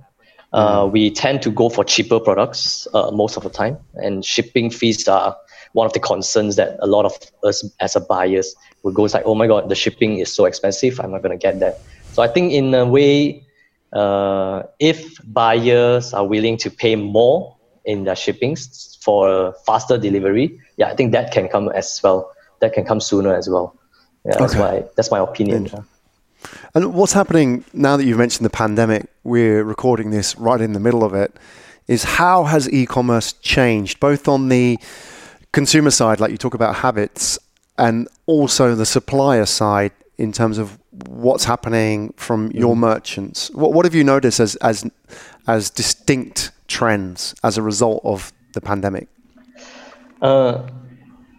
Uh, 0.52 0.84
mm. 0.84 0.92
we 0.92 1.10
tend 1.10 1.42
to 1.42 1.50
go 1.50 1.68
for 1.68 1.82
cheaper 1.82 2.20
products 2.20 2.86
uh, 2.94 3.10
most 3.10 3.36
of 3.36 3.42
the 3.42 3.50
time, 3.50 3.76
and 3.94 4.24
shipping 4.24 4.70
fees 4.70 5.08
are 5.08 5.36
one 5.72 5.86
of 5.86 5.92
the 5.92 5.98
concerns 5.98 6.54
that 6.54 6.76
a 6.78 6.86
lot 6.86 7.04
of 7.04 7.18
us 7.42 7.68
as 7.80 7.96
a 7.96 8.00
buyers 8.00 8.54
would 8.84 8.94
go 8.94 9.02
like, 9.02 9.24
oh 9.26 9.34
my 9.34 9.48
god, 9.48 9.68
the 9.68 9.74
shipping 9.74 10.18
is 10.18 10.32
so 10.32 10.44
expensive, 10.44 11.00
I'm 11.00 11.10
not 11.10 11.22
gonna 11.22 11.36
get 11.36 11.58
that. 11.58 11.80
So 12.12 12.22
I 12.22 12.28
think 12.28 12.52
in 12.52 12.72
a 12.72 12.86
way, 12.86 13.44
uh, 13.92 14.62
if 14.78 15.18
buyers 15.24 16.14
are 16.14 16.24
willing 16.24 16.56
to 16.58 16.70
pay 16.70 16.94
more 16.94 17.53
in 17.84 18.04
their 18.04 18.16
shippings 18.16 18.98
for 19.02 19.54
faster 19.66 19.98
delivery, 19.98 20.60
yeah, 20.76 20.88
I 20.88 20.94
think 20.94 21.12
that 21.12 21.32
can 21.32 21.48
come 21.48 21.68
as 21.70 22.00
well. 22.02 22.32
That 22.60 22.72
can 22.72 22.84
come 22.84 23.00
sooner 23.00 23.34
as 23.34 23.48
well. 23.48 23.76
Yeah, 24.24 24.36
that's 24.38 24.54
okay. 24.54 24.60
my 24.60 24.84
that's 24.96 25.10
my 25.10 25.18
opinion. 25.18 25.68
And 26.74 26.94
what's 26.94 27.12
happening 27.12 27.64
now 27.72 27.96
that 27.96 28.04
you've 28.04 28.18
mentioned 28.18 28.44
the 28.44 28.50
pandemic? 28.50 29.06
We're 29.22 29.64
recording 29.64 30.10
this 30.10 30.36
right 30.36 30.60
in 30.60 30.72
the 30.72 30.80
middle 30.80 31.04
of 31.04 31.14
it. 31.14 31.36
Is 31.86 32.04
how 32.04 32.44
has 32.44 32.70
e-commerce 32.72 33.34
changed, 33.34 34.00
both 34.00 34.26
on 34.26 34.48
the 34.48 34.78
consumer 35.52 35.90
side, 35.90 36.18
like 36.18 36.30
you 36.30 36.38
talk 36.38 36.54
about 36.54 36.76
habits, 36.76 37.38
and 37.76 38.08
also 38.24 38.74
the 38.74 38.86
supplier 38.86 39.44
side 39.44 39.92
in 40.16 40.32
terms 40.32 40.56
of 40.56 40.78
what's 41.08 41.44
happening 41.44 42.14
from 42.16 42.50
your 42.52 42.72
mm-hmm. 42.72 42.80
merchants? 42.80 43.50
What, 43.50 43.74
what 43.74 43.84
have 43.84 43.94
you 43.94 44.04
noticed 44.04 44.40
as 44.40 44.56
as 44.56 44.90
as 45.46 45.68
distinct 45.68 46.52
trends 46.74 47.34
as 47.44 47.56
a 47.56 47.62
result 47.62 48.00
of 48.04 48.32
the 48.52 48.60
pandemic? 48.60 49.06
Uh, 50.20 50.66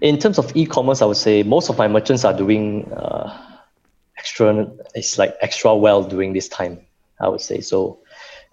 in 0.02 0.17
terms 0.17 0.38
of 0.39 0.56
e-commerce, 0.56 1.02
I 1.02 1.06
would 1.06 1.17
say 1.17 1.43
most 1.43 1.69
of 1.69 1.78
my 1.78 1.88
merchants 1.88 2.24
are 2.24 2.34
doing 2.34 2.91
uh, 2.93 3.28
extra. 4.17 4.67
It's 4.93 5.17
like 5.17 5.36
extra 5.41 5.76
well 5.76 6.04
during 6.04 6.34
this 6.34 6.48
time. 6.48 6.80
I 7.19 7.28
would 7.28 7.41
say 7.41 7.60
so. 7.62 8.00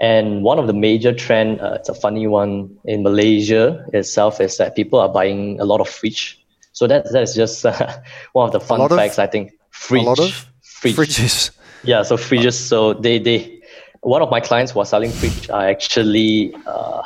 And 0.01 0.42
one 0.42 0.59
of 0.59 0.66
the 0.66 0.73
major 0.73 1.12
trend, 1.12 1.61
uh, 1.61 1.79
it's 1.79 1.88
a 1.88 1.95
funny 1.95 2.27
one 2.27 2.77
in 2.85 3.03
Malaysia 3.03 3.85
itself, 3.92 4.40
is 4.40 4.57
that 4.57 4.75
people 4.75 4.99
are 4.99 5.09
buying 5.09 5.61
a 5.61 5.64
lot 5.64 5.81
of 5.81 5.88
fridge. 5.88 6.42
So 6.73 6.87
that 6.88 7.07
that's 7.12 7.35
just 7.35 7.64
uh, 7.71 7.73
one 8.33 8.47
of 8.47 8.53
the 8.53 8.61
fun 8.61 8.88
facts 8.88 9.18
of, 9.18 9.25
I 9.25 9.27
think. 9.29 9.53
Fridge, 9.71 10.03
a 10.03 10.09
lot 10.09 10.18
of 10.18 10.33
fridge. 10.62 10.97
fridges. 10.97 11.51
Yeah, 11.85 12.03
so 12.03 12.16
fridges. 12.16 12.55
So 12.55 12.95
they 12.95 13.18
they 13.18 13.52
one 14.03 14.21
of 14.21 14.31
my 14.31 14.41
clients 14.41 14.75
was 14.75 14.91
selling 14.91 15.11
fridge 15.11 15.49
are 15.51 15.69
actually 15.69 16.55
uh, 16.67 17.03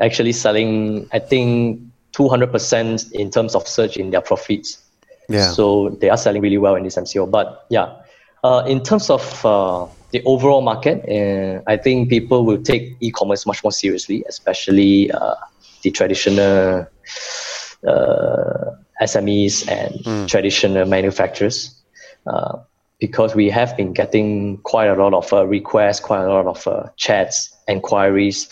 actually 0.00 0.32
selling 0.32 1.08
I 1.12 1.18
think 1.18 1.80
200% 2.12 3.12
in 3.12 3.30
terms 3.30 3.54
of 3.54 3.68
surge 3.68 3.96
in 3.96 4.10
their 4.10 4.20
profits. 4.20 4.82
Yeah. 5.28 5.50
So 5.52 5.90
they 6.00 6.10
are 6.10 6.16
selling 6.16 6.42
really 6.42 6.58
well 6.58 6.74
in 6.74 6.82
this 6.82 6.96
MCO. 6.96 7.30
But 7.30 7.66
yeah, 7.68 7.94
uh, 8.42 8.64
in 8.66 8.82
terms 8.82 9.10
of 9.10 9.44
uh, 9.44 9.86
the 10.10 10.22
overall 10.24 10.62
market, 10.62 11.04
uh, 11.08 11.62
I 11.66 11.76
think 11.76 12.08
people 12.08 12.44
will 12.44 12.62
take 12.62 12.96
e-commerce 13.00 13.46
much 13.46 13.62
more 13.62 13.72
seriously, 13.72 14.24
especially 14.28 15.10
uh, 15.12 15.34
the 15.82 15.90
traditional 15.90 16.86
uh, 17.86 18.70
SMEs 19.02 19.68
and 19.68 19.94
mm. 20.04 20.28
traditional 20.28 20.86
manufacturers. 20.86 21.74
Uh, 23.00 23.06
because 23.08 23.34
we 23.34 23.50
have 23.50 23.76
been 23.76 23.92
getting 23.92 24.58
quite 24.58 24.86
a 24.88 24.94
lot 24.94 25.14
of 25.14 25.48
requests, 25.48 26.00
quite 26.00 26.24
a 26.24 26.28
lot 26.28 26.46
of 26.46 26.96
chats, 26.96 27.56
inquiries 27.68 28.48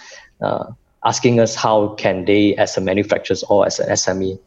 asking 1.07 1.39
us 1.41 1.55
how 1.55 1.95
can 1.95 2.25
they, 2.25 2.55
as 2.57 2.77
a 2.77 2.81
manufacturer 2.81 3.37
or 3.49 3.65
as 3.65 3.79
an 3.79 3.89
SME, 3.91 4.39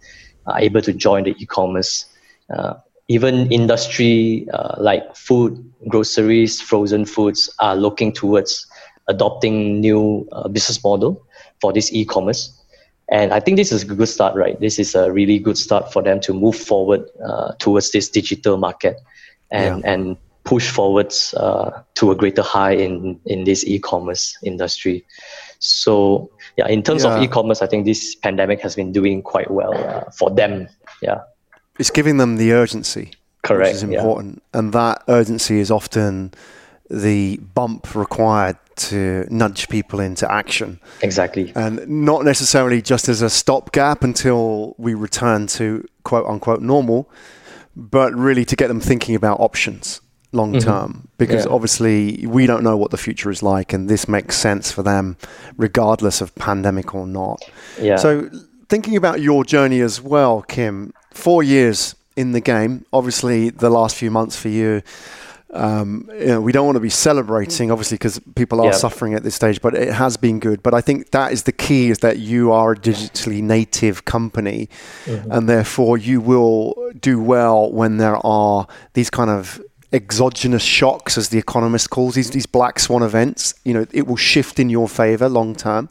are 0.46 0.60
able 0.60 0.82
to 0.82 0.94
join 0.94 1.24
the 1.24 1.36
e-commerce. 1.40 2.06
Uh, 2.50 2.74
even 3.08 3.52
industry 3.52 4.48
uh, 4.54 4.76
like 4.78 5.16
food, 5.16 5.58
groceries, 5.88 6.62
frozen 6.62 7.06
foods 7.06 7.50
are 7.60 7.76
looking 7.76 8.12
towards 8.12 8.68
adopting 9.08 9.80
new 9.80 10.28
uh, 10.32 10.48
business 10.50 10.84
model 10.84 11.26
for 11.62 11.74
this 11.74 11.92
e-commerce. 11.94 12.56
And 13.12 13.34
I 13.34 13.40
think 13.40 13.58
this 13.58 13.72
is 13.72 13.84
a 13.84 13.86
good 13.86 14.08
start, 14.08 14.36
right? 14.36 14.60
This 14.60 14.78
is 14.78 14.94
a 14.94 15.12
really 15.12 15.40
good 15.40 15.58
start 15.58 15.92
for 15.92 16.04
them 16.04 16.20
to 16.22 16.34
move 16.34 16.56
forward 16.56 17.10
uh, 17.26 17.54
towards 17.58 17.92
this 17.92 18.10
digital 18.10 18.58
market 18.58 18.98
and, 19.52 19.84
yeah. 19.84 19.92
and 19.92 20.18
push 20.44 20.72
forwards 20.72 21.34
uh, 21.36 21.84
to 21.94 22.12
a 22.12 22.16
greater 22.16 22.42
high 22.42 22.72
in, 22.72 23.20
in 23.26 23.44
this 23.44 23.64
e-commerce 23.66 24.38
industry. 24.44 25.06
So 25.60 26.32
yeah, 26.58 26.68
in 26.68 26.82
terms 26.82 27.04
yeah. 27.04 27.16
of 27.16 27.24
e-commerce, 27.24 27.62
I 27.62 27.68
think 27.68 27.86
this 27.86 28.16
pandemic 28.16 28.62
has 28.62 28.76
been 28.76 28.92
doing 28.92 29.22
quite 29.22 29.52
well 29.52 29.78
uh, 29.78 30.10
for 30.12 30.32
them. 30.32 30.68
Yeah, 31.02 31.22
it's 31.78 31.92
giving 31.92 32.18
them 32.18 32.38
the 32.38 32.54
urgency, 32.54 33.12
correct, 33.44 33.68
which 33.68 33.76
is 33.76 33.84
important, 33.84 34.42
yeah. 34.54 34.60
and 34.60 34.74
that 34.74 35.04
urgency 35.08 35.60
is 35.60 35.70
often 35.70 36.34
the 36.90 37.38
bump 37.54 37.94
required 37.94 38.58
to 38.76 39.28
nudge 39.30 39.70
people 39.70 40.00
into 40.00 40.30
action. 40.32 40.80
Exactly, 41.02 41.52
and 41.56 41.88
not 41.88 42.24
necessarily 42.24 42.82
just 42.82 43.10
as 43.10 43.22
a 43.22 43.30
stopgap 43.30 44.04
until 44.04 44.76
we 44.78 44.94
return 44.94 45.46
to 45.48 45.86
quote 46.04 46.26
unquote 46.26 46.62
normal, 46.62 47.10
but 47.80 48.14
really 48.14 48.46
to 48.46 48.56
get 48.56 48.68
them 48.68 48.80
thinking 48.80 49.16
about 49.16 49.40
options 49.40 50.02
long 50.32 50.54
mm-hmm. 50.54 50.70
term 50.70 51.08
because 51.18 51.46
yeah. 51.46 51.52
obviously 51.52 52.26
we 52.28 52.46
don't 52.46 52.64
know 52.64 52.78
what 52.78 52.92
the 52.92 52.98
future 52.98 53.32
is 53.32 53.42
like 53.42 53.74
and 53.74 53.90
this 53.90 54.08
makes 54.08 54.36
sense 54.36 54.72
for 54.72 54.84
them 54.84 55.18
regardless 55.58 56.22
of 56.22 56.34
pandemic 56.36 56.94
or 56.94 57.08
not. 57.08 57.42
Yeah. 57.82 57.96
So 57.96 58.30
thinking 58.68 58.96
about 58.96 59.22
your 59.22 59.44
journey 59.44 59.80
as 59.80 60.00
well, 60.02 60.44
Kim, 60.44 60.94
4 61.14 61.42
years 61.42 61.96
in 62.16 62.34
the 62.34 62.42
game, 62.42 62.86
obviously 62.94 63.50
the 63.50 63.70
last 63.70 63.96
few 63.96 64.12
months 64.12 64.36
for 64.36 64.50
you 64.50 64.84
um, 65.52 66.10
you 66.14 66.28
know, 66.28 66.42
we 66.42 66.52
don't 66.52 66.66
want 66.66 66.76
to 66.76 66.82
be 66.82 66.90
celebrating, 66.90 67.72
obviously, 67.72 67.96
because 67.96 68.20
people 68.36 68.62
are 68.62 68.68
yeah. 68.68 68.72
suffering 68.72 69.14
at 69.16 69.24
this 69.24 69.36
stage. 69.36 69.62
But 69.62 69.76
it 69.76 69.94
has 69.94 70.16
been 70.18 70.40
good. 70.40 70.62
But 70.62 70.74
I 70.74 70.82
think 70.82 71.12
that 71.12 71.32
is 71.32 71.44
the 71.44 71.52
key: 71.52 71.90
is 71.90 72.00
that 72.00 72.20
you 72.20 72.52
are 72.52 72.74
a 72.74 72.76
digitally 72.76 73.42
native 73.42 74.06
company, 74.06 74.70
mm-hmm. 75.06 75.32
and 75.32 75.50
therefore 75.50 75.98
you 75.98 76.22
will 76.22 76.92
do 77.00 77.20
well 77.20 77.72
when 77.72 77.98
there 77.98 78.24
are 78.26 78.68
these 78.94 79.10
kind 79.10 79.30
of 79.30 79.62
exogenous 79.92 80.64
shocks, 80.64 81.18
as 81.18 81.30
the 81.30 81.38
economist 81.38 81.90
calls 81.90 82.16
these, 82.16 82.30
these 82.32 82.46
black 82.46 82.80
swan 82.80 83.02
events, 83.02 83.54
you 83.64 83.74
know, 83.74 83.86
it 83.92 84.06
will 84.06 84.16
shift 84.16 84.60
in 84.60 84.70
your 84.70 84.88
favor 84.88 85.28
long 85.28 85.56
term. 85.56 85.90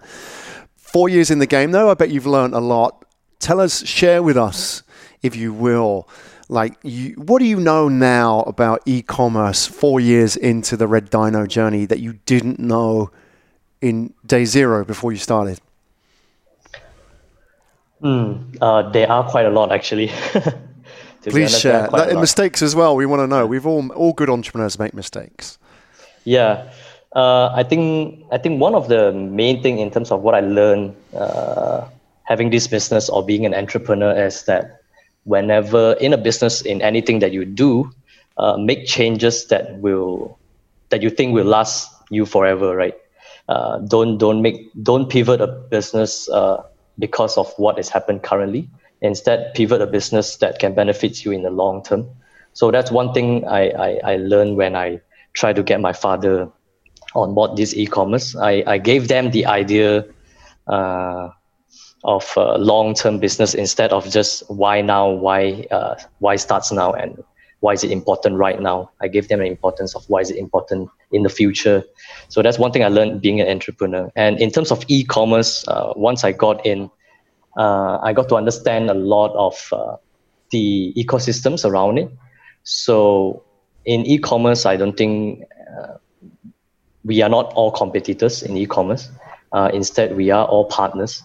Four 0.77 1.09
years 1.09 1.31
in 1.31 1.39
the 1.39 1.47
game, 1.47 1.73
though, 1.73 1.91
I 1.91 1.95
bet 1.95 2.11
you've 2.11 2.27
learned 2.27 2.55
a 2.55 2.61
lot. 2.61 3.05
Tell 3.41 3.61
us, 3.61 3.85
share 3.87 4.23
with 4.23 4.37
us, 4.37 4.83
if 5.23 5.37
you 5.37 5.53
will, 5.53 6.09
like 6.49 6.79
you, 6.83 7.15
what 7.15 7.41
do 7.41 7.45
you 7.45 7.61
know 7.61 7.89
now 7.89 8.41
about 8.41 8.83
e-commerce 8.87 9.67
four 9.67 10.01
years 10.01 10.37
into 10.37 10.77
the 10.77 10.87
Red 10.87 11.11
Dino 11.11 11.47
journey 11.47 11.85
that 11.87 12.01
you 12.01 12.19
didn't 12.25 12.59
know 12.59 13.11
in 13.81 14.15
day 14.27 14.45
zero 14.45 14.85
before 14.85 15.13
you 15.13 15.19
started? 15.19 15.61
Mm, 18.03 18.57
uh, 18.61 18.89
there 18.91 19.11
are 19.11 19.29
quite 19.29 19.47
a 19.47 19.51
lot, 19.51 19.73
actually. 19.73 20.09
Please 21.23 21.51
honest, 21.51 21.61
share. 21.61 21.89
That, 21.89 22.15
mistakes 22.15 22.63
as 22.63 22.75
well. 22.75 22.97
We 22.97 23.05
want 23.05 23.21
to 23.21 23.27
know. 23.27 23.47
We've 23.47 23.67
all 23.67 23.91
all 23.93 24.13
good 24.13 24.31
entrepreneurs 24.31 24.79
make 24.79 24.95
mistakes. 24.95 25.59
Yeah, 26.25 26.71
uh, 27.15 27.51
I 27.53 27.65
think 27.65 28.25
I 28.31 28.39
think 28.39 28.61
one 28.61 28.75
of 28.75 28.89
the 28.89 29.13
main 29.13 29.63
thing 29.63 29.79
in 29.79 29.91
terms 29.91 30.11
of 30.11 30.23
what 30.23 30.35
I 30.35 30.41
learned 30.41 30.95
uh, 31.15 31.87
having 32.23 32.51
this 32.51 32.67
business 32.69 33.09
or 33.11 33.25
being 33.25 33.45
an 33.45 33.53
entrepreneur 33.53 34.15
is 34.27 34.45
that 34.45 34.78
whenever 35.29 35.93
in 36.01 36.13
a 36.15 36.17
business 36.17 36.63
in 36.63 36.81
anything 36.81 37.19
that 37.21 37.33
you 37.33 37.45
do, 37.45 37.93
uh, 38.39 38.57
make 38.57 38.87
changes 38.87 39.47
that 39.49 39.79
will 39.79 40.39
that 40.89 41.03
you 41.03 41.11
think 41.11 41.35
will 41.35 41.45
last 41.45 41.93
you 42.11 42.25
forever, 42.25 42.75
right? 42.75 42.97
Uh, 43.49 43.79
don't 43.79 44.17
don't 44.19 44.41
make 44.41 44.71
don't 44.83 45.09
pivot 45.11 45.41
a 45.41 45.47
business 45.47 46.29
uh, 46.31 46.63
because 46.99 47.37
of 47.37 47.53
what 47.59 47.77
has 47.77 47.89
happened 47.89 48.23
currently. 48.23 48.69
Instead, 49.01 49.53
pivot 49.55 49.81
a 49.81 49.87
business 49.87 50.37
that 50.37 50.59
can 50.59 50.75
benefit 50.75 51.25
you 51.25 51.31
in 51.31 51.43
the 51.43 51.51
long 51.51 51.83
term. 51.85 52.09
So 52.55 52.71
that's 52.71 52.91
one 52.91 53.13
thing 53.13 53.47
I, 53.47 53.71
I, 53.71 54.01
I 54.13 54.17
learned 54.17 54.57
when 54.57 54.75
I 54.75 55.01
tried 55.35 55.57
to 55.57 55.63
get 55.63 55.81
my 55.81 55.93
father 55.93 56.51
on 57.15 57.35
board 57.35 57.57
this 57.57 57.75
e-commerce. 57.75 58.35
I, 58.35 58.65
I 58.67 58.79
gave 58.79 59.07
them 59.07 59.31
the 59.31 59.47
idea 59.47 60.05
uh, 60.67 61.31
of 62.05 62.33
long-term 62.37 63.19
business 63.19 63.55
instead 63.55 63.93
of 63.93 64.09
just 64.09 64.49
why 64.49 64.81
now, 64.81 65.09
why 65.09 65.67
uh, 65.71 65.97
why 66.21 66.37
starts 66.37 66.71
now, 66.73 66.93
and 66.93 67.23
why 67.61 67.73
is 67.73 67.83
it 67.83 67.91
important 67.91 68.37
right 68.37 68.61
now. 68.61 68.91
I 69.01 69.09
gave 69.09 69.29
them 69.29 69.41
the 69.41 69.47
importance 69.47 69.97
of 69.97 70.05
why 70.09 70.21
is 70.21 70.31
it 70.31 70.37
important 70.37 70.91
in 71.11 71.23
the 71.23 71.29
future. 71.29 71.83
So 72.29 72.43
that's 72.43 72.59
one 72.59 72.71
thing 72.71 72.85
I 72.85 72.89
learned 72.89 73.21
being 73.21 73.41
an 73.41 73.49
entrepreneur. 73.49 74.11
And 74.15 74.41
in 74.41 74.51
terms 74.51 74.71
of 74.71 74.85
e-commerce, 74.89 75.67
uh, 75.67 75.93
once 75.97 76.23
I 76.23 76.33
got 76.33 76.65
in, 76.65 76.91
uh, 77.57 77.99
I 78.01 78.13
got 78.13 78.29
to 78.29 78.37
understand 78.37 78.91
a 78.91 78.95
lot 78.95 79.35
of 79.35 79.69
uh, 79.73 79.97
the 80.51 80.93
ecosystems 80.97 81.65
around 81.65 81.99
it. 81.99 82.11
So 82.63 83.43
in 83.85 84.07
e-commerce, 84.07 84.65
I 84.67 84.77
don't 84.77 84.97
think 84.97 85.43
uh, 85.77 85.95
we 87.05 87.23
are 87.23 87.29
not 87.29 87.53
all 87.55 87.73
competitors 87.73 88.43
in 88.43 88.57
e-commerce. 88.57 89.11
Uh, 89.51 89.71
instead, 89.73 90.15
we 90.15 90.31
are 90.31 90.47
all 90.47 90.67
partners, 90.67 91.23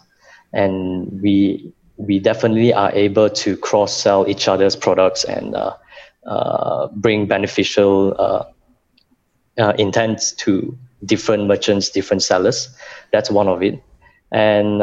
and 0.53 1.21
we 1.21 1.71
we 1.97 2.19
definitely 2.19 2.73
are 2.73 2.91
able 2.93 3.29
to 3.29 3.55
cross 3.57 3.95
sell 3.95 4.27
each 4.27 4.47
other's 4.47 4.75
products 4.75 5.23
and 5.23 5.55
uh, 5.55 5.75
uh, 6.25 6.87
bring 6.93 7.27
beneficial 7.27 8.47
intents 9.77 10.31
to 10.31 10.75
different 11.05 11.45
merchants, 11.47 11.89
different 11.89 12.23
sellers. 12.23 12.69
That's 13.11 13.29
one 13.29 13.47
of 13.47 13.61
it, 13.61 13.81
and 14.31 14.81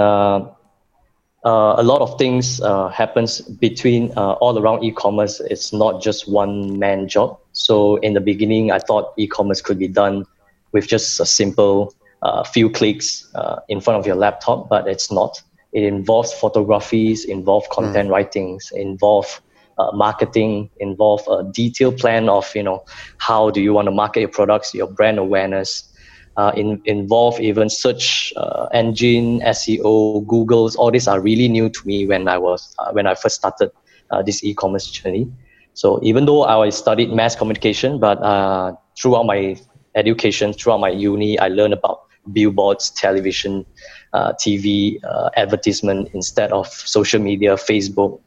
uh, 1.44 1.74
a 1.78 1.82
lot 1.82 2.02
of 2.02 2.18
things 2.18 2.60
uh, 2.60 2.88
happens 2.88 3.40
between 3.40 4.12
uh, 4.16 4.32
all 4.32 4.58
around 4.58 4.84
e-commerce. 4.84 5.40
It's 5.40 5.72
not 5.72 6.02
just 6.02 6.28
one 6.28 6.78
man 6.78 7.08
job. 7.08 7.38
So 7.52 7.96
in 7.96 8.12
the 8.12 8.20
beginning, 8.20 8.70
I 8.70 8.78
thought 8.78 9.14
e-commerce 9.16 9.62
could 9.62 9.78
be 9.78 9.88
done 9.88 10.26
with 10.72 10.86
just 10.86 11.18
a 11.18 11.24
simple 11.24 11.94
uh, 12.22 12.44
few 12.44 12.68
clicks 12.68 13.26
uh, 13.34 13.60
in 13.68 13.80
front 13.80 13.98
of 13.98 14.06
your 14.06 14.16
laptop, 14.16 14.68
but 14.68 14.86
it's 14.86 15.10
not. 15.10 15.42
It 15.72 15.84
involves 15.84 16.32
photographies, 16.32 17.24
involve 17.24 17.64
hmm. 17.66 17.74
content 17.74 18.08
mm. 18.08 18.12
writings, 18.12 18.72
involve 18.74 19.40
uh, 19.78 19.90
marketing, 19.92 20.68
involve 20.78 21.22
a 21.28 21.44
detailed 21.52 21.98
plan 21.98 22.28
of 22.28 22.50
you 22.54 22.62
know 22.62 22.84
how 23.18 23.50
do 23.50 23.60
you 23.60 23.72
want 23.72 23.86
to 23.86 23.92
market 23.92 24.20
your 24.20 24.28
products, 24.28 24.74
your 24.74 24.88
brand 24.88 25.18
awareness, 25.18 25.90
uh, 26.36 26.52
in, 26.56 26.80
involve 26.84 27.40
even 27.40 27.68
search 27.68 28.32
uh, 28.36 28.66
engine, 28.72 29.40
SEO, 29.40 30.26
Google's. 30.26 30.76
All 30.76 30.90
these 30.90 31.08
are 31.08 31.20
really 31.20 31.48
new 31.48 31.68
to 31.68 31.86
me 31.86 32.06
when 32.06 32.28
I 32.28 32.38
was 32.38 32.74
uh, 32.78 32.90
when 32.92 33.06
I 33.06 33.14
first 33.14 33.36
started 33.36 33.70
uh, 34.10 34.22
this 34.22 34.42
e-commerce 34.44 34.86
journey. 34.90 35.30
So 35.74 36.00
even 36.02 36.26
though 36.26 36.44
I 36.44 36.70
studied 36.70 37.12
mass 37.12 37.36
communication, 37.36 37.98
but 37.98 38.18
uh, 38.22 38.74
throughout 39.00 39.24
my 39.24 39.56
education, 39.94 40.52
throughout 40.52 40.80
my 40.80 40.90
uni, 40.90 41.38
I 41.38 41.48
learned 41.48 41.74
about 41.74 42.02
billboards, 42.32 42.90
television, 42.90 43.64
uh, 44.12 44.32
TV, 44.34 44.98
advertisement 45.36 46.10
instead 46.14 46.52
of 46.52 46.66
social 46.68 47.20
media, 47.20 47.54
Facebook, 47.54 48.20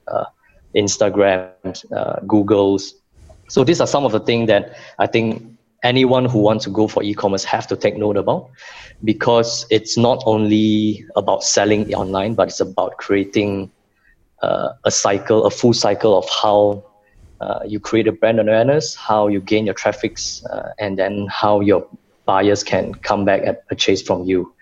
Instagram, 0.75 1.51
Google's. 2.27 2.95
So 3.49 3.63
these 3.63 3.81
are 3.81 3.87
some 3.87 4.05
of 4.05 4.11
the 4.11 4.19
things 4.19 4.47
that 4.47 4.75
I 4.97 5.07
think 5.07 5.53
anyone 5.83 6.25
who 6.25 6.39
wants 6.39 6.63
to 6.63 6.71
go 6.71 6.87
for 6.87 7.03
e-commerce 7.03 7.43
have 7.43 7.67
to 7.67 7.75
take 7.75 7.97
note 7.97 8.17
about 8.17 8.49
because 9.03 9.65
it's 9.69 9.97
not 9.97 10.23
only 10.25 11.05
about 11.15 11.43
selling 11.43 11.93
online 11.93 12.33
but 12.33 12.47
it's 12.47 12.61
about 12.61 12.97
creating 12.97 13.69
uh, 14.41 14.69
a 14.85 14.91
cycle 14.91 15.45
a 15.45 15.51
full 15.51 15.73
cycle 15.73 16.17
of 16.17 16.27
how 16.29 16.83
uh, 17.41 17.59
you 17.67 17.79
create 17.79 18.07
a 18.07 18.11
brand 18.11 18.39
awareness 18.39 18.95
how 18.95 19.27
you 19.27 19.41
gain 19.41 19.65
your 19.65 19.75
traffics 19.75 20.43
uh, 20.45 20.71
and 20.79 20.97
then 20.97 21.27
how 21.29 21.59
your 21.59 21.85
buyers 22.25 22.63
can 22.63 22.93
come 22.95 23.25
back 23.25 23.41
and 23.45 23.57
purchase 23.67 24.01
from 24.01 24.23
you 24.23 24.53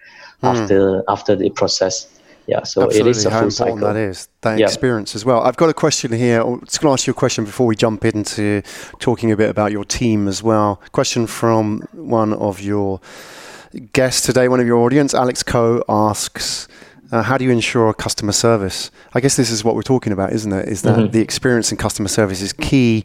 mm. 0.42 0.50
after 0.50 1.04
after 1.08 1.36
the 1.36 1.50
process 1.52 2.08
yeah, 2.48 2.64
so 2.64 2.84
Absolutely. 2.84 3.00
it 3.00 3.18
is 3.18 3.26
a 3.26 3.30
How 3.30 3.42
full 3.42 3.52
cycle. 3.52 3.78
That 3.78 3.96
is 3.96 4.28
that 4.42 4.60
yeah. 4.60 4.66
experience 4.66 5.16
as 5.16 5.24
well. 5.24 5.42
I've 5.42 5.58
got 5.58 5.70
a 5.70 5.74
question 5.74 6.12
here. 6.12 6.42
I'm 6.42 6.60
just 6.62 6.82
going 6.82 6.90
to 6.90 6.94
ask 6.94 7.08
you 7.08 7.12
a 7.12 7.14
question 7.14 7.46
before 7.46 7.68
we 7.68 7.76
jump 7.76 8.04
into 8.04 8.62
talking 9.00 9.32
a 9.32 9.38
bit 9.38 9.50
about 9.50 9.72
your 9.72 9.86
team 9.86 10.28
as 10.28 10.42
well. 10.42 10.82
Question 10.92 11.28
from 11.28 11.88
one 11.92 12.34
of 12.34 12.60
your 12.60 13.00
guests 13.94 14.26
today, 14.26 14.48
one 14.48 14.60
of 14.60 14.68
your 14.68 14.80
audience, 14.80 15.14
Alex 15.14 15.44
Coe 15.44 15.84
asks. 15.88 16.68
Uh, 17.12 17.22
how 17.22 17.38
do 17.38 17.44
you 17.44 17.52
ensure 17.52 17.94
customer 17.94 18.32
service? 18.32 18.90
I 19.14 19.20
guess 19.20 19.36
this 19.36 19.52
is 19.52 19.66
what 19.66 19.76
we're 19.76 19.82
talking 19.82 20.14
about, 20.14 20.32
isn't 20.32 20.52
it? 20.52 20.70
Is 20.70 20.82
that 20.84 20.98
mm-hmm. 20.98 21.12
the 21.12 21.20
experience 21.20 21.70
in 21.72 21.78
customer 21.78 22.08
service 22.08 22.42
is 22.42 22.54
key. 22.54 23.04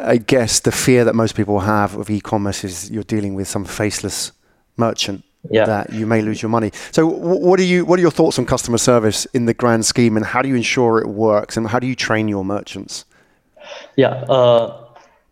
I 0.00 0.16
guess 0.16 0.60
the 0.60 0.72
fear 0.72 1.04
that 1.04 1.14
most 1.14 1.36
people 1.36 1.60
have 1.60 1.94
of 1.94 2.10
e-commerce 2.10 2.64
is 2.64 2.90
you're 2.90 3.02
dealing 3.02 3.34
with 3.34 3.46
some 3.46 3.66
faceless 3.66 4.32
merchant 4.76 5.24
yeah. 5.50 5.64
that 5.64 5.92
you 5.92 6.06
may 6.06 6.22
lose 6.22 6.42
your 6.42 6.48
money. 6.48 6.70
So, 6.90 7.06
what 7.06 7.60
are 7.60 7.64
you? 7.64 7.84
What 7.84 7.98
are 7.98 8.02
your 8.02 8.10
thoughts 8.10 8.38
on 8.38 8.46
customer 8.46 8.78
service 8.78 9.26
in 9.26 9.46
the 9.46 9.54
grand 9.54 9.86
scheme, 9.86 10.16
and 10.16 10.24
how 10.24 10.42
do 10.42 10.48
you 10.48 10.54
ensure 10.54 10.98
it 10.98 11.08
works, 11.08 11.56
and 11.56 11.68
how 11.68 11.78
do 11.78 11.86
you 11.86 11.94
train 11.94 12.28
your 12.28 12.44
merchants? 12.44 13.04
Yeah. 13.96 14.08
Uh, 14.08 14.80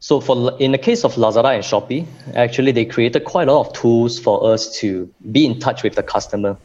so, 0.01 0.21
for 0.21 0.57
in 0.59 0.73
the 0.73 0.79
case 0.79 1.05
of 1.05 1.15
Lazada 1.15 1.55
and 1.55 1.63
Shopee, 1.63 2.07
actually 2.35 2.73
they 2.73 2.85
created 2.85 3.25
quite 3.25 3.49
a 3.49 3.53
lot 3.53 3.69
of 3.69 3.73
tools 3.73 4.19
for 4.19 4.53
us 4.53 4.77
to 4.81 5.09
be 5.31 5.47
in 5.47 5.61
touch 5.61 5.83
with 5.83 5.95
the 5.95 6.03
customer 6.03 6.57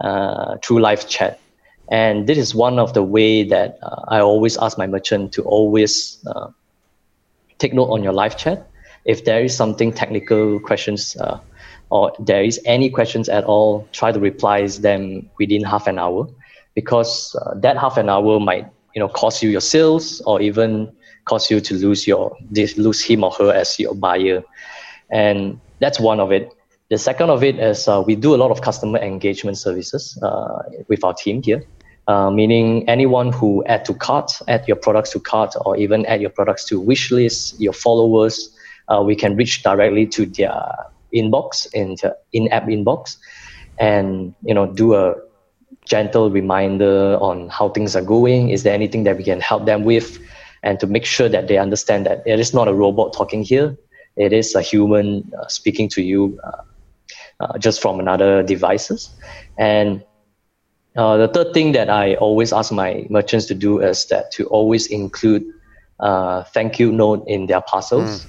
uh, 0.00 0.58
through 0.62 0.80
live 0.80 1.08
chat. 1.08 1.40
And 1.88 2.26
this 2.26 2.38
is 2.38 2.54
one 2.54 2.78
of 2.78 2.94
the 2.94 3.02
way 3.02 3.42
that 3.44 3.78
uh, 3.82 4.04
I 4.08 4.20
always 4.20 4.56
ask 4.56 4.78
my 4.78 4.86
merchant 4.86 5.32
to 5.32 5.42
always 5.42 6.18
uh, 6.26 6.48
take 7.58 7.74
note 7.74 7.88
on 7.90 8.02
your 8.02 8.12
live 8.12 8.36
chat. 8.36 8.66
If 9.04 9.24
there 9.24 9.42
is 9.42 9.54
something 9.54 9.92
technical 9.92 10.60
questions 10.60 11.16
uh, 11.16 11.40
or 11.94 12.12
there 12.18 12.42
is 12.42 12.60
any 12.64 12.90
questions 12.90 13.28
at 13.28 13.44
all, 13.44 13.88
try 13.92 14.10
to 14.10 14.18
reply 14.18 14.66
them 14.66 15.30
within 15.38 15.62
half 15.62 15.86
an 15.86 15.96
hour, 15.96 16.26
because 16.74 17.36
uh, 17.40 17.54
that 17.60 17.78
half 17.78 17.96
an 17.96 18.08
hour 18.08 18.40
might 18.40 18.66
you 18.94 19.00
know 19.00 19.08
cost 19.08 19.44
you 19.44 19.48
your 19.48 19.60
sales 19.60 20.20
or 20.26 20.42
even 20.42 20.90
cause 21.24 21.48
you 21.50 21.60
to 21.60 21.74
lose 21.74 22.04
your 22.04 22.36
lose 22.76 23.00
him 23.00 23.22
or 23.22 23.30
her 23.38 23.54
as 23.54 23.78
your 23.78 23.94
buyer, 23.94 24.42
and 25.10 25.60
that's 25.78 26.00
one 26.00 26.18
of 26.18 26.32
it. 26.32 26.52
The 26.90 26.98
second 26.98 27.30
of 27.30 27.44
it 27.44 27.60
is 27.60 27.86
uh, 27.86 28.02
we 28.04 28.16
do 28.16 28.34
a 28.34 28.38
lot 28.42 28.50
of 28.50 28.60
customer 28.60 28.98
engagement 28.98 29.56
services 29.56 30.18
uh, 30.20 30.62
with 30.88 31.04
our 31.04 31.14
team 31.14 31.42
here. 31.44 31.62
Uh, 32.08 32.28
meaning 32.28 32.86
anyone 32.88 33.32
who 33.32 33.64
add 33.66 33.84
to 33.84 33.94
cart, 33.94 34.32
add 34.48 34.66
your 34.66 34.76
products 34.76 35.10
to 35.12 35.20
cart, 35.20 35.54
or 35.64 35.76
even 35.76 36.04
add 36.06 36.20
your 36.20 36.28
products 36.28 36.64
to 36.66 36.80
wish 36.80 37.12
list, 37.12 37.58
your 37.60 37.72
followers, 37.72 38.50
uh, 38.88 39.00
we 39.00 39.14
can 39.14 39.36
reach 39.36 39.62
directly 39.62 40.06
to 40.06 40.26
their 40.26 40.52
inbox 41.14 41.72
into 41.72 42.14
in-app 42.32 42.66
inbox 42.66 43.16
and 43.78 44.34
you 44.42 44.54
know 44.54 44.66
do 44.66 44.94
a 44.94 45.14
gentle 45.86 46.30
reminder 46.30 47.16
on 47.20 47.48
how 47.48 47.68
things 47.68 47.94
are 47.96 48.02
going 48.02 48.50
is 48.50 48.62
there 48.62 48.74
anything 48.74 49.04
that 49.04 49.16
we 49.16 49.24
can 49.24 49.40
help 49.40 49.66
them 49.66 49.84
with 49.84 50.18
and 50.62 50.80
to 50.80 50.86
make 50.86 51.04
sure 51.04 51.28
that 51.28 51.48
they 51.48 51.58
understand 51.58 52.06
that 52.06 52.22
it 52.26 52.38
is 52.40 52.54
not 52.54 52.68
a 52.68 52.74
robot 52.74 53.12
talking 53.12 53.42
here 53.42 53.76
it 54.16 54.32
is 54.32 54.54
a 54.54 54.62
human 54.62 55.30
uh, 55.38 55.46
speaking 55.48 55.88
to 55.88 56.02
you 56.02 56.38
uh, 56.44 56.62
uh, 57.40 57.58
just 57.58 57.82
from 57.82 58.00
another 58.00 58.42
devices 58.42 59.10
and 59.58 60.02
uh, 60.96 61.16
the 61.16 61.28
third 61.28 61.52
thing 61.52 61.72
that 61.72 61.90
I 61.90 62.14
always 62.16 62.52
ask 62.52 62.70
my 62.70 63.04
merchants 63.10 63.46
to 63.46 63.54
do 63.54 63.80
is 63.80 64.06
that 64.06 64.30
to 64.32 64.46
always 64.46 64.86
include 64.86 65.44
uh, 66.00 66.44
thank 66.44 66.78
you 66.78 66.92
note 66.92 67.24
in 67.26 67.46
their 67.46 67.60
parcels. 67.60 68.24
Mm. 68.24 68.26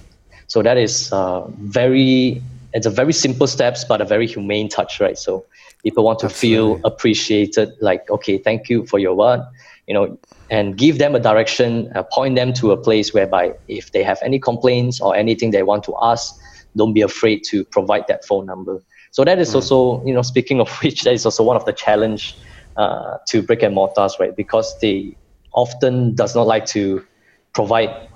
So 0.47 0.61
that 0.63 0.77
is 0.77 1.11
uh, 1.11 1.47
very 1.47 2.41
it's 2.75 2.85
a 2.85 2.89
very 2.89 3.13
simple 3.13 3.47
steps, 3.47 3.85
but 3.85 4.01
a 4.01 4.05
very 4.05 4.27
humane 4.27 4.67
touch, 4.67 4.99
right? 4.99 5.17
So 5.17 5.45
people 5.81 6.03
want 6.03 6.19
to 6.19 6.25
Absolutely. 6.25 6.57
feel 6.57 6.81
appreciated, 6.83 7.71
like, 7.79 8.09
okay, 8.09 8.37
thank 8.37 8.69
you 8.69 8.85
for 8.85 8.99
your 8.99 9.15
work, 9.15 9.41
you 9.87 9.93
know, 9.93 10.17
and 10.51 10.77
give 10.77 10.97
them 10.97 11.15
a 11.15 11.19
direction, 11.19 11.89
uh, 11.95 12.03
point 12.03 12.35
them 12.35 12.51
to 12.53 12.73
a 12.73 12.77
place 12.77 13.13
whereby 13.13 13.53
if 13.69 13.93
they 13.93 14.03
have 14.03 14.19
any 14.21 14.39
complaints 14.39 14.99
or 14.99 15.15
anything 15.15 15.51
they 15.51 15.63
want 15.63 15.85
to 15.85 15.95
ask, 16.01 16.37
don't 16.75 16.93
be 16.93 17.01
afraid 17.01 17.45
to 17.45 17.63
provide 17.63 18.05
that 18.07 18.25
phone 18.25 18.45
number. 18.45 18.83
So 19.11 19.23
that 19.23 19.39
is 19.39 19.51
mm. 19.51 19.55
also, 19.55 20.05
you 20.05 20.13
know, 20.13 20.21
speaking 20.21 20.59
of 20.59 20.69
which, 20.81 21.03
that 21.03 21.13
is 21.13 21.25
also 21.25 21.43
one 21.43 21.55
of 21.55 21.63
the 21.63 21.73
challenge 21.73 22.35
uh, 22.75 23.19
to 23.27 23.41
brick 23.41 23.63
and 23.63 23.73
mortars, 23.73 24.17
right? 24.19 24.35
Because 24.35 24.77
they 24.79 25.15
often 25.53 26.13
does 26.13 26.35
not 26.35 26.45
like 26.45 26.65
to 26.65 27.05
provide 27.53 28.09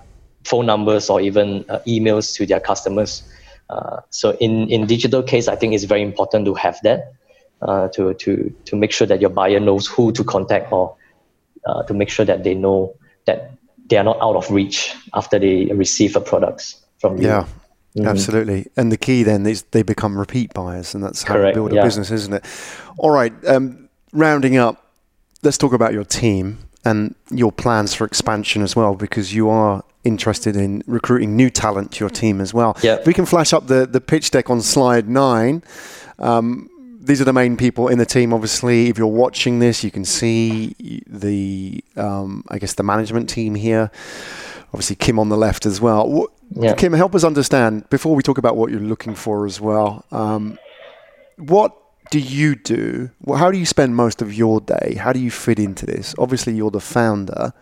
phone 0.44 0.66
numbers 0.66 1.10
or 1.10 1.22
even 1.22 1.64
uh, 1.70 1.80
emails 1.88 2.36
to 2.36 2.46
their 2.46 2.60
customers. 2.60 3.24
Uh, 3.70 4.02
so 4.10 4.36
in, 4.40 4.70
in 4.70 4.88
digital 4.88 5.22
case, 5.22 5.48
I 5.48 5.56
think 5.56 5.74
it's 5.74 5.84
very 5.84 6.02
important 6.02 6.46
to 6.46 6.54
have 6.56 6.80
that 6.84 7.14
uh, 7.62 7.88
to, 7.90 8.14
to, 8.16 8.54
to 8.66 8.76
make 8.76 8.92
sure 8.92 9.06
that 9.08 9.22
your 9.22 9.30
buyer 9.30 9.60
knows 9.60 9.88
who 9.88 10.12
to 10.14 10.24
contact 10.24 10.72
or 10.72 10.96
uh, 11.66 11.84
to 11.84 11.94
make 11.94 12.10
sure 12.10 12.26
that 12.26 12.44
they 12.44 12.56
know 12.56 12.96
that 13.26 13.52
they 13.90 13.98
are 13.98 14.04
not 14.04 14.18
out 14.22 14.36
of 14.36 14.50
reach 14.50 14.96
after 15.14 15.38
they 15.40 15.66
receive 15.66 16.16
a 16.16 16.22
product 16.22 16.76
from 17.00 17.18
you. 17.18 17.28
Yeah. 17.28 17.46
Mm-hmm. 17.98 18.08
Absolutely. 18.08 18.68
And 18.78 18.92
the 18.92 18.98
key 18.98 19.24
then 19.24 19.46
is 19.46 19.64
they 19.72 19.82
become 19.82 20.18
repeat 20.18 20.54
buyers, 20.54 20.94
and 20.94 21.04
that's 21.04 21.24
how 21.24 21.34
Correct, 21.34 21.56
you 21.56 21.62
build 21.62 21.74
a 21.74 21.78
yeah. 21.78 21.84
business, 21.84 22.12
isn't 22.12 22.34
it? 22.34 22.46
All 22.98 23.10
right. 23.10 23.34
Um, 23.48 23.90
rounding 24.14 24.58
up, 24.58 24.86
let's 25.42 25.58
talk 25.58 25.74
about 25.74 25.92
your 25.92 26.04
team 26.04 26.60
and 26.90 27.16
your 27.30 27.52
plans 27.52 27.94
for 27.94 28.06
expansion 28.06 28.62
as 28.62 28.76
well, 28.76 28.96
because 28.96 29.34
you 29.34 29.50
are 29.50 29.84
interested 30.04 30.56
in 30.56 30.84
recruiting 30.88 31.36
new 31.36 31.50
talent 31.50 31.92
to 31.94 32.00
your 32.00 32.10
team 32.10 32.42
as 32.42 32.54
well. 32.54 32.78
Yep. 32.82 33.06
we 33.06 33.14
can 33.14 33.26
flash 33.26 33.54
up 33.54 33.68
the, 33.68 33.86
the 33.86 34.02
pitch 34.02 34.32
deck 34.32 34.50
on 34.50 34.62
slide 34.62 35.08
nine. 35.10 35.64
Um, 36.18 36.70
these 37.02 37.22
are 37.22 37.26
the 37.26 37.34
main 37.34 37.58
people 37.58 37.88
in 37.88 37.98
the 37.98 38.06
team. 38.06 38.34
Obviously, 38.34 38.88
if 38.88 38.98
you're 38.98 39.08
watching 39.08 39.60
this, 39.60 39.84
you 39.84 39.92
can 39.92 40.06
see 40.06 40.76
the, 41.08 41.84
um, 41.96 42.44
I 42.50 42.60
guess, 42.60 42.74
the 42.74 42.84
management 42.84 43.30
team 43.30 43.56
here. 43.56 43.90
Obviously, 44.74 44.96
Kim 44.96 45.18
on 45.18 45.30
the 45.30 45.38
left 45.38 45.66
as 45.66 45.82
well. 45.82 46.28
Yeah. 46.52 46.74
Kim, 46.76 46.94
help 46.94 47.16
us 47.16 47.24
understand 47.24 47.90
before 47.90 48.16
we 48.16 48.22
talk 48.24 48.38
about 48.38 48.58
what 48.58 48.70
you're 48.72 48.80
looking 48.80 49.16
for 49.16 49.46
as 49.46 49.60
well. 49.62 50.06
Um, 50.12 50.60
what 51.38 51.76
do 52.10 52.20
you 52.20 52.56
do? 52.56 53.10
Well, 53.22 53.38
how 53.38 53.52
do 53.52 53.58
you 53.58 53.66
spend 53.66 53.96
most 53.96 54.22
of 54.22 54.34
your 54.34 54.62
day? 54.62 54.96
How 55.00 55.14
do 55.14 55.20
you 55.20 55.32
fit 55.32 55.60
into 55.60 55.86
this? 55.86 56.16
Obviously, 56.18 56.54
you're 56.54 56.72
the 56.72 56.80
founder, 56.80 57.54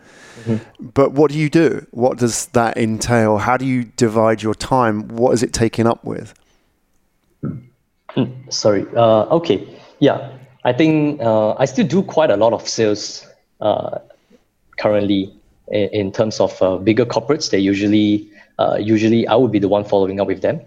mm-hmm. 0.44 0.86
but 0.94 1.12
what 1.12 1.30
do 1.30 1.38
you 1.38 1.50
do? 1.50 1.86
What 1.90 2.18
does 2.18 2.46
that 2.46 2.76
entail? 2.78 3.38
How 3.38 3.56
do 3.56 3.66
you 3.66 3.84
divide 3.84 4.42
your 4.42 4.54
time? 4.54 5.08
What 5.08 5.32
is 5.32 5.42
it 5.42 5.52
taken 5.52 5.86
up 5.86 6.04
with? 6.04 6.34
Mm, 7.42 8.52
sorry. 8.52 8.86
Uh, 8.96 9.24
okay. 9.36 9.66
Yeah. 9.98 10.32
I 10.64 10.72
think 10.72 11.20
uh, 11.20 11.54
I 11.54 11.64
still 11.66 11.86
do 11.86 12.02
quite 12.02 12.30
a 12.30 12.36
lot 12.36 12.52
of 12.52 12.68
sales 12.68 13.26
uh, 13.60 13.98
currently 14.78 15.32
in, 15.68 15.88
in, 15.92 16.12
terms 16.12 16.40
of 16.40 16.60
uh, 16.60 16.76
bigger 16.78 17.06
corporates. 17.06 17.50
They 17.50 17.58
usually, 17.58 18.28
uh, 18.58 18.76
usually 18.80 19.26
I 19.28 19.34
would 19.36 19.52
be 19.52 19.58
the 19.58 19.68
one 19.68 19.84
following 19.84 20.20
up 20.20 20.26
with 20.26 20.42
them. 20.42 20.60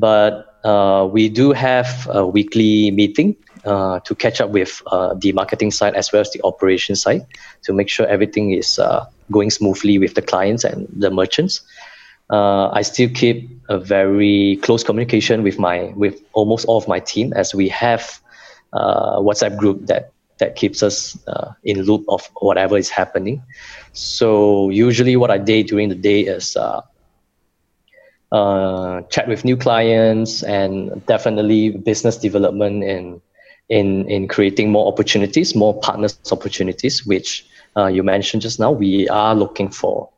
But 0.00 0.56
uh, 0.64 1.06
we 1.12 1.28
do 1.28 1.52
have 1.52 2.08
a 2.10 2.26
weekly 2.26 2.90
meeting 2.90 3.36
uh, 3.64 4.00
to 4.00 4.14
catch 4.14 4.40
up 4.40 4.50
with 4.50 4.82
uh, 4.86 5.12
the 5.14 5.32
marketing 5.32 5.70
side 5.70 5.94
as 5.94 6.10
well 6.10 6.20
as 6.22 6.30
the 6.32 6.40
operation 6.42 6.96
side 6.96 7.26
to 7.64 7.74
make 7.74 7.90
sure 7.90 8.06
everything 8.06 8.52
is 8.52 8.78
uh, 8.78 9.04
going 9.30 9.50
smoothly 9.50 9.98
with 9.98 10.14
the 10.14 10.22
clients 10.22 10.64
and 10.64 10.88
the 10.96 11.10
merchants. 11.10 11.60
Uh, 12.30 12.70
I 12.70 12.80
still 12.80 13.10
keep 13.10 13.50
a 13.68 13.78
very 13.78 14.58
close 14.62 14.82
communication 14.82 15.42
with 15.42 15.58
my 15.58 15.92
with 15.96 16.22
almost 16.32 16.64
all 16.66 16.78
of 16.78 16.88
my 16.88 17.00
team 17.00 17.34
as 17.34 17.54
we 17.54 17.68
have 17.68 18.20
uh, 18.72 19.18
WhatsApp 19.18 19.58
group 19.58 19.86
that 19.86 20.12
that 20.38 20.56
keeps 20.56 20.82
us 20.82 21.18
in 21.64 21.82
loop 21.82 22.02
of 22.08 22.30
whatever 22.40 22.78
is 22.78 22.88
happening. 22.88 23.42
So 23.92 24.70
usually, 24.70 25.16
what 25.16 25.30
I 25.30 25.36
do 25.36 25.62
during 25.62 25.90
the 25.90 25.94
day 25.94 26.22
is 26.22 26.56
uh, 28.32 29.02
chat 29.02 29.28
with 29.28 29.44
new 29.44 29.56
clients 29.56 30.42
and 30.42 31.04
definitely 31.06 31.70
business 31.70 32.16
development 32.16 32.84
in 32.84 33.20
in 33.68 34.08
in 34.08 34.28
creating 34.28 34.70
more 34.70 34.86
opportunities, 34.92 35.54
more 35.54 35.78
partners 35.80 36.18
opportunities, 36.30 37.06
which 37.06 37.46
uh, 37.76 37.86
you 37.86 38.02
mentioned 38.02 38.42
just 38.42 38.60
now. 38.60 38.70
We 38.70 39.08
are 39.08 39.34
looking 39.34 39.70
for 39.70 40.08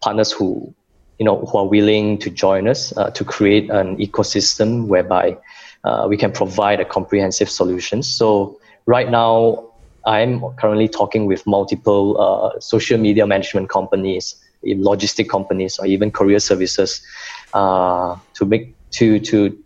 partners 0.00 0.32
who 0.32 0.74
you 1.18 1.24
know 1.24 1.38
who 1.46 1.58
are 1.58 1.66
willing 1.66 2.18
to 2.18 2.30
join 2.30 2.68
us 2.68 2.96
uh, 2.96 3.10
to 3.10 3.24
create 3.24 3.70
an 3.70 3.96
ecosystem 3.98 4.86
whereby 4.86 5.36
uh, 5.84 6.06
we 6.08 6.16
can 6.16 6.32
provide 6.32 6.80
a 6.80 6.84
comprehensive 6.84 7.50
solution. 7.50 8.02
So 8.02 8.58
right 8.86 9.10
now, 9.10 9.72
I'm 10.06 10.40
currently 10.56 10.88
talking 10.88 11.26
with 11.26 11.46
multiple 11.46 12.20
uh, 12.20 12.60
social 12.60 12.98
media 12.98 13.26
management 13.26 13.68
companies, 13.68 14.34
logistic 14.64 15.28
companies, 15.28 15.78
or 15.78 15.86
even 15.86 16.10
courier 16.10 16.40
services 16.40 17.02
uh, 17.54 18.16
to 18.34 18.44
make 18.44 18.74
to 18.92 19.18
to 19.20 19.56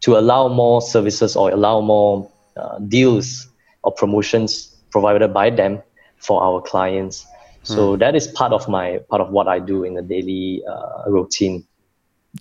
to 0.00 0.16
allow 0.16 0.48
more 0.48 0.80
services 0.80 1.36
or 1.36 1.50
allow 1.50 1.80
more 1.80 2.30
uh, 2.56 2.78
deals 2.78 3.48
or 3.82 3.92
promotions 3.92 4.74
provided 4.90 5.32
by 5.32 5.50
them 5.50 5.82
for 6.18 6.42
our 6.42 6.60
clients. 6.60 7.26
So 7.62 7.94
hmm. 7.94 7.98
that 8.00 8.14
is 8.14 8.26
part 8.26 8.52
of 8.52 8.68
my 8.68 8.98
part 9.10 9.20
of 9.20 9.30
what 9.30 9.48
I 9.48 9.58
do 9.58 9.84
in 9.84 9.94
the 9.94 10.02
daily 10.02 10.62
uh, 10.68 11.10
routine. 11.10 11.66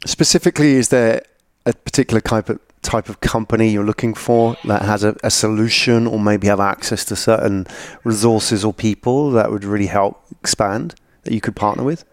Specifically, 0.05 0.73
is 0.73 0.89
there 0.89 1.23
a 1.65 1.73
particular 1.73 2.21
type 2.21 2.49
of 2.49 2.59
type 2.81 3.09
of 3.09 3.19
company 3.19 3.69
you're 3.69 3.85
looking 3.85 4.13
for 4.13 4.55
that 4.63 4.81
has 4.83 5.03
a, 5.03 5.15
a, 5.21 5.29
solution 5.29 6.07
or 6.07 6.17
maybe 6.17 6.47
have 6.47 6.61
access 6.61 7.03
to 7.03 7.15
certain 7.15 7.67
resources 8.05 8.63
or 8.63 8.73
people 8.73 9.31
that 9.31 9.51
would 9.51 9.65
really 9.65 9.87
help 9.87 10.21
expand 10.39 10.95
that 11.23 11.33
you 11.33 11.41
could 11.41 11.57
partner 11.57 11.83
with? 11.83 12.05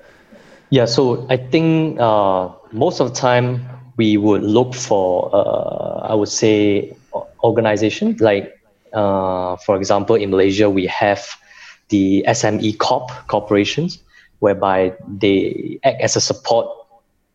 Yeah, 0.71 0.87
so 0.87 1.25
I 1.31 1.37
think 1.37 2.01
uh, 2.01 2.51
most 2.77 3.01
of 3.01 3.09
the 3.09 3.15
time 3.15 3.67
we 3.97 4.17
would 4.17 4.43
look 4.43 4.75
for, 4.75 5.31
uh, 5.35 6.07
I 6.07 6.15
would 6.15 6.29
say, 6.29 6.95
organization. 7.43 8.17
Like, 8.21 8.53
uh, 8.93 9.57
for 9.57 9.77
example, 9.77 10.15
in 10.15 10.31
Malaysia 10.31 10.69
we 10.69 10.87
have 10.87 11.27
the 11.89 12.25
SME 12.29 12.79
Corp 12.79 13.11
corporations, 13.29 14.03
whereby 14.41 14.93
they 15.09 15.79
act 15.85 16.01
as 16.03 16.17
a 16.17 16.21
support 16.21 16.69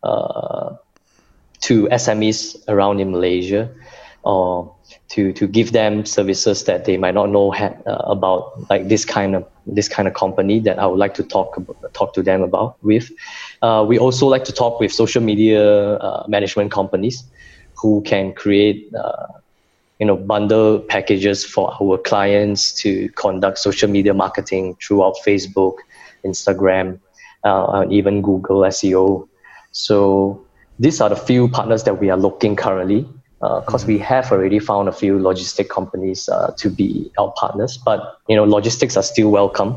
uh, 0.04 0.76
to 1.62 1.88
SMEs 1.88 2.58
around 2.68 3.00
in 3.00 3.12
Malaysia, 3.12 3.70
or 4.24 4.76
to 5.10 5.34
to 5.34 5.48
give 5.48 5.72
them 5.72 6.06
services 6.06 6.66
that 6.66 6.86
they 6.86 6.98
might 6.98 7.16
not 7.16 7.30
know 7.30 7.52
ha- 7.52 7.78
uh, 7.88 8.04
about, 8.06 8.70
like 8.70 8.88
this 8.88 9.06
kind 9.06 9.36
of 9.36 9.46
this 9.66 9.88
kind 9.88 10.08
of 10.08 10.14
company 10.14 10.60
that 10.60 10.80
I 10.80 10.86
would 10.86 11.00
like 11.00 11.14
to 11.16 11.24
talk 11.24 11.58
talk 11.94 12.14
to 12.14 12.24
them 12.24 12.42
about 12.42 12.84
with. 12.84 13.12
Uh, 13.62 13.86
we 13.88 14.00
also 14.00 14.28
like 14.28 14.44
to 14.46 14.52
talk 14.52 14.80
with 14.80 14.92
social 14.92 15.22
media 15.22 15.96
uh, 15.96 16.26
management 16.28 16.72
companies 16.72 17.24
who 17.76 18.02
can 18.02 18.34
create 18.34 18.94
uh, 18.96 19.28
you 20.00 20.06
know 20.06 20.16
bundle 20.16 20.80
packages 20.80 21.46
for 21.46 21.74
our 21.82 21.98
clients 21.98 22.74
to 22.82 23.10
conduct 23.10 23.60
social 23.60 23.90
media 23.90 24.14
marketing 24.14 24.76
throughout 24.82 25.16
Facebook, 25.26 25.76
Instagram, 26.26 27.00
uh, 27.44 27.82
and 27.82 27.94
even 27.94 28.22
Google 28.22 28.62
SEO. 28.62 29.28
So 29.72 30.46
these 30.80 31.00
are 31.02 31.10
the 31.10 31.16
few 31.16 31.48
partners 31.48 31.84
that 31.84 32.00
we 32.00 32.10
are 32.10 32.18
looking 32.18 32.56
currently 32.56 33.08
because 33.42 33.84
uh, 33.86 33.88
we 33.88 33.98
have 33.98 34.32
already 34.32 34.60
found 34.60 34.88
a 34.88 34.92
few 34.92 35.18
logistic 35.18 35.68
companies 35.68 36.30
uh, 36.30 36.54
to 36.58 36.70
be 36.70 37.12
our 37.18 37.34
partners. 37.36 37.78
But 37.78 38.20
you 38.28 38.36
know, 38.36 38.44
logistics 38.44 38.96
are 38.96 39.04
still 39.04 39.32
welcome 39.32 39.76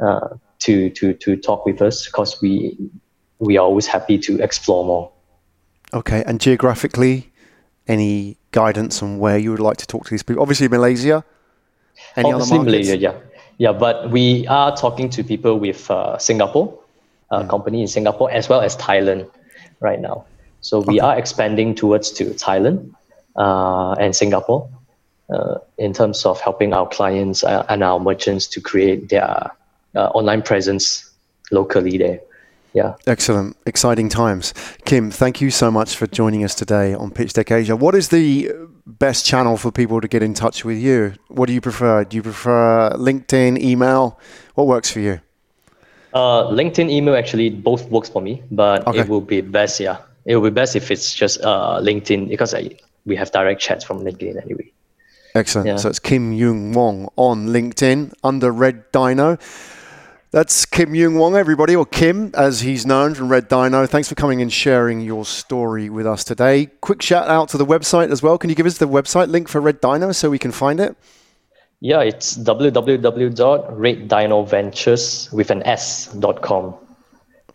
uh, 0.00 0.36
to 0.60 0.90
to 0.90 1.14
to 1.14 1.36
talk 1.36 1.64
with 1.64 1.80
us 1.80 2.04
because 2.04 2.40
we 2.42 2.76
we 3.38 3.56
are 3.56 3.64
always 3.64 3.86
happy 3.86 4.18
to 4.18 4.42
explore 4.42 4.84
more. 4.84 5.10
Okay, 5.94 6.24
and 6.26 6.40
geographically, 6.40 7.32
any 7.88 8.36
guidance 8.50 9.02
on 9.02 9.18
where 9.18 9.38
you 9.38 9.50
would 9.50 9.60
like 9.60 9.78
to 9.78 9.86
talk 9.86 10.04
to 10.04 10.10
these 10.10 10.22
people? 10.22 10.42
Obviously, 10.42 10.68
Malaysia. 10.68 11.24
Any 12.16 12.32
Obviously, 12.32 12.58
Malaysia, 12.58 12.98
yeah, 12.98 13.14
yeah. 13.56 13.72
But 13.72 14.10
we 14.10 14.46
are 14.48 14.76
talking 14.76 15.08
to 15.10 15.24
people 15.24 15.58
with 15.58 15.90
uh, 15.90 16.18
Singapore, 16.18 16.78
a 17.30 17.42
mm. 17.42 17.48
company 17.48 17.80
in 17.80 17.88
Singapore, 17.88 18.30
as 18.30 18.50
well 18.50 18.60
as 18.60 18.76
Thailand, 18.76 19.30
right 19.80 20.00
now. 20.00 20.26
So 20.60 20.80
we 20.80 21.00
okay. 21.00 21.06
are 21.06 21.16
expanding 21.16 21.74
towards 21.74 22.10
to 22.12 22.34
Thailand 22.34 22.92
uh, 22.92 23.05
and 23.36 24.14
Singapore 24.14 24.68
uh, 25.30 25.58
in 25.78 25.92
terms 25.92 26.24
of 26.24 26.40
helping 26.40 26.72
our 26.72 26.88
clients 26.88 27.44
uh, 27.44 27.64
and 27.68 27.82
our 27.82 28.00
merchants 28.00 28.46
to 28.46 28.60
create 28.60 29.08
their 29.08 29.50
online 29.94 30.42
presence 30.42 31.10
locally 31.50 31.96
there. 31.96 32.20
Yeah. 32.74 32.94
Excellent. 33.06 33.56
Exciting 33.64 34.10
times. 34.10 34.52
Kim, 34.84 35.10
thank 35.10 35.40
you 35.40 35.50
so 35.50 35.70
much 35.70 35.96
for 35.96 36.06
joining 36.06 36.44
us 36.44 36.54
today 36.54 36.92
on 36.92 37.10
Pitch 37.10 37.32
Deck 37.32 37.50
Asia. 37.50 37.74
What 37.74 37.94
is 37.94 38.10
the 38.10 38.52
best 38.86 39.24
channel 39.24 39.56
for 39.56 39.72
people 39.72 40.02
to 40.02 40.08
get 40.08 40.22
in 40.22 40.34
touch 40.34 40.62
with 40.62 40.76
you? 40.76 41.14
What 41.28 41.46
do 41.46 41.54
you 41.54 41.62
prefer? 41.62 42.04
Do 42.04 42.16
you 42.16 42.22
prefer 42.22 42.90
LinkedIn, 42.90 43.58
email? 43.58 44.20
What 44.54 44.66
works 44.66 44.90
for 44.90 45.00
you? 45.00 45.20
Uh, 46.12 46.50
LinkedIn, 46.50 46.90
email 46.90 47.16
actually 47.16 47.48
both 47.48 47.88
works 47.90 48.10
for 48.10 48.20
me, 48.20 48.42
but 48.50 48.86
okay. 48.86 49.00
it 49.00 49.08
will 49.08 49.22
be 49.22 49.40
best, 49.40 49.80
yeah, 49.80 49.98
it 50.26 50.36
would 50.36 50.52
be 50.52 50.54
best 50.54 50.76
if 50.76 50.90
it's 50.90 51.14
just 51.14 51.40
uh, 51.42 51.80
LinkedIn 51.80 52.28
because 52.28 52.52
I, 52.52 52.70
we 53.06 53.16
have 53.16 53.30
direct 53.30 53.60
chats 53.60 53.84
from 53.84 54.04
LinkedIn 54.04 54.42
anyway. 54.42 54.70
Excellent. 55.34 55.68
Yeah. 55.68 55.76
So 55.76 55.88
it's 55.88 55.98
Kim 55.98 56.32
Yung 56.32 56.72
Wong 56.72 57.08
on 57.16 57.48
LinkedIn 57.48 58.12
under 58.24 58.50
Red 58.50 58.90
Dino. 58.92 59.38
That's 60.32 60.66
Kim 60.66 60.94
Yung 60.94 61.16
Wong, 61.16 61.36
everybody, 61.36 61.76
or 61.76 61.86
Kim, 61.86 62.32
as 62.34 62.60
he's 62.60 62.84
known 62.84 63.14
from 63.14 63.28
Red 63.28 63.48
Dino. 63.48 63.86
Thanks 63.86 64.08
for 64.08 64.16
coming 64.16 64.42
and 64.42 64.52
sharing 64.52 65.00
your 65.00 65.24
story 65.24 65.88
with 65.88 66.06
us 66.06 66.24
today. 66.24 66.66
Quick 66.80 67.00
shout 67.00 67.28
out 67.28 67.48
to 67.50 67.58
the 67.58 67.64
website 67.64 68.10
as 68.10 68.22
well. 68.22 68.36
Can 68.36 68.50
you 68.50 68.56
give 68.56 68.66
us 68.66 68.78
the 68.78 68.88
website 68.88 69.28
link 69.28 69.48
for 69.48 69.60
Red 69.60 69.80
Dino 69.80 70.12
so 70.12 70.28
we 70.28 70.38
can 70.38 70.52
find 70.52 70.80
it? 70.80 70.96
Yeah, 71.80 72.00
it's 72.00 72.36
www.reddinoventures 72.36 75.32
with 75.32 75.50
an 75.50 75.62
S.com. 75.64 76.74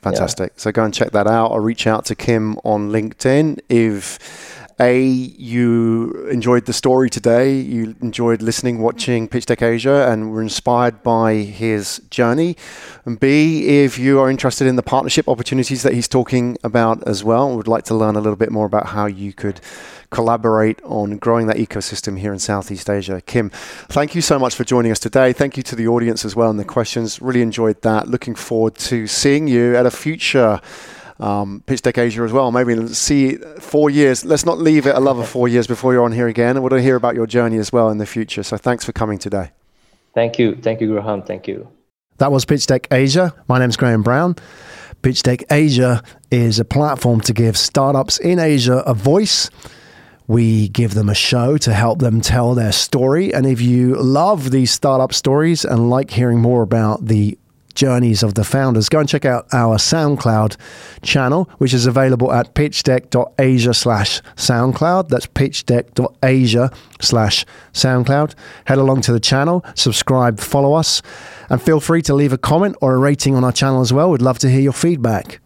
Fantastic. 0.01 0.53
Yeah. 0.55 0.61
So 0.61 0.71
go 0.71 0.83
and 0.83 0.93
check 0.93 1.11
that 1.11 1.27
out 1.27 1.51
or 1.51 1.61
reach 1.61 1.87
out 1.87 2.05
to 2.05 2.15
Kim 2.15 2.57
on 2.63 2.91
LinkedIn 2.91 3.59
if 3.69 4.50
a, 4.81 4.99
you 4.99 6.27
enjoyed 6.31 6.65
the 6.65 6.73
story 6.73 7.09
today, 7.09 7.53
you 7.53 7.95
enjoyed 8.01 8.41
listening, 8.41 8.79
watching 8.79 9.27
Pitch 9.27 9.45
Deck 9.45 9.61
Asia, 9.61 10.11
and 10.11 10.31
were 10.31 10.41
inspired 10.41 11.03
by 11.03 11.35
his 11.35 12.01
journey. 12.09 12.57
And 13.05 13.19
B, 13.19 13.83
if 13.83 13.99
you 13.99 14.19
are 14.19 14.29
interested 14.29 14.65
in 14.65 14.77
the 14.77 14.83
partnership 14.83 15.29
opportunities 15.29 15.83
that 15.83 15.93
he's 15.93 16.07
talking 16.07 16.57
about 16.63 17.07
as 17.07 17.23
well, 17.23 17.55
would 17.55 17.67
like 17.67 17.83
to 17.85 17.95
learn 17.95 18.15
a 18.15 18.19
little 18.19 18.35
bit 18.35 18.51
more 18.51 18.65
about 18.65 18.87
how 18.87 19.05
you 19.05 19.33
could 19.33 19.61
collaborate 20.09 20.81
on 20.83 21.17
growing 21.17 21.45
that 21.47 21.57
ecosystem 21.57 22.17
here 22.17 22.33
in 22.33 22.39
Southeast 22.39 22.89
Asia. 22.89 23.21
Kim, 23.21 23.51
thank 23.51 24.15
you 24.15 24.21
so 24.21 24.39
much 24.39 24.55
for 24.55 24.63
joining 24.63 24.91
us 24.91 24.99
today. 24.99 25.31
Thank 25.31 25.57
you 25.57 25.63
to 25.63 25.75
the 25.75 25.87
audience 25.87 26.25
as 26.25 26.35
well 26.35 26.49
and 26.49 26.59
the 26.59 26.65
questions. 26.65 27.21
Really 27.21 27.41
enjoyed 27.41 27.81
that. 27.83 28.07
Looking 28.07 28.35
forward 28.35 28.75
to 28.75 29.05
seeing 29.05 29.47
you 29.47 29.75
at 29.77 29.85
a 29.85 29.91
future 29.91 30.59
um, 31.21 31.63
Pitch 31.65 31.81
Deck 31.81 31.97
Asia 31.97 32.23
as 32.23 32.33
well. 32.33 32.51
Maybe 32.51 32.87
see 32.87 33.37
four 33.59 33.89
years. 33.89 34.25
Let's 34.25 34.45
not 34.45 34.57
leave 34.57 34.87
it 34.87 34.95
another 34.95 35.23
four 35.23 35.47
years 35.47 35.67
before 35.67 35.93
you're 35.93 36.03
on 36.03 36.11
here 36.11 36.27
again. 36.27 36.57
I 36.57 36.59
want 36.59 36.71
to 36.73 36.81
hear 36.81 36.95
about 36.95 37.15
your 37.15 37.27
journey 37.27 37.57
as 37.57 37.71
well 37.71 37.89
in 37.89 37.99
the 37.99 38.05
future. 38.05 38.43
So 38.43 38.57
thanks 38.57 38.83
for 38.83 38.91
coming 38.91 39.19
today. 39.19 39.51
Thank 40.13 40.39
you. 40.39 40.55
Thank 40.55 40.81
you, 40.81 40.87
Graham. 40.87 41.21
Thank 41.21 41.47
you. 41.47 41.69
That 42.17 42.31
was 42.31 42.43
Pitch 42.43 42.65
Deck 42.65 42.87
Asia. 42.91 43.33
My 43.47 43.59
name's 43.59 43.77
Graham 43.77 44.03
Brown. 44.03 44.35
Pitch 45.01 45.23
Deck 45.23 45.43
Asia 45.51 46.03
is 46.29 46.59
a 46.59 46.65
platform 46.65 47.21
to 47.21 47.33
give 47.33 47.57
startups 47.57 48.19
in 48.19 48.39
Asia 48.39 48.83
a 48.85 48.93
voice. 48.93 49.49
We 50.27 50.69
give 50.69 50.93
them 50.93 51.09
a 51.09 51.15
show 51.15 51.57
to 51.57 51.73
help 51.73 51.99
them 51.99 52.21
tell 52.21 52.53
their 52.53 52.71
story. 52.71 53.33
And 53.33 53.45
if 53.45 53.59
you 53.61 53.95
love 53.95 54.51
these 54.51 54.71
startup 54.71 55.13
stories 55.13 55.65
and 55.65 55.89
like 55.89 56.11
hearing 56.11 56.39
more 56.39 56.61
about 56.61 57.05
the 57.05 57.37
journeys 57.73 58.23
of 58.23 58.33
the 58.33 58.43
founders, 58.43 58.89
go 58.89 58.99
and 58.99 59.09
check 59.09 59.25
out 59.25 59.47
our 59.53 59.77
SoundCloud 59.77 60.57
channel, 61.01 61.49
which 61.57 61.73
is 61.73 61.85
available 61.85 62.31
at 62.31 62.53
pitchdeck.asia 62.55 63.73
slash 63.73 64.21
SoundCloud. 64.35 65.09
That's 65.09 65.27
pitchdeck.asia 65.27 66.71
slash 66.99 67.45
SoundCloud. 67.73 68.35
Head 68.65 68.77
along 68.77 69.01
to 69.01 69.13
the 69.13 69.19
channel, 69.19 69.65
subscribe, 69.75 70.39
follow 70.39 70.73
us, 70.73 71.01
and 71.49 71.61
feel 71.61 71.79
free 71.79 72.01
to 72.03 72.13
leave 72.13 72.33
a 72.33 72.37
comment 72.37 72.75
or 72.81 72.95
a 72.95 72.97
rating 72.97 73.35
on 73.35 73.43
our 73.43 73.51
channel 73.51 73.81
as 73.81 73.91
well. 73.91 74.09
We'd 74.09 74.21
love 74.21 74.39
to 74.39 74.49
hear 74.49 74.61
your 74.61 74.73
feedback. 74.73 75.39